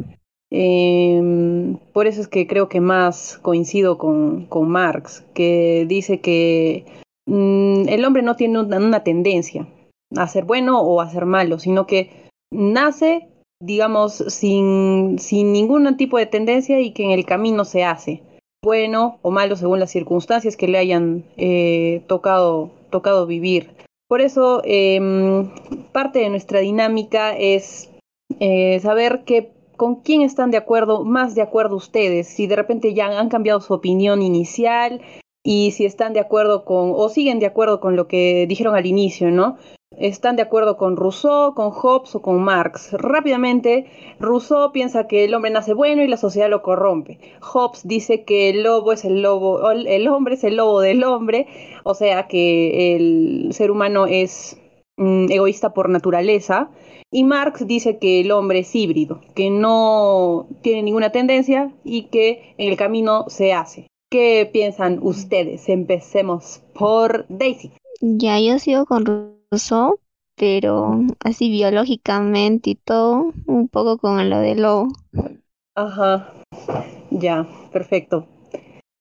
Em, 0.51 1.76
por 1.92 2.07
eso 2.07 2.20
es 2.20 2.28
que 2.28 2.46
creo 2.46 2.68
que 2.68 2.80
más 2.80 3.38
coincido 3.42 3.99
con, 3.99 4.46
con 4.46 4.68
Marx, 4.68 5.24
que 5.34 5.84
dice 5.86 6.20
que 6.20 6.86
mm, 7.26 7.88
el 7.88 8.05
hombre 8.05 8.22
no 8.22 8.36
tiene 8.36 8.61
una, 8.61 9.05
tendencia 9.05 9.68
a 10.16 10.26
ser 10.26 10.44
bueno 10.44 10.80
o 10.80 11.01
a 11.01 11.11
ser 11.11 11.26
malo, 11.26 11.59
sino 11.59 11.86
que 11.86 12.11
nace, 12.51 13.28
digamos, 13.61 14.24
sin, 14.28 15.18
sin 15.18 15.53
ningún 15.53 15.96
tipo 15.96 16.16
de 16.16 16.26
tendencia 16.26 16.80
y 16.80 16.92
que 16.92 17.05
en 17.05 17.11
el 17.11 17.26
camino 17.26 17.64
se 17.64 17.84
hace 17.84 18.22
bueno 18.64 19.18
o 19.22 19.30
malo 19.30 19.55
según 19.57 19.80
las 19.80 19.90
circunstancias 19.90 20.57
que 20.57 20.68
le 20.68 20.78
hayan 20.78 21.24
eh, 21.36 22.03
tocado, 22.07 22.70
tocado 22.90 23.26
vivir. 23.26 23.70
Por 24.09 24.22
eso, 24.22 24.62
em, 24.64 25.51
parte 25.92 26.20
de 26.20 26.30
nuestra 26.30 26.61
dinámica 26.61 27.36
es 27.36 27.90
eh, 28.40 28.80
saber 28.80 29.24
que, 29.24 29.53
con 29.79 30.03
quién 30.03 30.20
están 30.20 30.51
de 30.51 30.59
acuerdo, 30.59 31.05
más 31.05 31.35
de 31.35 31.41
acuerdo 31.41 31.76
ustedes, 31.76 32.29
si 32.29 32.47
de 32.47 32.57
repente 32.57 32.93
ya 32.93 33.18
han 33.18 33.31
cambiado 33.31 33.62
su 33.62 33.72
opinión 33.72 34.20
inicial 34.20 35.01
y 35.43 35.70
si 35.70 35.87
están 35.87 36.12
de 36.12 36.20
acuerdo 36.20 36.66
con, 36.66 36.93
o 36.95 37.09
siguen 37.09 37.39
de 37.39 37.47
acuerdo 37.47 37.81
con 37.81 37.97
lo 37.97 38.09
que 38.09 38.47
dijeron 38.47 38.76
al 38.76 38.85
inicio, 38.85 39.31
¿no? 39.31 39.57
están 39.99 40.37
de 40.37 40.43
acuerdo 40.43 40.76
con 40.76 40.97
Rousseau, 40.97 41.55
con 41.55 41.70
Hobbes 41.70 42.14
o 42.14 42.22
con 42.22 42.43
Marx. 42.43 42.93
Rápidamente, 42.93 43.87
Rousseau 44.20 44.72
piensa 44.72 45.07
que 45.07 45.24
el 45.24 45.35
hombre 45.35 45.51
nace 45.51 45.74
bueno 45.74 46.03
y 46.03 46.09
la 46.09 46.16
sociedad 46.16 46.49
lo 46.49 46.62
corrompe. 46.62 47.18
Hobbes 47.41 47.87
dice 47.87 48.24
que 48.24 48.51
el 48.51 48.62
lobo 48.62 48.93
es 48.93 49.05
el 49.05 49.22
lobo, 49.22 49.70
el 49.70 50.09
hombre 50.09 50.35
es 50.35 50.45
el 50.45 50.57
lobo 50.57 50.81
del 50.81 51.03
hombre, 51.05 51.47
o 51.85 51.95
sea 51.95 52.29
que 52.29 52.97
el 52.97 53.49
ser 53.53 53.70
humano 53.70 54.07
es 54.07 54.61
egoísta 54.99 55.72
por 55.72 55.88
naturaleza. 55.88 56.70
Y 57.11 57.24
Marx 57.24 57.66
dice 57.66 57.99
que 57.99 58.20
el 58.20 58.30
hombre 58.32 58.61
es 58.61 58.74
híbrido, 58.74 59.20
que 59.34 59.51
no 59.51 60.46
tiene 60.62 60.82
ninguna 60.82 61.11
tendencia 61.11 61.72
y 61.84 62.05
que 62.05 62.55
en 62.59 62.68
el 62.68 62.76
camino 62.76 63.24
se 63.28 63.53
hace. 63.53 63.86
¿Qué 64.11 64.49
piensan 64.53 64.99
ustedes? 65.03 65.68
Empecemos 65.68 66.62
por 66.74 67.26
Daisy. 67.28 67.72
Ya, 68.01 68.38
yo 68.40 68.59
sigo 68.59 68.86
con 68.86 69.38
pero 70.36 71.01
así 71.20 71.51
biológicamente 71.51 72.70
y 72.70 72.74
todo, 72.76 73.32
un 73.46 73.68
poco 73.68 73.99
con 73.99 74.30
lo 74.30 74.38
de 74.38 74.55
lobo. 74.55 74.88
Ajá, 75.74 76.32
ya, 77.11 77.46
perfecto. 77.72 78.26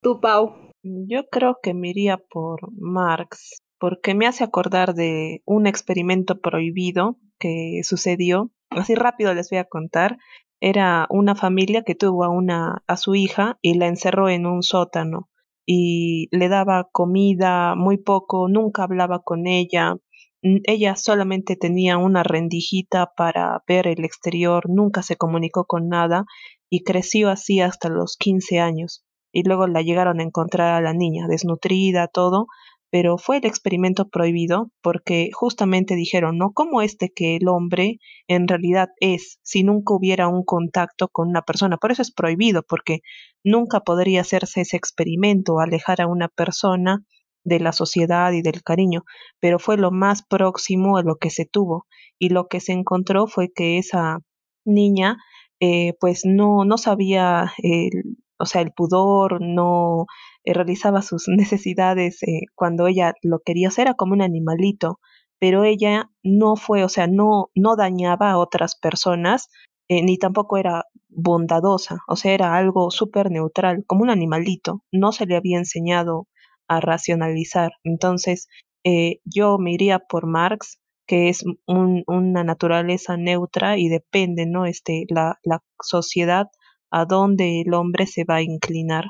¿Tú, 0.01 0.19
Pau? 0.19 0.55
Yo 0.83 1.27
creo 1.29 1.59
que 1.61 1.73
me 1.73 1.89
iría 1.89 2.17
por 2.17 2.71
Marx, 2.71 3.61
porque 3.79 4.15
me 4.15 4.27
hace 4.27 4.43
acordar 4.43 4.93
de 4.93 5.41
un 5.45 5.67
experimento 5.67 6.39
prohibido 6.41 7.17
que 7.39 7.81
sucedió. 7.83 8.51
Así 8.69 8.95
rápido 8.95 9.33
les 9.33 9.49
voy 9.49 9.59
a 9.59 9.65
contar. 9.65 10.17
Era 10.59 11.07
una 11.09 11.35
familia 11.35 11.83
que 11.83 11.95
tuvo 11.95 12.23
a 12.23 12.29
una 12.29 12.83
a 12.87 12.97
su 12.97 13.15
hija 13.15 13.59
y 13.61 13.75
la 13.75 13.87
encerró 13.87 14.29
en 14.29 14.45
un 14.45 14.63
sótano 14.63 15.29
y 15.67 16.29
le 16.31 16.47
daba 16.47 16.87
comida 16.91 17.75
muy 17.75 17.97
poco, 17.97 18.47
nunca 18.47 18.83
hablaba 18.83 19.19
con 19.19 19.47
ella, 19.47 19.97
ella 20.41 20.95
solamente 20.95 21.57
tenía 21.57 21.97
una 21.97 22.23
rendijita 22.23 23.11
para 23.17 23.63
ver 23.67 23.87
el 23.87 24.05
exterior, 24.05 24.69
nunca 24.69 25.03
se 25.03 25.17
comunicó 25.17 25.65
con 25.65 25.89
nada 25.89 26.25
y 26.69 26.83
creció 26.83 27.29
así 27.29 27.59
hasta 27.59 27.89
los 27.89 28.15
15 28.17 28.59
años. 28.59 29.03
Y 29.33 29.43
luego 29.43 29.67
la 29.67 29.81
llegaron 29.81 30.19
a 30.19 30.23
encontrar 30.23 30.73
a 30.73 30.81
la 30.81 30.93
niña, 30.93 31.27
desnutrida, 31.27 32.07
todo, 32.07 32.47
pero 32.89 33.17
fue 33.17 33.37
el 33.37 33.45
experimento 33.45 34.07
prohibido 34.09 34.71
porque 34.81 35.29
justamente 35.33 35.95
dijeron, 35.95 36.37
¿no? 36.37 36.51
¿Cómo 36.53 36.81
este 36.81 37.09
que 37.13 37.35
el 37.35 37.47
hombre 37.47 37.99
en 38.27 38.47
realidad 38.47 38.89
es 38.99 39.39
si 39.43 39.63
nunca 39.63 39.93
hubiera 39.93 40.27
un 40.27 40.43
contacto 40.43 41.09
con 41.09 41.29
una 41.29 41.41
persona? 41.41 41.77
Por 41.77 41.91
eso 41.91 42.01
es 42.01 42.11
prohibido, 42.11 42.63
porque 42.63 43.01
nunca 43.43 43.81
podría 43.81 44.21
hacerse 44.21 44.61
ese 44.61 44.77
experimento, 44.77 45.59
alejar 45.59 46.01
a 46.01 46.07
una 46.07 46.29
persona 46.29 47.03
de 47.43 47.59
la 47.59 47.71
sociedad 47.71 48.31
y 48.33 48.41
del 48.41 48.63
cariño, 48.63 49.03
pero 49.39 49.59
fue 49.59 49.77
lo 49.77 49.91
más 49.91 50.21
próximo 50.23 50.97
a 50.97 51.03
lo 51.03 51.15
que 51.15 51.29
se 51.29 51.45
tuvo 51.45 51.85
y 52.19 52.29
lo 52.29 52.47
que 52.47 52.59
se 52.59 52.73
encontró 52.73 53.27
fue 53.27 53.49
que 53.53 53.77
esa 53.77 54.19
niña 54.65 55.17
eh, 55.59 55.93
pues 55.99 56.21
no, 56.25 56.65
no 56.65 56.77
sabía 56.77 57.53
el, 57.63 58.17
o 58.39 58.45
sea, 58.45 58.61
el 58.61 58.71
pudor, 58.71 59.41
no 59.41 60.05
eh, 60.43 60.53
realizaba 60.53 61.01
sus 61.01 61.27
necesidades 61.27 62.21
eh, 62.23 62.41
cuando 62.55 62.87
ella 62.87 63.13
lo 63.21 63.39
quería 63.39 63.69
hacer, 63.69 63.87
era 63.87 63.93
como 63.95 64.13
un 64.13 64.21
animalito, 64.21 64.99
pero 65.39 65.63
ella 65.63 66.09
no 66.23 66.55
fue, 66.55 66.83
o 66.83 66.89
sea, 66.89 67.07
no, 67.07 67.49
no 67.55 67.75
dañaba 67.75 68.31
a 68.31 68.37
otras 68.37 68.75
personas, 68.75 69.49
ni 69.89 70.17
tampoco 70.17 70.57
era 70.57 70.83
bondadosa, 71.09 71.99
o 72.07 72.15
sea, 72.15 72.33
era 72.33 72.57
algo 72.57 72.91
súper 72.91 73.31
neutral, 73.31 73.83
como 73.87 74.03
un 74.03 74.09
animalito, 74.09 74.83
no 74.91 75.11
se 75.11 75.25
le 75.25 75.35
había 75.37 75.57
enseñado 75.57 76.27
a 76.67 76.79
racionalizar. 76.79 77.71
Entonces, 77.83 78.47
eh, 78.83 79.19
yo 79.25 79.57
me 79.57 79.73
iría 79.73 79.99
por 79.99 80.27
Marx, 80.27 80.79
que 81.07 81.29
es 81.29 81.43
un, 81.65 82.03
una 82.07 82.43
naturaleza 82.43 83.17
neutra 83.17 83.77
y 83.77 83.89
depende, 83.89 84.45
¿no? 84.45 84.65
Este, 84.65 85.05
la, 85.09 85.39
la 85.43 85.63
sociedad 85.81 86.47
a 86.91 87.05
dónde 87.05 87.61
el 87.61 87.73
hombre 87.73 88.07
se 88.07 88.23
va 88.23 88.35
a 88.35 88.41
inclinar. 88.41 89.05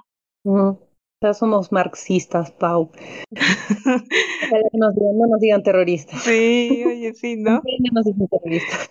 Ya 1.24 1.34
somos 1.34 1.72
marxistas, 1.72 2.52
Pau. 2.52 2.92
Que 2.92 4.62
nos 4.74 4.96
digan, 4.96 5.18
no 5.18 5.28
nos 5.28 5.40
digan 5.40 5.64
terroristas. 5.64 6.22
Sí, 6.22 6.84
oye, 6.86 7.14
sí, 7.14 7.36
¿no? 7.38 7.56
No 7.56 7.62
nos 7.92 8.06
digan 8.06 8.28
terroristas. 8.28 8.90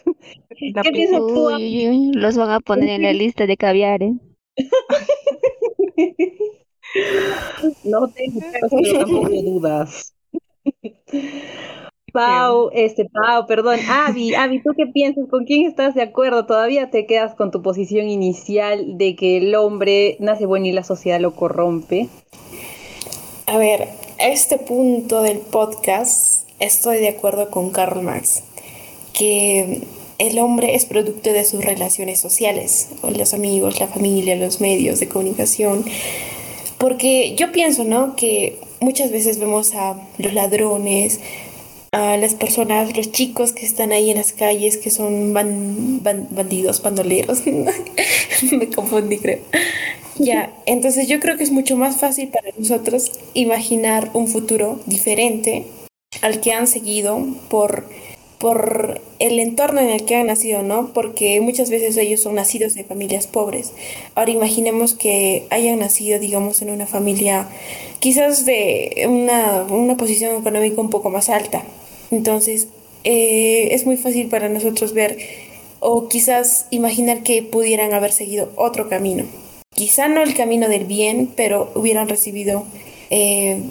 La 0.74 0.82
¿Qué 0.82 0.90
piensas 0.90 1.20
tú? 1.20 1.48
Uy, 1.48 1.54
uy, 1.54 1.88
uy, 1.88 2.12
los 2.14 2.36
van 2.36 2.50
a 2.50 2.60
poner 2.60 2.90
en 2.90 3.02
la 3.02 3.12
lista 3.12 3.46
de 3.46 3.56
caviar, 3.56 4.02
¿eh? 4.02 4.14
No 7.84 8.08
tengo 8.08 9.28
dudas. 9.28 10.14
Pau, 12.12 12.70
este, 12.72 13.04
Pau, 13.04 13.46
perdón, 13.46 13.78
Avi, 13.88 14.34
Avi, 14.34 14.62
¿tú 14.62 14.70
qué 14.76 14.86
piensas? 14.86 15.28
¿Con 15.28 15.44
quién 15.44 15.66
estás 15.66 15.94
de 15.94 16.02
acuerdo? 16.02 16.46
¿Todavía 16.46 16.90
te 16.90 17.06
quedas 17.06 17.34
con 17.34 17.50
tu 17.50 17.62
posición 17.62 18.08
inicial 18.08 18.96
de 18.96 19.16
que 19.16 19.38
el 19.38 19.54
hombre 19.54 20.16
nace 20.20 20.46
bueno 20.46 20.66
y 20.66 20.72
la 20.72 20.84
sociedad 20.84 21.20
lo 21.20 21.34
corrompe? 21.34 22.08
A 23.46 23.58
ver, 23.58 23.88
a 24.18 24.28
este 24.28 24.58
punto 24.58 25.22
del 25.22 25.38
podcast 25.38 26.48
estoy 26.58 26.98
de 26.98 27.08
acuerdo 27.08 27.50
con 27.50 27.70
Karl 27.70 28.02
Marx, 28.02 28.42
que 29.12 29.82
el 30.18 30.38
hombre 30.38 30.74
es 30.74 30.86
producto 30.86 31.32
de 31.32 31.44
sus 31.44 31.64
relaciones 31.64 32.18
sociales, 32.18 32.88
con 33.00 33.18
los 33.18 33.34
amigos, 33.34 33.78
la 33.80 33.88
familia, 33.88 34.36
los 34.36 34.60
medios 34.60 35.00
de 35.00 35.08
comunicación. 35.08 35.84
Porque 36.78 37.34
yo 37.36 37.52
pienso, 37.52 37.84
¿no? 37.84 38.16
Que 38.16 38.58
muchas 38.80 39.10
veces 39.10 39.38
vemos 39.38 39.74
a 39.74 39.96
los 40.18 40.32
ladrones, 40.32 41.20
a 41.96 42.16
las 42.18 42.34
personas, 42.34 42.94
los 42.96 43.10
chicos 43.10 43.52
que 43.52 43.64
están 43.64 43.90
ahí 43.92 44.10
en 44.10 44.18
las 44.18 44.32
calles, 44.32 44.76
que 44.76 44.90
son 44.90 45.32
ban- 45.32 46.02
ban- 46.02 46.28
bandidos, 46.30 46.82
bandoleros. 46.82 47.42
Me 48.52 48.68
confundí, 48.68 49.18
creo. 49.18 49.38
Ya, 50.18 50.52
entonces 50.66 51.08
yo 51.08 51.20
creo 51.20 51.36
que 51.36 51.44
es 51.44 51.50
mucho 51.50 51.76
más 51.76 51.96
fácil 51.98 52.28
para 52.28 52.50
nosotros 52.58 53.12
imaginar 53.34 54.10
un 54.14 54.28
futuro 54.28 54.80
diferente 54.86 55.66
al 56.22 56.40
que 56.40 56.52
han 56.52 56.66
seguido 56.66 57.18
por, 57.48 57.86
por 58.38 59.00
el 59.18 59.38
entorno 59.40 59.80
en 59.80 59.88
el 59.90 60.04
que 60.04 60.16
han 60.16 60.26
nacido, 60.26 60.62
¿no? 60.62 60.92
Porque 60.94 61.40
muchas 61.40 61.70
veces 61.70 61.96
ellos 61.96 62.20
son 62.22 62.34
nacidos 62.34 62.74
de 62.74 62.84
familias 62.84 63.26
pobres. 63.26 63.72
Ahora 64.14 64.30
imaginemos 64.32 64.94
que 64.94 65.46
hayan 65.50 65.78
nacido, 65.78 66.18
digamos, 66.18 66.60
en 66.62 66.70
una 66.70 66.86
familia 66.86 67.48
quizás 68.00 68.44
de 68.46 69.06
una, 69.08 69.62
una 69.68 69.96
posición 69.96 70.36
económica 70.40 70.80
un 70.80 70.90
poco 70.90 71.10
más 71.10 71.28
alta. 71.28 71.62
Entonces, 72.10 72.68
eh, 73.04 73.68
es 73.72 73.86
muy 73.86 73.96
fácil 73.96 74.28
para 74.28 74.48
nosotros 74.48 74.92
ver 74.92 75.18
o 75.80 76.08
quizás 76.08 76.66
imaginar 76.70 77.22
que 77.22 77.42
pudieran 77.42 77.92
haber 77.92 78.12
seguido 78.12 78.50
otro 78.56 78.88
camino. 78.88 79.24
Quizá 79.74 80.08
no 80.08 80.22
el 80.22 80.34
camino 80.34 80.68
del 80.68 80.86
bien, 80.86 81.32
pero 81.36 81.70
hubieran 81.74 82.08
recibido 82.08 82.64
eh, 83.10 83.62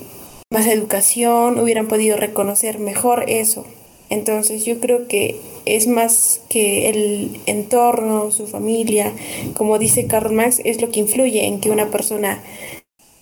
más 0.51 0.67
educación, 0.67 1.59
hubieran 1.59 1.88
podido 1.88 2.17
reconocer 2.17 2.79
mejor 2.79 3.25
eso. 3.27 3.65
Entonces 4.09 4.65
yo 4.65 4.79
creo 4.79 5.07
que 5.07 5.36
es 5.65 5.88
más 5.88 6.41
que 6.47 6.89
el 6.89 7.41
entorno, 7.47 8.31
su 8.31 8.45
familia, 8.47 9.11
como 9.55 9.79
dice 9.79 10.05
Karl 10.05 10.31
Marx, 10.31 10.61
es 10.63 10.79
lo 10.79 10.91
que 10.91 10.99
influye 10.99 11.45
en 11.45 11.59
que 11.59 11.71
una 11.71 11.89
persona 11.89 12.43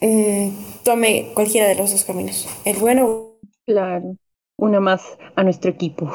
mm, 0.01 0.49
tome 0.83 1.27
cualquiera 1.33 1.67
de 1.67 1.75
los 1.75 1.91
dos 1.91 2.03
caminos, 2.03 2.47
el 2.65 2.75
bueno 2.77 3.29
Claro, 3.65 4.17
una 4.63 4.79
más 4.79 5.17
a 5.35 5.43
nuestro 5.43 5.71
equipo. 5.71 6.09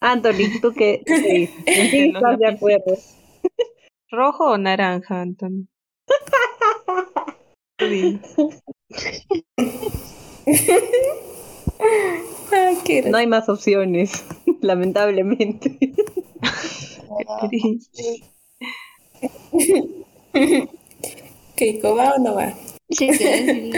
Anthony, 0.00 0.60
¿tú 0.60 0.72
quién 0.74 1.02
De 1.04 1.48
los 2.12 2.22
estás 2.22 2.38
de 2.38 2.48
acuerdo? 2.48 2.98
¿Rojo 4.10 4.50
o 4.50 4.58
naranja. 4.58 5.24
Ay, 7.78 8.20
qué 12.84 13.02
No 13.02 13.16
hay 13.16 13.26
más 13.26 13.48
opciones, 13.48 14.26
lamentablemente. 14.60 15.78
Keiko, 21.56 21.96
¿va 21.96 22.12
o 22.14 22.18
no 22.18 22.34
va? 22.34 22.52
Sí, 22.90 23.08
te 23.08 23.72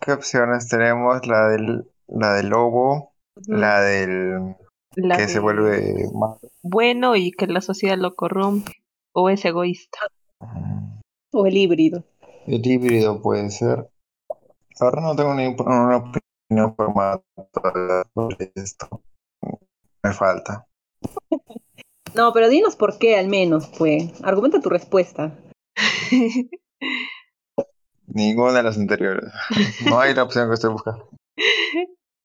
¿Qué 0.00 0.12
opciones 0.12 0.68
tenemos? 0.68 1.26
La 1.26 1.48
del, 1.48 1.90
la 2.08 2.34
del 2.34 2.48
lobo, 2.48 3.12
la 3.46 3.80
del 3.80 4.56
La 4.96 5.16
que 5.16 5.28
se 5.28 5.40
vuelve 5.40 6.08
malo. 6.14 6.40
bueno 6.62 7.14
y 7.16 7.30
que 7.32 7.46
la 7.46 7.60
sociedad 7.60 7.98
lo 7.98 8.14
corrompe. 8.14 8.72
O 9.12 9.28
es 9.28 9.44
egoísta. 9.44 9.98
O 11.32 11.46
el 11.46 11.56
híbrido. 11.56 12.04
El 12.46 12.66
híbrido 12.66 13.20
puede 13.22 13.50
ser. 13.50 13.88
Ahora 14.80 15.02
no 15.02 15.14
tengo 15.14 15.34
ni 15.34 15.46
una 15.46 15.98
opinión 15.98 16.74
formada 16.74 17.22
sobre 18.14 18.52
esto. 18.56 19.02
Me 20.02 20.12
falta. 20.12 20.66
No, 22.14 22.32
pero 22.32 22.48
dinos 22.48 22.76
por 22.76 22.98
qué 22.98 23.16
al 23.16 23.28
menos, 23.28 23.68
pues. 23.78 24.12
Argumenta 24.24 24.60
tu 24.60 24.68
respuesta. 24.68 25.38
Ninguna 28.14 28.52
de 28.52 28.62
las 28.62 28.78
anteriores. 28.78 29.30
No 29.86 30.00
hay 30.00 30.14
la 30.14 30.22
opción 30.22 30.48
que 30.48 30.54
estoy 30.54 30.70
buscando. 30.70 31.08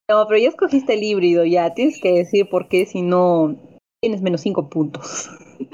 No, 0.07 0.25
pero 0.27 0.39
ya 0.39 0.49
escogiste 0.49 0.93
el 0.93 1.03
híbrido, 1.03 1.43
ya. 1.45 1.73
Tienes 1.73 1.99
que 2.01 2.13
decir 2.13 2.47
por 2.49 2.69
qué, 2.69 2.85
si 2.85 3.01
no, 3.01 3.55
tienes 4.01 4.21
menos 4.21 4.41
cinco 4.41 4.69
puntos. 4.69 5.29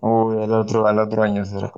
Uy, 0.00 0.42
al 0.42 0.52
otro, 0.52 0.86
al 0.86 0.98
otro 0.98 1.22
año 1.22 1.44
será. 1.44 1.72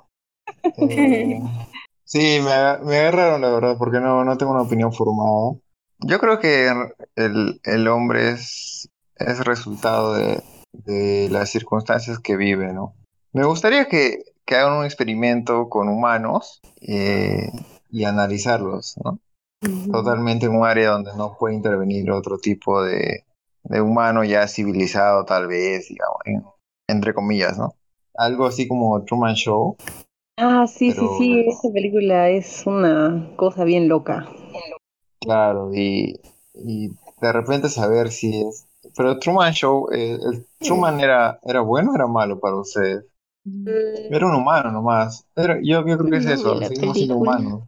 Eh, 0.78 1.40
sí, 2.04 2.40
me, 2.40 2.78
me 2.84 2.98
agarraron 2.98 3.42
la 3.42 3.50
verdad, 3.50 3.76
porque 3.78 4.00
no, 4.00 4.24
no 4.24 4.36
tengo 4.36 4.52
una 4.52 4.62
opinión 4.62 4.92
formada. 4.92 5.58
Yo 6.00 6.18
creo 6.18 6.40
que 6.40 6.70
el, 7.14 7.60
el 7.62 7.88
hombre 7.88 8.30
es, 8.30 8.88
es 9.16 9.44
resultado 9.44 10.14
de, 10.14 10.42
de 10.72 11.28
las 11.30 11.50
circunstancias 11.50 12.18
que 12.18 12.36
vive, 12.36 12.72
¿no? 12.72 12.94
Me 13.32 13.44
gustaría 13.44 13.86
que, 13.86 14.22
que 14.46 14.54
hagan 14.56 14.78
un 14.78 14.84
experimento 14.84 15.68
con 15.68 15.88
humanos 15.88 16.60
eh, 16.80 17.50
y 17.90 18.04
analizarlos, 18.04 18.96
¿no? 19.04 19.18
Totalmente 19.90 20.46
en 20.46 20.54
un 20.56 20.64
área 20.66 20.90
donde 20.90 21.10
no 21.16 21.36
puede 21.38 21.54
intervenir 21.54 22.10
otro 22.10 22.38
tipo 22.38 22.82
de, 22.82 23.24
de 23.64 23.80
humano 23.80 24.22
ya 24.24 24.46
civilizado, 24.48 25.24
tal 25.24 25.48
vez, 25.48 25.88
digamos, 25.88 26.18
en- 26.24 26.44
entre 26.88 27.14
comillas, 27.14 27.58
¿no? 27.58 27.74
Algo 28.14 28.46
así 28.46 28.68
como 28.68 29.02
Truman 29.04 29.34
Show. 29.34 29.76
Ah, 30.38 30.66
sí, 30.66 30.92
Pero- 30.92 31.08
sí, 31.18 31.18
sí. 31.18 31.44
Esta 31.48 31.70
película 31.72 32.30
es 32.30 32.64
una 32.66 33.30
cosa 33.36 33.64
bien 33.64 33.88
loca. 33.88 34.28
Claro, 35.20 35.70
y, 35.74 36.20
y 36.54 36.88
de 37.20 37.32
repente 37.32 37.68
saber 37.68 38.10
si 38.10 38.42
es... 38.42 38.66
Pero 38.96 39.18
Truman 39.18 39.52
Show, 39.52 39.88
eh, 39.92 40.12
el 40.22 40.46
Truman 40.60 41.00
era, 41.00 41.40
era 41.42 41.60
bueno 41.60 41.90
o 41.90 41.94
era 41.96 42.06
malo 42.06 42.38
para 42.38 42.56
ustedes? 42.56 43.04
Era 44.10 44.26
un 44.26 44.34
humano 44.34 44.72
nomás. 44.72 45.24
Era- 45.36 45.56
yo, 45.62 45.86
yo 45.86 45.98
creo 45.98 46.10
que 46.10 46.16
es 46.18 46.26
eso, 46.26 46.60
seguimos 46.62 46.96
siendo 46.96 47.14
película. 47.18 47.38
humanos. 47.38 47.62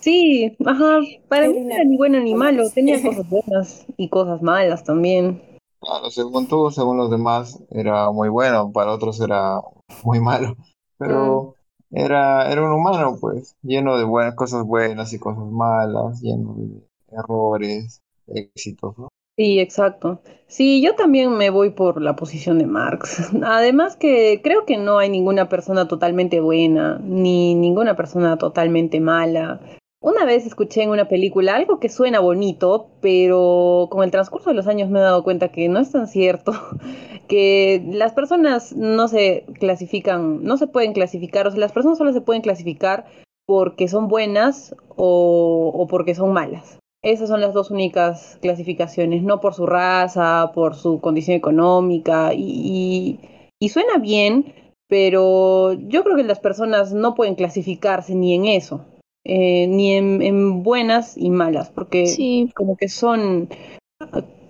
Sí, 0.00 0.56
ajá. 0.64 1.00
Para 1.28 1.48
mí 1.48 1.56
Era 1.58 1.64
no 1.66 1.74
era 1.74 1.84
ni 1.84 1.96
bueno 1.96 2.20
ni 2.20 2.34
malo. 2.34 2.64
Tenía 2.74 3.02
cosas 3.02 3.28
buenas 3.30 3.86
y 3.96 4.08
cosas 4.08 4.42
malas 4.42 4.84
también. 4.84 5.42
Claro, 5.80 6.10
según 6.10 6.48
tú, 6.48 6.70
según 6.70 6.96
los 6.96 7.10
demás, 7.10 7.60
era 7.70 8.10
muy 8.10 8.28
bueno, 8.28 8.72
para 8.72 8.92
otros 8.92 9.20
era 9.20 9.60
muy 10.02 10.20
malo. 10.20 10.56
Pero 10.98 11.54
era, 11.90 12.50
era 12.50 12.62
un 12.64 12.72
humano, 12.72 13.18
pues, 13.20 13.54
lleno 13.62 13.96
de 13.98 14.04
buenas 14.04 14.34
cosas 14.34 14.64
buenas 14.64 15.12
y 15.12 15.18
cosas 15.18 15.44
malas, 15.44 16.20
lleno 16.22 16.54
de 16.56 16.82
errores, 17.12 18.00
éxitos, 18.26 18.96
¿no? 18.98 19.08
Sí, 19.36 19.60
exacto. 19.60 20.20
Sí, 20.46 20.80
yo 20.82 20.94
también 20.94 21.36
me 21.36 21.50
voy 21.50 21.70
por 21.70 22.00
la 22.00 22.16
posición 22.16 22.58
de 22.58 22.66
Marx. 22.66 23.30
Además 23.44 23.96
que 23.96 24.40
creo 24.42 24.64
que 24.64 24.78
no 24.78 24.98
hay 24.98 25.10
ninguna 25.10 25.48
persona 25.48 25.88
totalmente 25.88 26.40
buena, 26.40 26.98
ni 27.02 27.54
ninguna 27.54 27.96
persona 27.96 28.38
totalmente 28.38 28.98
mala. 29.00 29.60
Una 30.00 30.24
vez 30.24 30.46
escuché 30.46 30.82
en 30.82 30.90
una 30.90 31.08
película 31.08 31.56
algo 31.56 31.80
que 31.80 31.88
suena 31.88 32.20
bonito, 32.20 32.90
pero 33.02 33.88
con 33.90 34.04
el 34.04 34.10
transcurso 34.10 34.50
de 34.50 34.56
los 34.56 34.68
años 34.68 34.88
me 34.88 35.00
he 35.00 35.02
dado 35.02 35.24
cuenta 35.24 35.48
que 35.48 35.68
no 35.68 35.80
es 35.80 35.90
tan 35.92 36.06
cierto, 36.06 36.52
que 37.28 37.82
las 37.92 38.12
personas 38.12 38.74
no 38.74 39.08
se 39.08 39.44
clasifican, 39.58 40.44
no 40.44 40.56
se 40.56 40.66
pueden 40.66 40.92
clasificar, 40.92 41.46
o 41.46 41.50
sea, 41.50 41.60
las 41.60 41.72
personas 41.72 41.98
solo 41.98 42.12
se 42.12 42.20
pueden 42.20 42.42
clasificar 42.42 43.06
porque 43.46 43.88
son 43.88 44.08
buenas 44.08 44.74
o, 44.96 45.72
o 45.74 45.86
porque 45.88 46.14
son 46.14 46.32
malas. 46.32 46.78
Esas 47.06 47.28
son 47.28 47.40
las 47.40 47.54
dos 47.54 47.70
únicas 47.70 48.36
clasificaciones, 48.42 49.22
no 49.22 49.40
por 49.40 49.54
su 49.54 49.64
raza, 49.64 50.50
por 50.52 50.74
su 50.74 51.00
condición 51.00 51.36
económica, 51.36 52.34
y, 52.34 53.20
y, 53.60 53.68
suena 53.68 53.98
bien, 53.98 54.52
pero 54.88 55.74
yo 55.74 56.02
creo 56.02 56.16
que 56.16 56.24
las 56.24 56.40
personas 56.40 56.92
no 56.92 57.14
pueden 57.14 57.36
clasificarse 57.36 58.16
ni 58.16 58.34
en 58.34 58.46
eso, 58.46 58.84
eh, 59.22 59.68
ni 59.68 59.94
en, 59.94 60.64
buenas 60.64 61.16
y 61.16 61.30
malas, 61.30 61.70
porque 61.70 62.48
como 62.56 62.76
que 62.76 62.88
son, 62.88 63.50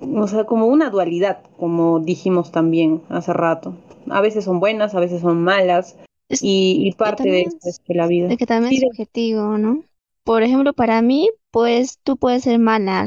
o 0.01 0.27
sea, 0.27 0.45
como 0.45 0.67
una 0.67 0.89
dualidad, 0.89 1.43
como 1.59 2.01
dijimos 2.01 2.53
también 2.53 3.03
hace 3.11 3.35
rato. 3.35 3.75
A 4.09 4.23
veces 4.23 4.45
son 4.45 4.61
buenas, 4.61 4.95
a 4.95 5.01
veces 5.01 5.21
son 5.21 5.43
malas, 5.43 5.99
y, 6.31 6.91
parte 6.97 7.29
de 7.29 7.43
eso 7.43 7.59
es 7.65 7.81
que 7.81 7.93
la 7.93 8.07
vida. 8.07 8.29
Es 8.31 8.39
que 8.39 8.47
también 8.47 8.73
es 8.73 8.81
subjetivo, 8.81 9.59
¿no? 9.59 9.83
Por 10.27 10.43
ejemplo, 10.43 10.73
para 10.73 11.03
mí, 11.03 11.31
pues 11.53 12.01
tú 12.03 12.17
puedes 12.17 12.43
ser 12.43 12.59
mala, 12.59 13.07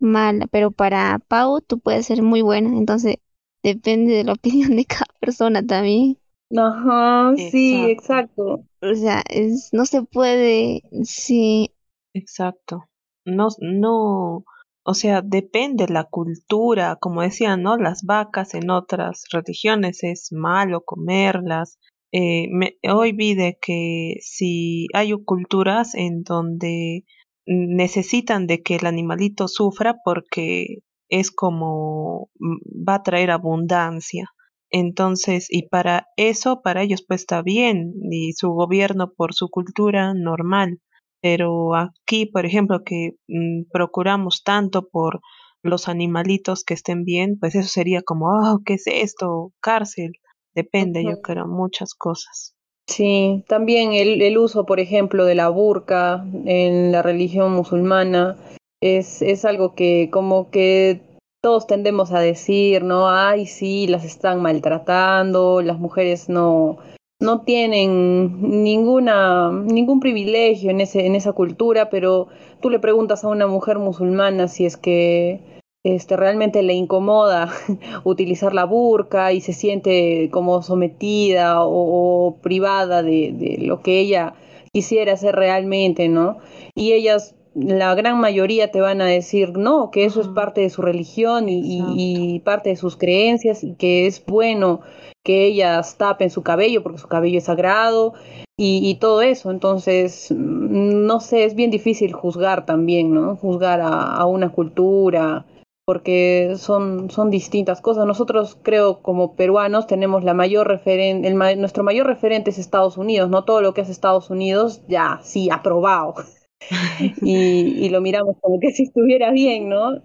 mala, 0.00 0.48
pero 0.48 0.72
para 0.72 1.20
Pau 1.28 1.60
tú 1.60 1.78
puedes 1.78 2.06
ser 2.06 2.20
muy 2.20 2.42
buena, 2.42 2.76
entonces 2.76 3.18
depende 3.62 4.12
de 4.12 4.24
la 4.24 4.32
opinión 4.38 4.74
de 4.74 4.84
cada 4.84 5.06
persona 5.20 5.64
también. 5.64 6.18
Ajá, 6.56 7.32
sí, 7.36 7.84
exacto. 7.84 8.64
O 8.82 8.94
sea, 8.96 9.22
es, 9.30 9.68
no 9.72 9.86
se 9.86 10.02
puede, 10.02 10.82
sí. 11.04 11.72
Exacto. 12.12 12.86
No, 13.24 13.46
no, 13.60 14.44
o 14.82 14.94
sea, 14.94 15.22
depende 15.22 15.86
la 15.86 16.02
cultura, 16.02 16.96
como 16.96 17.22
decían, 17.22 17.62
¿no? 17.62 17.76
Las 17.76 18.02
vacas 18.02 18.54
en 18.54 18.70
otras 18.70 19.26
religiones 19.30 20.02
es 20.02 20.32
malo 20.32 20.80
comerlas, 20.84 21.78
eh, 22.12 22.48
me, 22.50 22.76
hoy 22.90 23.12
vi 23.12 23.34
de 23.34 23.58
que 23.60 24.16
si 24.20 24.86
hay 24.94 25.12
culturas 25.24 25.94
en 25.94 26.22
donde 26.22 27.04
necesitan 27.46 28.46
de 28.46 28.62
que 28.62 28.76
el 28.76 28.86
animalito 28.86 29.48
sufra 29.48 29.96
porque 30.04 30.78
es 31.08 31.30
como 31.30 32.30
mm, 32.38 32.88
va 32.88 32.96
a 32.96 33.02
traer 33.02 33.30
abundancia. 33.30 34.30
Entonces, 34.70 35.46
y 35.50 35.68
para 35.68 36.08
eso, 36.16 36.60
para 36.62 36.82
ellos 36.82 37.04
pues 37.06 37.22
está 37.22 37.42
bien, 37.42 37.94
y 38.10 38.32
su 38.34 38.50
gobierno 38.50 39.12
por 39.16 39.34
su 39.34 39.48
cultura 39.48 40.12
normal. 40.14 40.80
Pero 41.22 41.74
aquí, 41.74 42.26
por 42.26 42.46
ejemplo, 42.46 42.84
que 42.84 43.12
mm, 43.28 43.70
procuramos 43.72 44.42
tanto 44.44 44.88
por 44.88 45.20
los 45.62 45.88
animalitos 45.88 46.64
que 46.64 46.74
estén 46.74 47.04
bien, 47.04 47.38
pues 47.40 47.54
eso 47.54 47.68
sería 47.68 48.02
como, 48.02 48.26
oh, 48.28 48.60
¿qué 48.64 48.74
es 48.74 48.86
esto? 48.86 49.52
Cárcel. 49.60 50.12
Depende, 50.58 51.04
yo 51.04 51.22
creo, 51.22 51.46
muchas 51.46 51.94
cosas. 51.94 52.56
Sí, 52.88 53.44
también 53.46 53.92
el, 53.92 54.20
el, 54.22 54.36
uso, 54.38 54.66
por 54.66 54.80
ejemplo, 54.80 55.24
de 55.24 55.36
la 55.36 55.50
burka 55.50 56.24
en 56.46 56.90
la 56.90 57.00
religión 57.00 57.52
musulmana 57.52 58.36
es, 58.80 59.22
es 59.22 59.44
algo 59.44 59.76
que 59.76 60.08
como 60.10 60.50
que 60.50 61.00
todos 61.40 61.68
tendemos 61.68 62.10
a 62.10 62.18
decir, 62.18 62.82
¿no? 62.82 63.08
Ay, 63.08 63.46
sí, 63.46 63.86
las 63.86 64.04
están 64.04 64.42
maltratando, 64.42 65.62
las 65.62 65.78
mujeres 65.78 66.28
no, 66.28 66.78
no 67.20 67.42
tienen 67.42 68.64
ninguna, 68.64 69.52
ningún 69.52 70.00
privilegio 70.00 70.72
en, 70.72 70.80
ese, 70.80 71.06
en 71.06 71.14
esa 71.14 71.34
cultura, 71.34 71.88
pero 71.90 72.26
tú 72.60 72.68
le 72.68 72.80
preguntas 72.80 73.22
a 73.22 73.28
una 73.28 73.46
mujer 73.46 73.78
musulmana 73.78 74.48
si 74.48 74.66
es 74.66 74.76
que 74.76 75.57
este, 75.84 76.16
realmente 76.16 76.62
le 76.62 76.74
incomoda 76.74 77.52
utilizar 78.04 78.54
la 78.54 78.64
burka 78.64 79.32
y 79.32 79.40
se 79.40 79.52
siente 79.52 80.28
como 80.30 80.62
sometida 80.62 81.64
o, 81.64 82.36
privada 82.42 83.02
de, 83.02 83.32
de, 83.32 83.58
lo 83.66 83.80
que 83.80 84.00
ella 84.00 84.34
quisiera 84.72 85.14
hacer 85.14 85.34
realmente, 85.34 86.08
¿no? 86.08 86.38
Y 86.74 86.92
ellas, 86.92 87.34
la 87.54 87.94
gran 87.94 88.20
mayoría 88.20 88.70
te 88.70 88.80
van 88.80 89.00
a 89.00 89.06
decir, 89.06 89.56
no, 89.56 89.90
que 89.90 90.04
eso 90.04 90.20
es 90.20 90.28
parte 90.28 90.60
de 90.60 90.70
su 90.70 90.82
religión 90.82 91.48
y, 91.48 91.60
y, 91.64 92.40
parte 92.40 92.70
de 92.70 92.76
sus 92.76 92.96
creencias 92.96 93.64
y 93.64 93.74
que 93.74 94.06
es 94.06 94.24
bueno 94.24 94.80
que 95.24 95.46
ellas 95.46 95.96
tapen 95.96 96.30
su 96.30 96.42
cabello 96.42 96.82
porque 96.82 96.98
su 96.98 97.08
cabello 97.08 97.38
es 97.38 97.44
sagrado 97.44 98.14
y, 98.56 98.88
y, 98.88 98.96
todo 98.96 99.22
eso. 99.22 99.50
Entonces, 99.50 100.30
no 100.30 101.20
sé, 101.20 101.44
es 101.44 101.54
bien 101.54 101.70
difícil 101.70 102.12
juzgar 102.12 102.66
también, 102.66 103.14
¿no? 103.14 103.36
Juzgar 103.36 103.80
a, 103.80 104.16
a 104.16 104.26
una 104.26 104.50
cultura 104.50 105.46
porque 105.88 106.52
son, 106.58 107.08
son 107.08 107.30
distintas 107.30 107.80
cosas. 107.80 108.04
Nosotros 108.04 108.58
creo 108.62 109.00
como 109.00 109.36
peruanos 109.36 109.86
tenemos 109.86 110.22
la 110.22 110.34
mayor 110.34 110.68
referente, 110.68 111.32
nuestro 111.56 111.82
mayor 111.82 112.06
referente 112.06 112.50
es 112.50 112.58
Estados 112.58 112.98
Unidos, 112.98 113.30
no 113.30 113.44
todo 113.44 113.62
lo 113.62 113.72
que 113.72 113.80
es 113.80 113.88
Estados 113.88 114.28
Unidos 114.28 114.82
ya, 114.86 115.18
sí, 115.22 115.48
aprobado. 115.50 116.16
y, 117.22 117.86
y 117.86 117.88
lo 117.88 118.02
miramos 118.02 118.36
como 118.42 118.60
que 118.60 118.70
si 118.70 118.82
estuviera 118.82 119.30
bien, 119.30 119.70
¿no? 119.70 120.02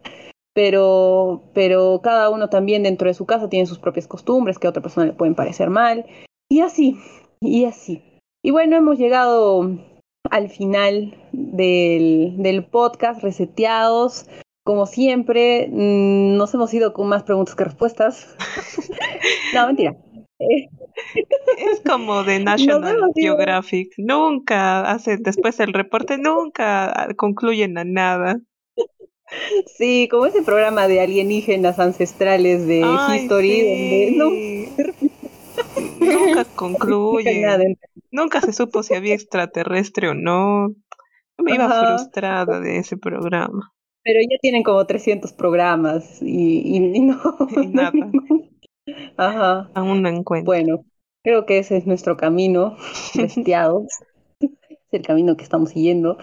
Pero, 0.53 1.51
pero 1.53 1.99
cada 2.01 2.29
uno 2.29 2.47
también 2.47 2.83
dentro 2.83 3.09
de 3.09 3.13
su 3.13 3.25
casa 3.25 3.49
tiene 3.49 3.65
sus 3.65 3.79
propias 3.79 4.07
costumbres 4.07 4.59
que 4.59 4.67
a 4.67 4.69
otra 4.69 4.81
persona 4.81 5.07
le 5.07 5.11
pueden 5.11 5.35
parecer 5.35 5.69
mal. 5.69 6.05
Y 6.49 6.61
así, 6.61 6.95
y 7.41 7.65
así. 7.65 8.01
Y 8.41 8.51
bueno, 8.51 8.77
hemos 8.77 8.97
llegado 8.97 9.69
al 10.29 10.47
final 10.47 11.13
del, 11.33 12.35
del 12.37 12.63
podcast, 12.63 13.21
reseteados 13.21 14.29
como 14.63 14.85
siempre, 14.85 15.67
mm, 15.69 16.37
nos 16.37 16.53
hemos 16.53 16.73
ido 16.73 16.93
con 16.93 17.07
más 17.07 17.23
preguntas 17.23 17.55
que 17.55 17.65
respuestas. 17.65 18.35
no, 19.53 19.67
mentira. 19.67 19.95
Es 20.39 21.81
como 21.85 22.23
de 22.23 22.39
National 22.39 23.11
Geographic. 23.15 23.93
Nunca 23.97 24.89
hace 24.89 25.17
después 25.17 25.59
el 25.59 25.73
reporte, 25.73 26.17
nunca 26.17 27.09
concluyen 27.17 27.77
a 27.77 27.83
nada. 27.83 28.39
Sí, 29.77 30.07
como 30.11 30.25
ese 30.25 30.43
programa 30.43 30.87
de 30.87 31.01
alienígenas 31.01 31.79
ancestrales 31.79 32.67
de 32.67 32.81
History, 33.15 34.15
nunca 35.99 36.45
concluye. 36.55 37.43
Nunca 38.11 38.41
se 38.41 38.53
supo 38.53 38.83
si 38.83 38.93
había 38.93 39.15
extraterrestre 39.15 40.09
o 40.09 40.13
no. 40.13 40.75
me 41.37 41.55
iba 41.55 41.97
frustrada 41.97 42.59
de 42.59 42.77
ese 42.77 42.95
programa. 42.97 43.72
Pero 44.03 44.19
ya 44.21 44.37
tienen 44.41 44.63
como 44.63 44.85
300 44.85 45.31
programas 45.33 46.21
y, 46.21 46.75
y, 46.75 46.99
no. 46.99 47.19
nada. 47.71 47.91
Ajá. 49.17 49.69
Aún 49.73 50.01
no 50.01 50.09
encuentro. 50.09 50.45
Bueno, 50.45 50.85
creo 51.23 51.45
que 51.45 51.59
ese 51.59 51.77
es 51.77 51.87
nuestro 51.87 52.17
camino, 52.17 52.75
bestiados. 53.15 53.87
es 54.39 54.49
el 54.91 55.01
camino 55.01 55.37
que 55.37 55.43
estamos 55.43 55.71
siguiendo. 55.71 56.17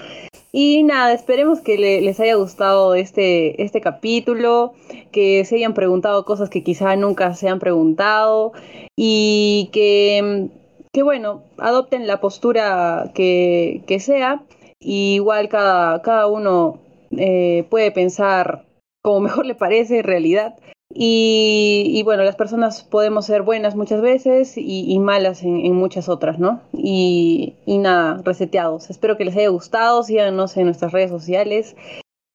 Y 0.53 0.83
nada, 0.83 1.13
esperemos 1.13 1.61
que 1.61 1.79
les 1.79 2.19
haya 2.19 2.35
gustado 2.35 2.95
este, 2.97 3.63
este 3.63 3.81
capítulo, 3.81 4.75
que 5.13 5.45
se 5.45 5.57
hayan 5.57 5.75
preguntado 5.75 6.25
cosas 6.25 6.51
que 6.51 6.65
quizá 6.65 6.97
nunca 6.97 7.35
se 7.35 7.49
han 7.49 7.61
preguntado 7.61 8.53
y 8.97 9.71
que, 9.73 10.49
que 10.93 11.03
bueno, 11.05 11.45
adopten 11.57 12.09
la 12.09 12.21
postura 12.21 13.13
que, 13.15 13.83
que 13.87 14.01
sea. 14.01 14.43
Y 14.81 15.15
igual 15.15 15.49
cada, 15.49 16.03
cada 16.03 16.27
uno 16.27 16.81
eh, 17.17 17.67
puede 17.71 17.91
pensar 17.91 18.67
como 19.03 19.21
mejor 19.21 19.47
le 19.47 19.55
parece 19.55 19.99
en 19.99 20.05
realidad. 20.05 20.57
Y, 20.93 22.03
bueno, 22.05 22.25
las 22.25 22.35
personas 22.35 22.83
podemos 22.83 23.27
ser 23.27 23.43
buenas 23.43 23.77
muchas 23.77 24.03
veces 24.03 24.55
y, 24.57 24.99
malas 24.99 25.45
en, 25.45 25.73
muchas 25.77 26.09
otras, 26.09 26.41
¿no? 26.41 26.63
Y, 26.73 27.55
y 27.65 27.79
nada, 27.79 28.21
reseteados. 28.25 28.91
Espero 28.91 29.17
que 29.17 29.25
les 29.25 29.37
haya 29.37 29.51
gustado, 29.51 30.03
síganos 30.03 30.57
en 30.57 30.65
nuestras 30.65 30.91
redes 30.91 31.11
sociales 31.11 31.77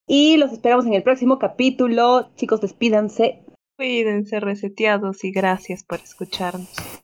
y 0.08 0.38
los 0.38 0.54
esperamos 0.54 0.86
en 0.86 0.94
el 0.94 1.04
próximo 1.04 1.38
capítulo. 1.38 2.30
Chicos, 2.36 2.62
despídanse. 2.62 3.44
Cuídense, 3.78 4.40
reseteados, 4.40 5.24
y 5.26 5.32
gracias 5.32 5.84
por 5.84 6.00
escucharnos. 6.00 7.04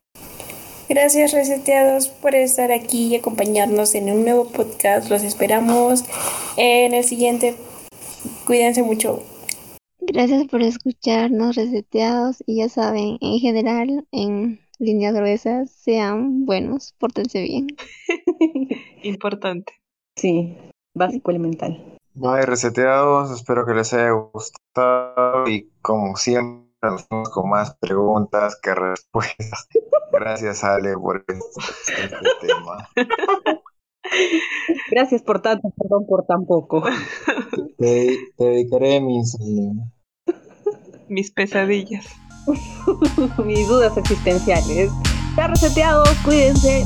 Gracias 0.94 1.32
reseteados 1.32 2.10
por 2.10 2.36
estar 2.36 2.70
aquí 2.74 3.08
y 3.08 3.16
acompañarnos 3.16 3.96
en 3.96 4.12
un 4.12 4.26
nuevo 4.26 4.52
podcast. 4.52 5.10
Los 5.10 5.24
esperamos 5.24 6.04
en 6.58 6.94
el 6.94 7.06
siguiente. 7.06 7.56
Cuídense 8.46 8.84
mucho. 8.84 9.24
Gracias 10.02 10.48
por 10.48 10.62
escucharnos 10.62 11.56
reseteados 11.56 12.44
y 12.46 12.58
ya 12.58 12.68
saben, 12.68 13.18
en 13.22 13.39
general, 13.39 14.06
en 14.12 14.60
líneas 14.80 15.16
gruesas, 15.16 15.72
sean 15.72 16.46
buenos, 16.46 16.94
pórtense 17.00 17.42
bien. 17.42 17.68
Importante. 19.04 19.72
Sí, 20.18 20.58
básico 20.94 21.32
elemental. 21.32 22.00
Bye 22.16 22.46
reseteados, 22.46 23.32
espero 23.32 23.66
que 23.66 23.76
les 23.76 23.94
haya 23.94 24.12
gustado 24.12 25.48
y 25.48 25.70
como 25.82 26.18
siempre 26.18 26.71
con 27.32 27.50
más 27.50 27.76
preguntas 27.78 28.60
que 28.62 28.74
respuestas. 28.74 29.68
Gracias, 30.12 30.64
Ale, 30.64 30.94
por 30.98 31.24
este, 31.28 31.40
este 32.04 32.18
tema. 32.42 32.90
Gracias 34.90 35.22
por 35.22 35.42
tanto, 35.42 35.70
perdón 35.78 36.06
por 36.08 36.26
tan 36.26 36.46
poco. 36.46 36.84
Te, 37.78 38.18
dedicaré 38.38 39.00
mis... 39.00 39.38
Mis 41.08 41.32
pesadillas. 41.32 42.08
mis 43.46 43.68
dudas 43.68 43.96
existenciales. 43.98 44.92
Está 45.30 45.48
reseteado, 45.48 46.04
cuídense. 46.26 46.84